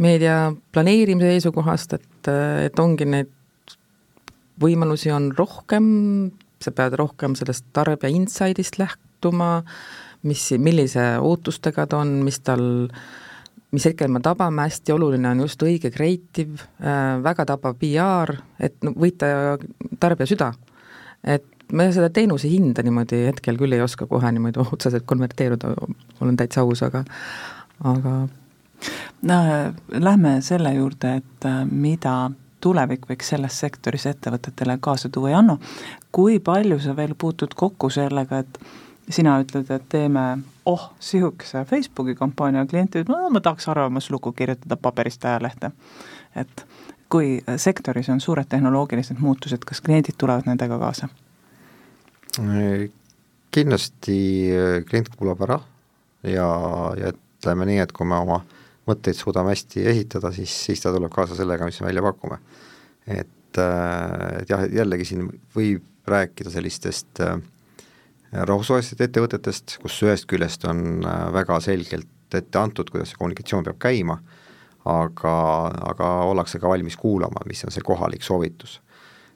meedia 0.03 0.37
planeerimise 0.75 1.35
seisukohast, 1.37 1.97
et, 1.99 2.31
äh, 2.31 2.67
et 2.69 2.83
ongi 2.83 3.09
neid 3.09 3.33
võimalusi 4.63 5.11
on 5.15 5.31
rohkem, 5.37 5.87
sa 6.63 6.75
pead 6.77 6.95
rohkem 7.01 7.35
sellest 7.39 7.67
tarbija 7.75 8.13
inside'ist 8.15 8.79
lähtuma, 8.79 9.63
mis, 10.29 10.45
millise 10.63 11.17
ootustega 11.19 11.89
ta 11.91 12.03
on, 12.05 12.21
mis 12.27 12.39
tal 12.45 12.63
äh, 12.87 13.05
mis 13.73 13.87
hetkel 13.89 14.11
me 14.13 14.21
tabame, 14.25 14.67
hästi 14.69 14.93
oluline 14.93 15.31
on 15.33 15.45
just 15.47 15.63
õige 15.65 15.91
creative 15.95 16.61
äh,, 16.81 17.17
väga 17.25 17.47
tabav 17.49 17.79
PR, 17.81 18.35
et 18.61 18.77
no 18.85 18.93
võita 18.97 19.57
tarbija 20.01 20.29
süda. 20.29 20.53
et 21.23 21.47
me 21.73 21.89
seda 21.95 22.11
teenuse 22.13 22.51
hinda 22.51 22.83
niimoodi 22.85 23.25
hetkel 23.29 23.57
küll 23.61 23.73
ei 23.73 23.81
oska 23.81 24.07
kohe 24.11 24.33
niimoodi 24.33 24.61
otseselt 24.65 25.07
konverteeruda, 25.09 25.73
olen 26.21 26.37
täitsa 26.37 26.67
aus, 26.67 26.83
aga, 26.85 27.05
aga 27.89 28.15
no 29.29 29.41
lähme 29.89 30.37
selle 30.45 30.75
juurde, 30.77 31.17
et 31.23 31.49
äh, 31.49 31.63
mida 31.71 32.31
tulevik 32.63 33.09
võiks 33.11 33.33
selles 33.33 33.59
sektoris 33.59 34.07
ettevõtetele 34.11 34.79
kaasa 34.81 35.11
tuua 35.13 35.33
ja 35.33 35.43
Anno, 35.43 35.59
kui 36.15 36.39
palju 36.45 36.79
sa 36.83 36.95
veel 36.97 37.17
puutud 37.19 37.57
kokku 37.59 37.91
sellega, 37.91 38.43
et 38.45 38.61
sina 39.13 39.39
ütled, 39.43 39.69
et 39.71 39.85
teeme 39.93 40.27
oh, 40.67 40.91
sihukese 41.01 41.65
Facebooki 41.69 42.15
kampaania, 42.19 42.67
klient 42.67 42.97
ütleb, 42.97 43.13
no 43.13 43.31
ma 43.33 43.43
tahaks 43.45 43.69
arvamuslugu 43.73 44.33
kirjutada 44.37 44.79
paberist 44.81 45.25
ajalehte. 45.25 45.73
et 46.37 46.65
kui 47.13 47.43
sektoris 47.57 48.09
on 48.09 48.21
suured 48.21 48.49
tehnoloogilised 48.49 49.21
muutused, 49.21 49.65
kas 49.69 49.83
kliendid 49.85 50.17
tulevad 50.19 50.49
nendega 50.49 50.79
kaasa? 50.81 51.09
kindlasti 53.53 54.17
äh, 54.57 54.79
klient 54.89 55.11
kuulab 55.17 55.43
ära 55.45 55.59
ja, 56.25 56.49
ja 56.97 57.13
ütleme 57.13 57.67
nii, 57.69 57.83
et 57.85 57.93
kui 57.93 58.09
me 58.09 58.17
oma 58.17 58.41
mõtteid 58.89 59.19
suudame 59.19 59.53
hästi 59.53 59.85
esitada, 59.93 60.33
siis, 60.35 60.55
siis 60.67 60.81
ta 60.83 60.93
tuleb 60.95 61.13
kaasa 61.13 61.37
sellega, 61.39 61.69
mis 61.69 61.81
me 61.83 61.91
välja 61.91 62.03
pakume. 62.07 62.39
et, 63.07 63.59
äh, 63.61 64.41
et 64.41 64.51
jah, 64.51 64.65
jällegi 64.81 65.05
siin 65.11 65.29
võib 65.55 65.85
rääkida 66.09 66.51
sellistest 66.51 67.21
äh, 67.21 67.37
rahvusvahelistest 68.33 69.03
ettevõtetest, 69.07 69.77
kus 69.83 69.99
ühest 70.07 70.27
küljest 70.31 70.65
on 70.69 71.05
äh, 71.05 71.27
väga 71.35 71.59
selgelt 71.65 72.09
ette 72.33 72.59
antud, 72.59 72.89
kuidas 72.89 73.13
see 73.13 73.21
kommunikatsioon 73.21 73.67
peab 73.67 73.79
käima, 73.83 74.17
aga, 74.89 75.35
aga 75.93 76.09
ollakse 76.31 76.61
ka 76.63 76.71
valmis 76.73 76.97
kuulama, 76.97 77.45
mis 77.49 77.61
on 77.67 77.75
see 77.75 77.85
kohalik 77.85 78.25
soovitus. 78.25 78.81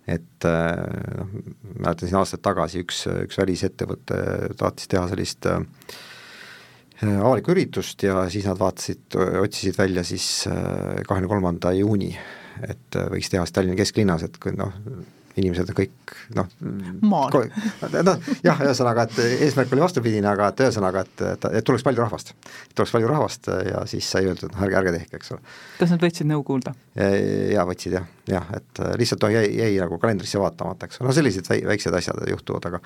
et 0.07 0.45
äh, 0.47 0.73
noh, 1.18 1.31
mäletan 1.83 2.09
siin 2.09 2.18
aastaid 2.20 2.43
tagasi 2.47 2.85
üks, 2.85 3.05
üks 3.27 3.41
välisettevõte 3.41 4.18
tahtis 4.57 4.89
teha 4.89 5.09
sellist 5.11 5.49
äh, 5.51 5.61
avalikku 7.03 7.53
üritust 7.53 8.03
ja 8.07 8.25
siis 8.33 8.47
nad 8.49 8.57
vaatasid, 8.59 9.18
otsisid 9.43 9.77
välja 9.77 10.07
siis 10.07 10.47
kahekümne 10.49 11.29
kolmanda 11.29 11.75
juuni, 11.77 12.14
et 12.64 12.97
võiks 13.12 13.29
teha 13.29 13.45
siis 13.45 13.53
Tallinna 13.53 13.77
kesklinnas, 13.77 14.25
et 14.25 14.39
kui 14.41 14.57
noh, 14.57 14.73
inimesed 15.37 15.70
on 15.70 15.76
kõik 15.76 16.14
noh, 16.37 16.49
noh 17.05 17.26
jah, 18.47 18.61
ühesõnaga, 18.64 19.05
et 19.07 19.18
eesmärk 19.47 19.74
oli 19.74 19.84
vastupidine, 19.84 20.28
aga 20.30 20.49
et 20.53 20.62
ühesõnaga, 20.64 21.03
et, 21.05 21.24
et, 21.34 21.47
et 21.61 21.66
tuleks 21.66 21.84
palju 21.87 22.03
rahvast. 22.03 22.32
tuleks 22.74 22.95
palju 22.95 23.11
rahvast 23.11 23.51
ja 23.68 23.82
siis 23.91 24.09
sai 24.09 24.28
öeldud, 24.30 24.55
noh 24.55 24.64
ärge, 24.66 24.78
ärge 24.80 24.95
tehke, 24.97 25.20
eks 25.20 25.34
ole. 25.37 25.45
kas 25.80 25.93
nad 25.93 26.03
võtsid 26.07 26.30
nõu 26.30 26.45
kuulda? 26.47 26.72
jaa, 26.97 27.66
võtsid 27.68 27.99
jah, 27.99 28.09
jah, 28.32 28.49
et 28.57 28.82
lihtsalt 29.03 29.26
no, 29.26 29.32
jäi, 29.37 29.47
jäi 29.61 29.76
nagu 29.82 30.01
kalendrisse 30.03 30.41
vaatamata, 30.41 30.89
eks 30.89 31.03
ole, 31.03 31.11
no 31.11 31.16
sellised 31.16 31.53
väiksed 31.53 32.01
asjad 32.01 32.22
juhtuvad, 32.32 32.70
aga 32.70 32.80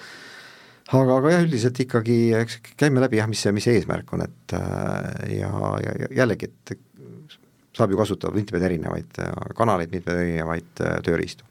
aga, 0.90 1.18
aga 1.20 1.34
jah, 1.36 1.44
üldiselt 1.46 1.78
ikkagi 1.86 2.20
eks 2.40 2.58
käime 2.74 3.02
läbi 3.04 3.20
jah, 3.20 3.30
mis 3.30 3.44
see, 3.46 3.54
mis 3.54 3.68
see 3.68 3.78
eesmärk 3.78 4.10
on, 4.16 4.26
et 4.26 4.56
ja, 5.36 5.52
ja, 5.86 5.94
ja 6.02 6.10
jällegi, 6.22 6.50
et 6.50 6.74
saab 7.78 7.94
ju 7.94 8.00
kasutada 8.00 8.34
mitmeid 8.34 8.66
erinevaid 8.66 9.22
kanaleid, 9.54 9.94
mitmeid 9.94 10.24
erinevaid 10.24 10.82
tööriistu 11.06 11.46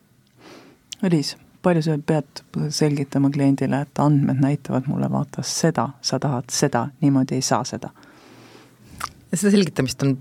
Liis, 1.08 1.38
palju 1.64 1.84
sa 1.86 1.96
pead 2.04 2.42
selgitama 2.76 3.30
kliendile, 3.32 3.84
et 3.86 4.02
andmed 4.04 4.42
näitavad 4.44 4.90
mulle 4.92 5.08
vaata 5.12 5.44
seda, 5.48 5.88
sa 6.04 6.20
tahad 6.20 6.52
seda, 6.52 6.90
niimoodi 7.02 7.40
ei 7.40 7.46
saa 7.46 7.64
seda? 7.68 7.94
seda 9.30 9.54
selgitamist 9.54 10.04
on, 10.04 10.16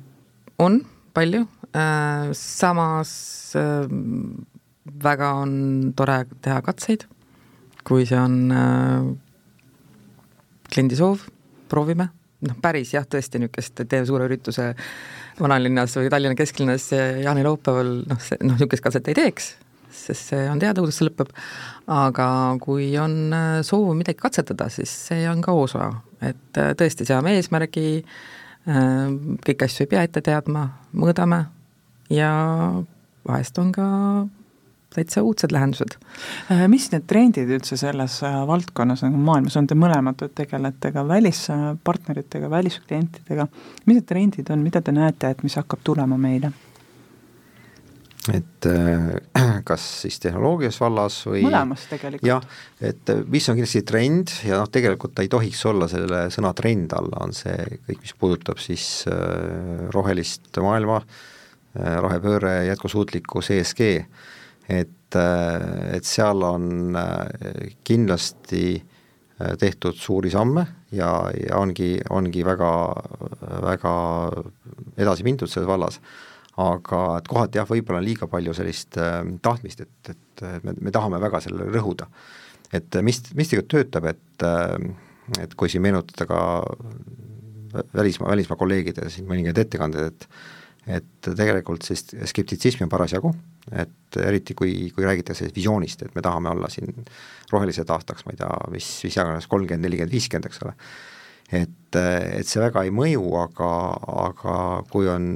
on 0.60 0.78
palju. 1.16 1.46
Äh,, 1.74 2.30
samas 2.32 3.10
äh, 3.58 3.90
väga 5.02 5.32
on 5.42 5.52
tore 5.96 6.20
teha 6.44 6.60
katseid, 6.62 7.08
kui 7.84 8.06
see 8.06 8.20
on 8.20 8.38
äh, 8.54 9.10
kliendi 10.70 10.96
soov, 10.96 11.26
proovime, 11.68 12.10
noh 12.46 12.58
päris 12.62 12.94
jah, 12.94 13.04
tõesti 13.04 13.42
niisugust, 13.42 13.82
teeme 13.82 14.06
suure 14.06 14.30
ürituse 14.30 14.70
vanalinnas 15.40 15.98
või 15.98 16.10
Tallinna 16.12 16.38
kesklinnas 16.38 16.92
jaanilaupäeval, 16.94 17.96
noh, 18.08 18.22
see, 18.22 18.38
noh, 18.44 18.54
niisugust 18.54 18.86
katset 18.86 19.10
ei 19.10 19.18
teeks 19.18 19.56
sest 19.90 20.32
see 20.32 20.48
on 20.50 20.60
teada, 20.60 20.82
kuidas 20.82 20.98
see 21.00 21.08
lõpeb, 21.08 21.30
aga 21.92 22.28
kui 22.62 22.90
on 23.00 23.16
äh, 23.34 23.60
soov 23.66 23.94
midagi 23.98 24.20
katsetada, 24.20 24.68
siis 24.72 24.92
see 25.08 25.28
on 25.30 25.42
ka 25.44 25.54
osa, 25.56 25.90
et 26.20 26.60
äh, 26.60 26.72
tõesti, 26.78 27.06
seame 27.08 27.36
eesmärgi, 27.38 28.02
äh, 28.68 28.96
kõiki 29.44 29.68
asju 29.68 29.86
ei 29.86 29.92
pea 29.94 30.06
ette 30.08 30.24
teadma, 30.24 30.68
mõõdame 30.96 31.44
ja 32.12 32.32
vahest 33.28 33.58
on 33.60 33.72
ka 33.74 33.86
täitsa 34.94 35.20
uudsed 35.20 35.52
lahendused. 35.52 35.98
Mis 36.72 36.86
need 36.94 37.04
trendid 37.10 37.50
üldse 37.52 37.76
selles 37.76 38.14
valdkonnas 38.24 39.02
nagu 39.04 39.20
maailmas? 39.20 39.58
On, 39.60 39.66
te 39.68 39.76
mõlemad 39.76 40.24
tegelete 40.34 40.90
ka 40.94 41.04
välispartneritega, 41.06 42.48
välisklientidega, 42.50 43.46
mis 43.84 43.98
need 43.98 44.08
trendid 44.08 44.48
on, 44.54 44.64
mida 44.64 44.80
te 44.80 44.96
näete, 44.96 45.34
et 45.34 45.44
mis 45.44 45.58
hakkab 45.60 45.84
tulema 45.84 46.16
meile? 46.18 46.54
Et 48.34 48.66
äh, 48.66 49.08
kas 49.68 49.84
siis 50.02 50.18
tehnoloogias 50.22 50.78
vallas 50.82 51.20
või 51.28 51.44
mõlemas 51.46 51.86
tegelikult. 51.90 52.26
jah, 52.28 52.44
et 52.80 53.12
äh, 53.12 53.22
mis 53.30 53.48
on 53.48 53.58
kindlasti 53.58 53.84
trend 53.88 54.34
ja 54.46 54.60
noh, 54.62 54.70
tegelikult 54.72 55.14
ta 55.16 55.24
ei 55.24 55.32
tohiks 55.32 55.64
olla 55.70 55.88
selle 55.90 56.26
sõna 56.34 56.52
trend 56.58 56.94
alla, 56.96 57.22
on 57.24 57.34
see 57.36 57.56
kõik, 57.88 58.02
mis 58.04 58.14
puudutab 58.18 58.60
siis 58.62 58.88
äh, 59.10 59.88
rohelist 59.94 60.50
maailma, 60.64 61.02
rohepööre, 61.78 62.64
jätkusuutlikkus, 62.66 63.50
ESG, 63.54 63.82
et, 64.72 65.16
et 65.16 66.06
seal 66.08 66.42
on 66.42 66.96
kindlasti 67.86 68.62
tehtud 69.60 69.94
suuri 69.94 70.32
samme 70.32 70.64
ja, 70.96 71.10
ja 71.36 71.60
ongi, 71.60 71.92
ongi 72.10 72.42
väga, 72.42 72.72
väga 73.62 73.92
edasi 74.98 75.28
mindud 75.28 75.52
selles 75.52 75.68
vallas 75.70 76.00
aga 76.58 77.02
et 77.20 77.28
kohati 77.30 77.60
jah, 77.60 77.68
võib-olla 77.68 78.00
on 78.02 78.06
liiga 78.08 78.26
palju 78.30 78.54
sellist 78.56 78.98
äh, 78.98 79.20
tahtmist, 79.42 79.84
et, 79.84 80.14
et 80.14 80.46
me, 80.64 80.74
me 80.80 80.94
tahame 80.94 81.20
väga 81.22 81.42
sellele 81.44 81.70
rõhuda. 81.74 82.08
et 82.72 82.98
mis, 83.02 83.22
mis 83.34 83.50
tegelikult 83.50 83.74
töötab, 83.74 84.08
et 84.10 84.46
äh, 84.46 84.88
et 85.42 85.54
kui 85.58 85.68
siin 85.68 85.84
meenutada 85.84 86.26
ka 86.28 86.40
välismaa, 87.94 88.30
välismaa 88.30 88.56
kolleegide 88.56 89.10
siin 89.12 89.28
mõningaid 89.28 89.64
ettekandeid, 89.64 90.14
et 90.14 90.30
et 90.88 91.26
tegelikult 91.36 91.84
sellist 91.84 92.14
skeptitsismi 92.30 92.86
on 92.86 92.88
parasjagu, 92.88 93.28
et 93.76 94.16
eriti 94.24 94.54
kui, 94.56 94.86
kui 94.96 95.04
räägitakse 95.04 95.50
visioonist, 95.52 96.06
et 96.06 96.14
me 96.16 96.22
tahame 96.24 96.48
olla 96.48 96.70
siin 96.72 96.94
rohelised 97.52 97.90
aastaks, 97.92 98.24
ma 98.24 98.32
ei 98.32 98.38
tea, 98.40 98.54
mis, 98.72 98.86
mis 99.04 99.18
iganes, 99.18 99.48
kolmkümmend, 99.52 99.84
nelikümmend, 99.84 100.14
viiskümmend, 100.14 100.48
eks 100.48 100.62
ole 100.64 100.72
et, 101.52 101.96
et 101.96 102.48
see 102.48 102.60
väga 102.62 102.84
ei 102.84 102.92
mõju, 102.94 103.24
aga, 103.40 103.68
aga 104.28 104.54
kui 104.92 105.08
on 105.10 105.28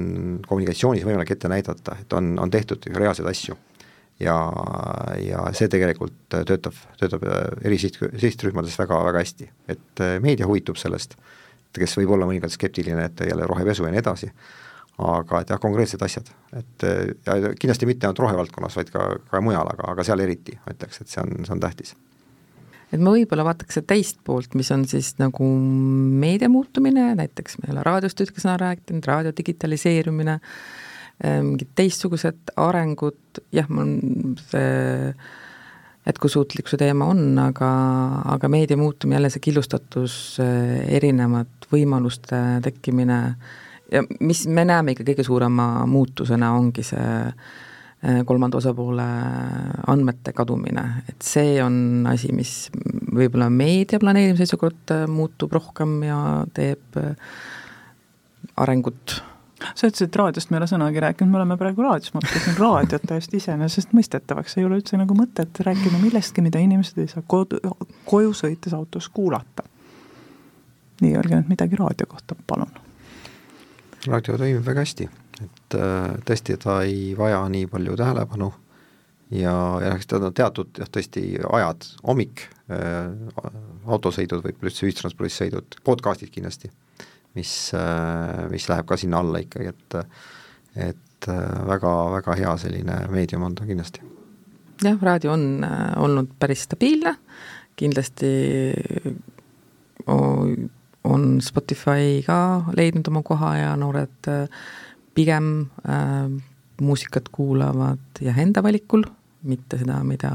kommunikatsioonis 0.45 1.05
võimalik 1.07 1.33
ette 1.33 1.51
näidata, 1.51 1.97
et 2.01 2.13
on, 2.17 2.35
on 2.41 2.51
tehtud 2.53 2.85
reaalseid 2.93 3.29
asju. 3.29 3.57
Ja, 4.21 4.35
ja 5.17 5.47
see 5.57 5.67
tegelikult 5.73 6.15
töötab, 6.29 6.75
töötab 6.99 7.23
eri 7.65 7.79
siht, 7.81 7.97
sihtrühmades 8.21 8.77
väga, 8.79 8.99
väga 9.09 9.23
hästi, 9.23 9.47
et 9.73 10.03
meedia 10.23 10.45
huvitub 10.47 10.77
sellest, 10.79 11.17
kes 11.73 11.97
võib 11.97 12.13
olla 12.13 12.27
mõnikord 12.29 12.53
skeptiline, 12.53 13.09
et 13.09 13.25
jälle 13.25 13.49
rohepesu 13.49 13.87
ja 13.87 13.91
nii 13.91 14.03
edasi, 14.03 14.29
aga 15.01 15.41
et 15.41 15.51
jah, 15.55 15.59
konkreetsed 15.59 16.05
asjad, 16.05 16.29
et 16.61 16.87
ja 17.25 17.55
kindlasti 17.57 17.89
mitte 17.89 18.05
ainult 18.05 18.21
rohevaldkonnas, 18.21 18.77
vaid 18.77 18.93
ka, 18.93 19.09
ka 19.33 19.41
mujal, 19.43 19.73
aga, 19.73 19.89
aga 19.95 20.05
seal 20.05 20.21
eriti, 20.23 20.59
ma 20.61 20.77
ütleks, 20.77 21.01
et 21.01 21.09
see 21.09 21.25
on, 21.25 21.33
see 21.41 21.57
on 21.57 21.65
tähtis 21.65 21.97
et 22.93 23.01
ma 23.01 23.13
võib-olla 23.15 23.45
vaataks 23.47 23.79
seda 23.79 23.89
teist 23.95 24.19
poolt, 24.25 24.53
mis 24.57 24.69
on 24.73 24.85
siis 24.89 25.13
nagu 25.21 25.47
meedia 26.23 26.49
muutumine, 26.51 27.09
näiteks 27.17 27.59
me 27.59 27.69
ei 27.69 27.75
ole 27.75 27.85
raadiost 27.87 28.21
ühtegi 28.21 28.43
sõna 28.43 28.57
rääkinud, 28.61 29.05
raadio 29.09 29.33
digitaliseerumine, 29.37 30.37
eh, 31.23 31.39
mingid 31.41 31.73
teistsugused 31.79 32.53
arengud, 32.61 33.41
jah, 33.55 33.71
mul 33.73 34.37
see 34.51 35.09
jätkusuutlikkuse 36.03 36.77
teema 36.81 37.07
on, 37.13 37.25
aga, 37.39 37.67
aga 38.35 38.49
meedia 38.51 38.77
muutumine, 38.77 39.17
jälle 39.21 39.33
see 39.33 39.43
killustatus, 39.49 40.15
eh, 40.43 40.79
erinevad 40.99 41.69
võimaluste 41.73 42.39
tekkimine 42.63 43.19
ja 43.93 44.01
mis 44.19 44.45
me 44.47 44.65
näeme 44.67 44.93
ikka 44.93 45.05
kõige 45.07 45.25
suurema 45.25 45.67
muutusena, 45.89 46.53
ongi 46.59 46.85
see 46.85 47.13
Äh, 47.23 47.72
kolmanda 48.25 48.59
osapoole 48.59 49.03
andmete 49.87 50.33
kadumine, 50.35 50.83
et 51.07 51.23
see 51.23 51.55
on 51.63 52.07
asi, 52.11 52.33
mis 52.35 52.67
võib-olla 53.13 53.47
meedia 53.53 53.99
planeerimise 54.01 54.43
seisukohalt 54.43 54.91
äh, 54.91 55.05
muutub 55.07 55.53
rohkem 55.55 56.01
ja 56.03 56.17
teeb 56.55 56.99
äh, 56.99 57.13
arengut 58.59 59.21
sa 59.71 59.87
ütlesid, 59.87 60.09
et 60.09 60.19
raadiost 60.19 60.51
me 60.51 60.57
ei 60.57 60.61
ole 60.61 60.67
sõnagi 60.67 61.03
rääkinud, 61.05 61.31
me 61.31 61.39
oleme 61.39 61.57
praegu 61.59 61.85
raadios, 61.85 62.11
ma 62.11 62.19
mõtlesin 62.19 62.59
raadiot 62.59 63.07
täiesti 63.07 63.39
iseenesestmõistetavaks, 63.39 64.57
ei 64.59 64.67
ole 64.67 64.81
üldse 64.81 64.99
nagu 64.99 65.15
mõtet 65.15 65.63
rääkida 65.63 66.01
millestki, 66.03 66.43
mida 66.43 66.59
inimesed 66.59 66.99
ei 66.99 67.11
saa 67.11 67.23
kodu, 67.23 67.61
koju 68.09 68.35
sõites 68.35 68.75
autos 68.75 69.07
kuulata. 69.13 69.63
nii, 71.01 71.15
öelge 71.15 71.39
nüüd 71.39 71.55
midagi 71.55 71.79
raadio 71.79 72.07
kohta, 72.11 72.35
palun. 72.47 72.71
raadio 74.07 74.37
toimib 74.37 74.65
väga 74.67 74.83
hästi 74.83 75.09
et 75.41 75.77
äh, 75.77 76.13
tõesti, 76.27 76.57
ta 76.61 76.81
ei 76.85 77.13
vaja 77.17 77.41
nii 77.49 77.67
palju 77.71 77.95
tähelepanu 77.97 78.51
ja, 79.33 79.55
ja 79.81 79.93
eks 79.95 80.09
tal 80.09 80.27
on 80.27 80.35
teatud 80.35 80.79
jah, 80.79 80.89
tõesti 80.93 81.23
ajad, 81.41 81.87
hommik 82.05 82.45
äh,, 82.71 83.09
autosõidud, 83.83 84.43
võib-olla 84.43 84.71
üldse 84.71 84.87
ühistranspordis 84.87 85.39
sõidud, 85.41 85.77
podcast'id 85.87 86.31
kindlasti, 86.33 86.71
mis 87.37 87.53
äh,, 87.77 88.45
mis 88.53 88.67
läheb 88.69 88.87
ka 88.89 88.99
sinna 88.99 89.23
alla 89.23 89.43
ikkagi, 89.43 89.73
et 89.73 89.99
et 90.73 91.27
väga-väga 91.69 92.33
hea 92.35 92.51
selline 92.57 92.95
meedium 93.13 93.43
on 93.45 93.53
ta 93.55 93.67
kindlasti. 93.67 94.01
jah, 94.83 94.97
raadio 95.01 95.35
on 95.35 95.43
olnud 96.01 96.33
päris 96.41 96.65
stabiilne, 96.65 97.13
kindlasti 97.79 98.31
on 101.03 101.27
Spotify 101.45 102.23
ka 102.25 102.39
leidnud 102.75 103.07
oma 103.11 103.21
koha 103.23 103.53
ja 103.59 103.75
noored 103.79 104.31
pigem 105.15 105.53
äh, 105.87 106.27
muusikat 106.81 107.29
kuulavad 107.31 108.21
jah, 108.21 108.37
enda 108.39 108.63
valikul, 108.65 109.05
mitte 109.47 109.79
seda, 109.81 109.99
mida, 110.07 110.31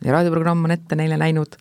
mida 0.00 0.14
raadioprogramm 0.16 0.66
on 0.66 0.74
ette 0.74 0.96
neile 0.98 1.18
näinud, 1.20 1.56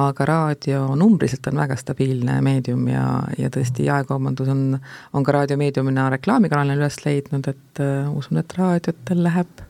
aga 0.00 0.26
raadio 0.28 0.82
numbriliselt 0.98 1.48
on 1.50 1.62
väga 1.62 1.76
stabiilne 1.78 2.36
meedium 2.46 2.84
ja, 2.90 3.06
ja 3.38 3.50
tõesti, 3.50 3.88
jaekaubandus 3.88 4.50
on, 4.52 4.76
on 5.16 5.26
ka 5.26 5.34
raadiomeediumina 5.34 6.08
reklaamikanalina 6.14 6.78
üles 6.78 7.00
leidnud, 7.06 7.50
et 7.50 7.82
äh, 7.82 8.06
usun, 8.12 8.42
et 8.42 8.54
raadiotel 8.58 9.24
läheb 9.26 9.66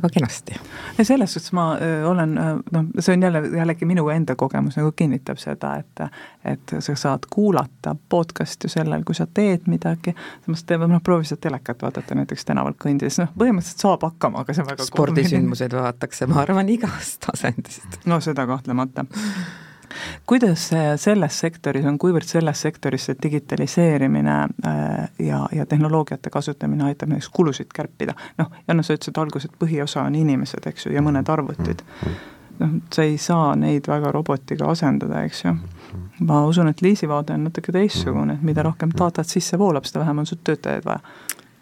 väga 0.00 0.10
kenasti. 0.14 0.56
selles 1.02 1.34
suhtes 1.34 1.52
ma 1.56 1.66
olen, 2.08 2.34
noh, 2.72 2.90
see 2.98 3.14
on 3.14 3.22
jälle, 3.22 3.42
jällegi 3.56 3.88
minu 3.88 4.08
enda 4.08 4.36
kogemus 4.36 4.78
nagu 4.80 4.92
kinnitab 4.96 5.38
seda, 5.38 5.76
et 5.80 6.04
et 6.44 6.74
sa 6.78 6.94
saad 6.96 7.26
kuulata 7.30 7.94
podcast'i 8.08 8.68
sellel, 8.72 9.04
kui 9.04 9.14
sa 9.14 9.26
teed 9.26 9.68
midagi, 9.68 10.14
samas 10.46 10.64
teeme, 10.64 10.88
noh, 10.88 11.02
proovi 11.04 11.28
seda 11.28 11.44
telekat 11.48 11.82
vaadata 11.84 12.16
näiteks 12.16 12.48
tänaval 12.48 12.76
kõndides, 12.80 13.20
noh, 13.20 13.32
põhimõtteliselt 13.38 13.84
saab 13.84 14.06
hakkama, 14.08 14.44
aga 14.44 14.56
see 14.56 14.64
on 14.64 14.70
väga 14.70 14.86
spordisündmuseid 14.88 15.76
vaadatakse, 15.76 16.30
ma 16.30 16.40
arvan, 16.44 16.72
igast 16.72 17.28
asendist. 17.32 18.00
no 18.08 18.20
seda 18.24 18.46
kahtlemata 18.48 19.04
kuidas 20.26 20.70
selles 21.02 21.38
sektoris 21.40 21.86
on, 21.86 21.98
kuivõrd 21.98 22.28
selles 22.28 22.62
sektoris 22.66 23.08
see 23.08 23.16
digitaliseerimine 23.22 24.36
ja, 25.18 25.40
ja 25.52 25.66
tehnoloogiate 25.66 26.30
kasutamine 26.30 26.84
aitab 26.90 27.12
näiteks 27.12 27.30
kulusid 27.34 27.72
kärpida? 27.74 28.14
noh, 28.38 28.52
Janno, 28.68 28.82
sa 28.86 28.96
ütlesid 28.96 29.18
alguses, 29.20 29.50
et 29.50 29.58
põhiosa 29.60 30.04
on 30.06 30.18
inimesed, 30.18 30.66
eks 30.66 30.86
ju, 30.86 30.94
ja 30.94 31.02
mõned 31.04 31.28
arvutid. 31.32 31.82
noh, 32.60 32.78
sa 32.92 33.02
ei 33.02 33.18
saa 33.18 33.54
neid 33.56 33.88
väga 33.88 34.12
robotiga 34.12 34.70
asendada, 34.70 35.24
eks 35.24 35.44
ju. 35.44 35.56
ma 36.28 36.44
usun, 36.46 36.68
et 36.68 36.82
Liisi 36.82 37.08
vaade 37.08 37.34
on 37.34 37.48
natuke 37.48 37.72
teistsugune, 37.72 38.38
et 38.38 38.46
mida 38.46 38.62
rohkem 38.66 38.94
datat 38.96 39.28
sisse 39.28 39.58
voolab, 39.58 39.88
seda 39.88 40.04
vähem 40.04 40.22
on 40.22 40.26
sul 40.26 40.42
töötajaid 40.44 40.86
vaja 40.86 41.00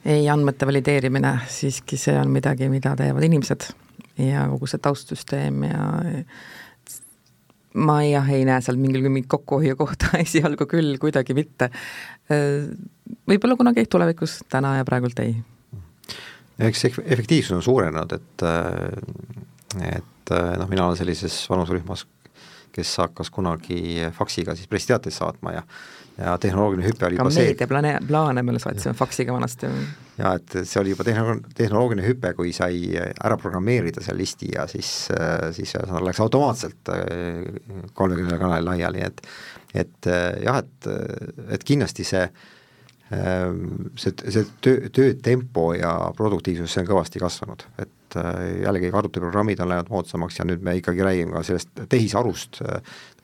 ei, 0.05 0.29
andmete 0.31 0.66
valideerimine 0.66 1.35
siiski, 1.51 1.97
see 2.01 2.14
on 2.18 2.31
midagi, 2.33 2.68
mida 2.72 2.95
teevad 2.97 3.24
inimesed 3.26 3.68
ja 4.18 4.47
kogu 4.51 4.66
see 4.70 4.81
taustsüsteem 4.83 5.62
ja 5.68 5.83
ma 7.79 7.99
jah, 8.05 8.29
ei 8.35 8.45
näe 8.49 8.62
seal 8.64 8.79
mingil 8.81 9.07
mingit 9.09 9.29
kokkuhoiukohta 9.31 10.16
esialgu 10.24 10.68
küll, 10.70 10.97
kuidagi 11.03 11.37
mitte. 11.39 11.70
võib-olla 12.29 13.57
kunagi 13.57 13.87
tulevikus, 13.91 14.41
täna 14.51 14.76
ja 14.79 14.87
praegult 14.89 15.20
ei. 15.24 15.37
eks 16.59 16.85
efektiivsus 16.91 17.57
on 17.57 17.64
suurenenud, 17.64 18.12
et 18.18 18.47
et 19.89 20.35
noh, 20.59 20.68
mina 20.68 20.87
olen 20.87 20.99
sellises 20.99 21.37
vanuserühmas, 21.51 22.07
kes 22.72 22.97
hakkas 23.01 23.31
kunagi 23.33 24.09
faksiga 24.16 24.57
siis 24.57 24.68
pressiteateid 24.68 25.14
saatma 25.14 25.55
ja 25.57 25.62
ja 26.18 26.34
tehnoloogiline 26.38 26.88
hüpe 26.88 27.06
oli 27.06 27.18
ka 27.18 27.24
juba 27.24 27.34
see 27.34 27.46
meediaplaane, 27.52 27.92
plaane 28.08 28.42
me 28.42 28.58
saatsime 28.58 28.94
faksiga 28.98 29.34
vanasti. 29.34 29.70
jaa, 30.18 30.34
et 30.34 30.56
see 30.64 30.80
oli 30.80 30.92
juba 30.94 31.06
tehno-, 31.06 31.38
tehnoloogiline 31.54 32.06
hüpe, 32.08 32.32
kui 32.38 32.52
sai 32.56 32.80
ära 32.98 33.38
programmeerida 33.40 34.02
selle 34.04 34.22
listi 34.22 34.50
ja 34.56 34.66
siis, 34.70 34.90
siis 35.56 35.76
ühesõnaga 35.76 36.04
läks 36.10 36.22
automaatselt 36.24 36.92
äh, 36.94 37.42
kolmekümnele 37.94 38.40
kanalile 38.40 38.72
laiali, 38.72 39.04
et 39.06 39.22
et 39.76 40.08
äh, 40.08 40.30
jah, 40.42 40.62
et, 40.64 40.88
et 41.54 41.64
kindlasti 41.68 42.06
see 42.08 42.24
ähm, 43.12 43.90
see, 44.00 44.14
see 44.32 44.46
töö, 44.64 44.88
töötempo 44.94 45.70
ja 45.76 45.92
produktiivsus, 46.16 46.72
see 46.72 46.82
on 46.86 46.88
kõvasti 46.88 47.22
kasvanud, 47.22 47.66
et 47.84 48.18
äh, 48.18 48.62
jällegi 48.64 48.90
arvutiprogrammid 48.90 49.60
on 49.62 49.70
läinud 49.74 49.92
moodsamaks 49.92 50.40
ja 50.40 50.48
nüüd 50.48 50.64
me 50.64 50.78
ikkagi 50.80 51.04
räägime 51.04 51.36
ka 51.36 51.44
sellest 51.46 51.84
tehisarust, 51.92 52.62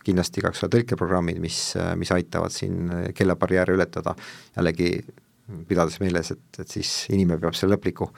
kindlasti 0.04 0.42
ka, 0.44 0.52
eks 0.52 0.64
ole, 0.64 0.74
tõlkeprogrammid, 0.76 1.40
mis, 1.42 1.58
mis 2.00 2.12
aitavad 2.14 2.54
siin 2.54 3.12
kellabarjääre 3.16 3.76
ületada, 3.76 4.14
jällegi 4.56 4.96
pidades 5.68 6.00
meeles, 6.00 6.32
et, 6.34 6.60
et 6.62 6.70
siis 6.78 6.90
inimene 7.12 7.40
peab 7.42 7.56
selle 7.56 7.76
lõpliku, 7.76 8.08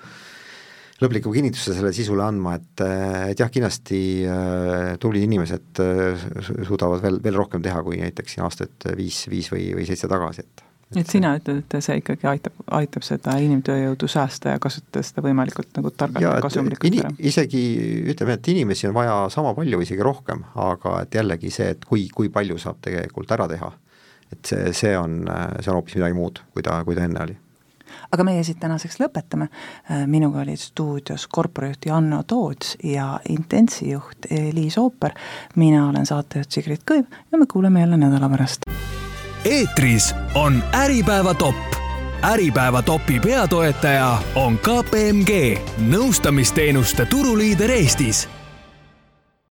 lõpliku 1.03 1.32
kinnituse 1.34 1.74
sellele 1.74 1.95
sisule 1.97 2.24
andma, 2.26 2.57
et, 2.61 2.84
et 3.32 3.43
jah, 3.43 3.51
kindlasti 3.53 4.01
äh, 4.30 4.93
tublid 5.03 5.26
inimesed 5.26 5.82
äh, 5.82 6.28
suudavad 6.68 7.03
veel, 7.05 7.20
veel 7.24 7.41
rohkem 7.41 7.64
teha, 7.64 7.82
kui 7.87 8.01
näiteks 8.03 8.37
siin 8.37 8.47
aastat 8.47 8.89
viis, 8.99 9.24
viis 9.32 9.51
või, 9.53 9.68
või 9.76 9.89
seitse 9.89 10.11
tagasi, 10.11 10.47
et 10.47 10.65
et 10.95 11.11
sina 11.11 11.32
ütled, 11.39 11.64
et 11.64 11.76
see 11.82 11.97
ikkagi 11.99 12.28
aitab, 12.30 12.61
aitab 12.78 13.05
seda 13.07 13.34
inimtööjõudu 13.43 14.09
säästa 14.11 14.55
ja 14.55 14.61
kasutada 14.62 15.03
seda 15.07 15.24
võimalikult 15.24 15.72
nagu 15.78 15.91
targalt 15.91 16.22
ja 16.22 16.34
kasumlikult 16.45 16.87
ini, 16.93 17.03
isegi 17.26 17.62
ütleme, 18.12 18.37
et 18.39 18.53
inimesi 18.53 18.87
on 18.91 18.95
vaja 18.95 19.16
sama 19.34 19.55
palju, 19.57 19.80
isegi 19.82 20.05
rohkem, 20.07 20.45
aga 20.62 21.01
et 21.03 21.18
jällegi 21.18 21.51
see, 21.55 21.72
et 21.74 21.89
kui, 21.89 22.07
kui 22.14 22.30
palju 22.32 22.59
saab 22.62 22.78
tegelikult 22.87 23.34
ära 23.34 23.49
teha, 23.51 23.72
et 24.30 24.53
see, 24.53 24.70
see 24.76 24.95
on, 24.99 25.24
see 25.59 25.72
on 25.72 25.80
hoopis 25.80 25.99
midagi 25.99 26.18
muud, 26.18 26.41
kui 26.55 26.66
ta, 26.66 26.78
kui 26.87 26.99
ta 26.99 27.09
enne 27.09 27.24
oli 27.26 27.37
aga 28.12 28.24
meie 28.26 28.43
siit 28.45 28.59
tänaseks 28.61 28.99
lõpetame. 29.01 29.47
minuga 30.11 30.43
olid 30.43 30.61
stuudios 30.61 31.26
korporajuht 31.32 31.87
Janno 31.87 32.22
Toots 32.26 32.76
ja 32.84 33.20
Intensi 33.30 33.91
juht 33.93 34.28
Liis 34.53 34.78
Ooper. 34.78 35.14
mina 35.57 35.89
olen 35.89 36.07
saatejuht 36.07 36.51
Sigrid 36.51 36.87
Kõiv 36.91 37.07
ja 37.32 37.39
me 37.39 37.47
kuuleme 37.47 37.80
jälle 37.80 37.97
nädala 37.97 38.28
pärast 38.28 38.66
eetris 39.45 40.14
on 40.34 40.64
Äripäeva 40.74 41.34
top. 41.34 41.57
äripäeva 42.22 42.82
topi 42.82 43.20
peatoetaja 43.20 44.18
on 44.34 44.59
KPMG, 44.59 45.59
nõustamisteenuste 45.78 47.07
turuliider 47.07 47.70
Eestis 47.70 48.28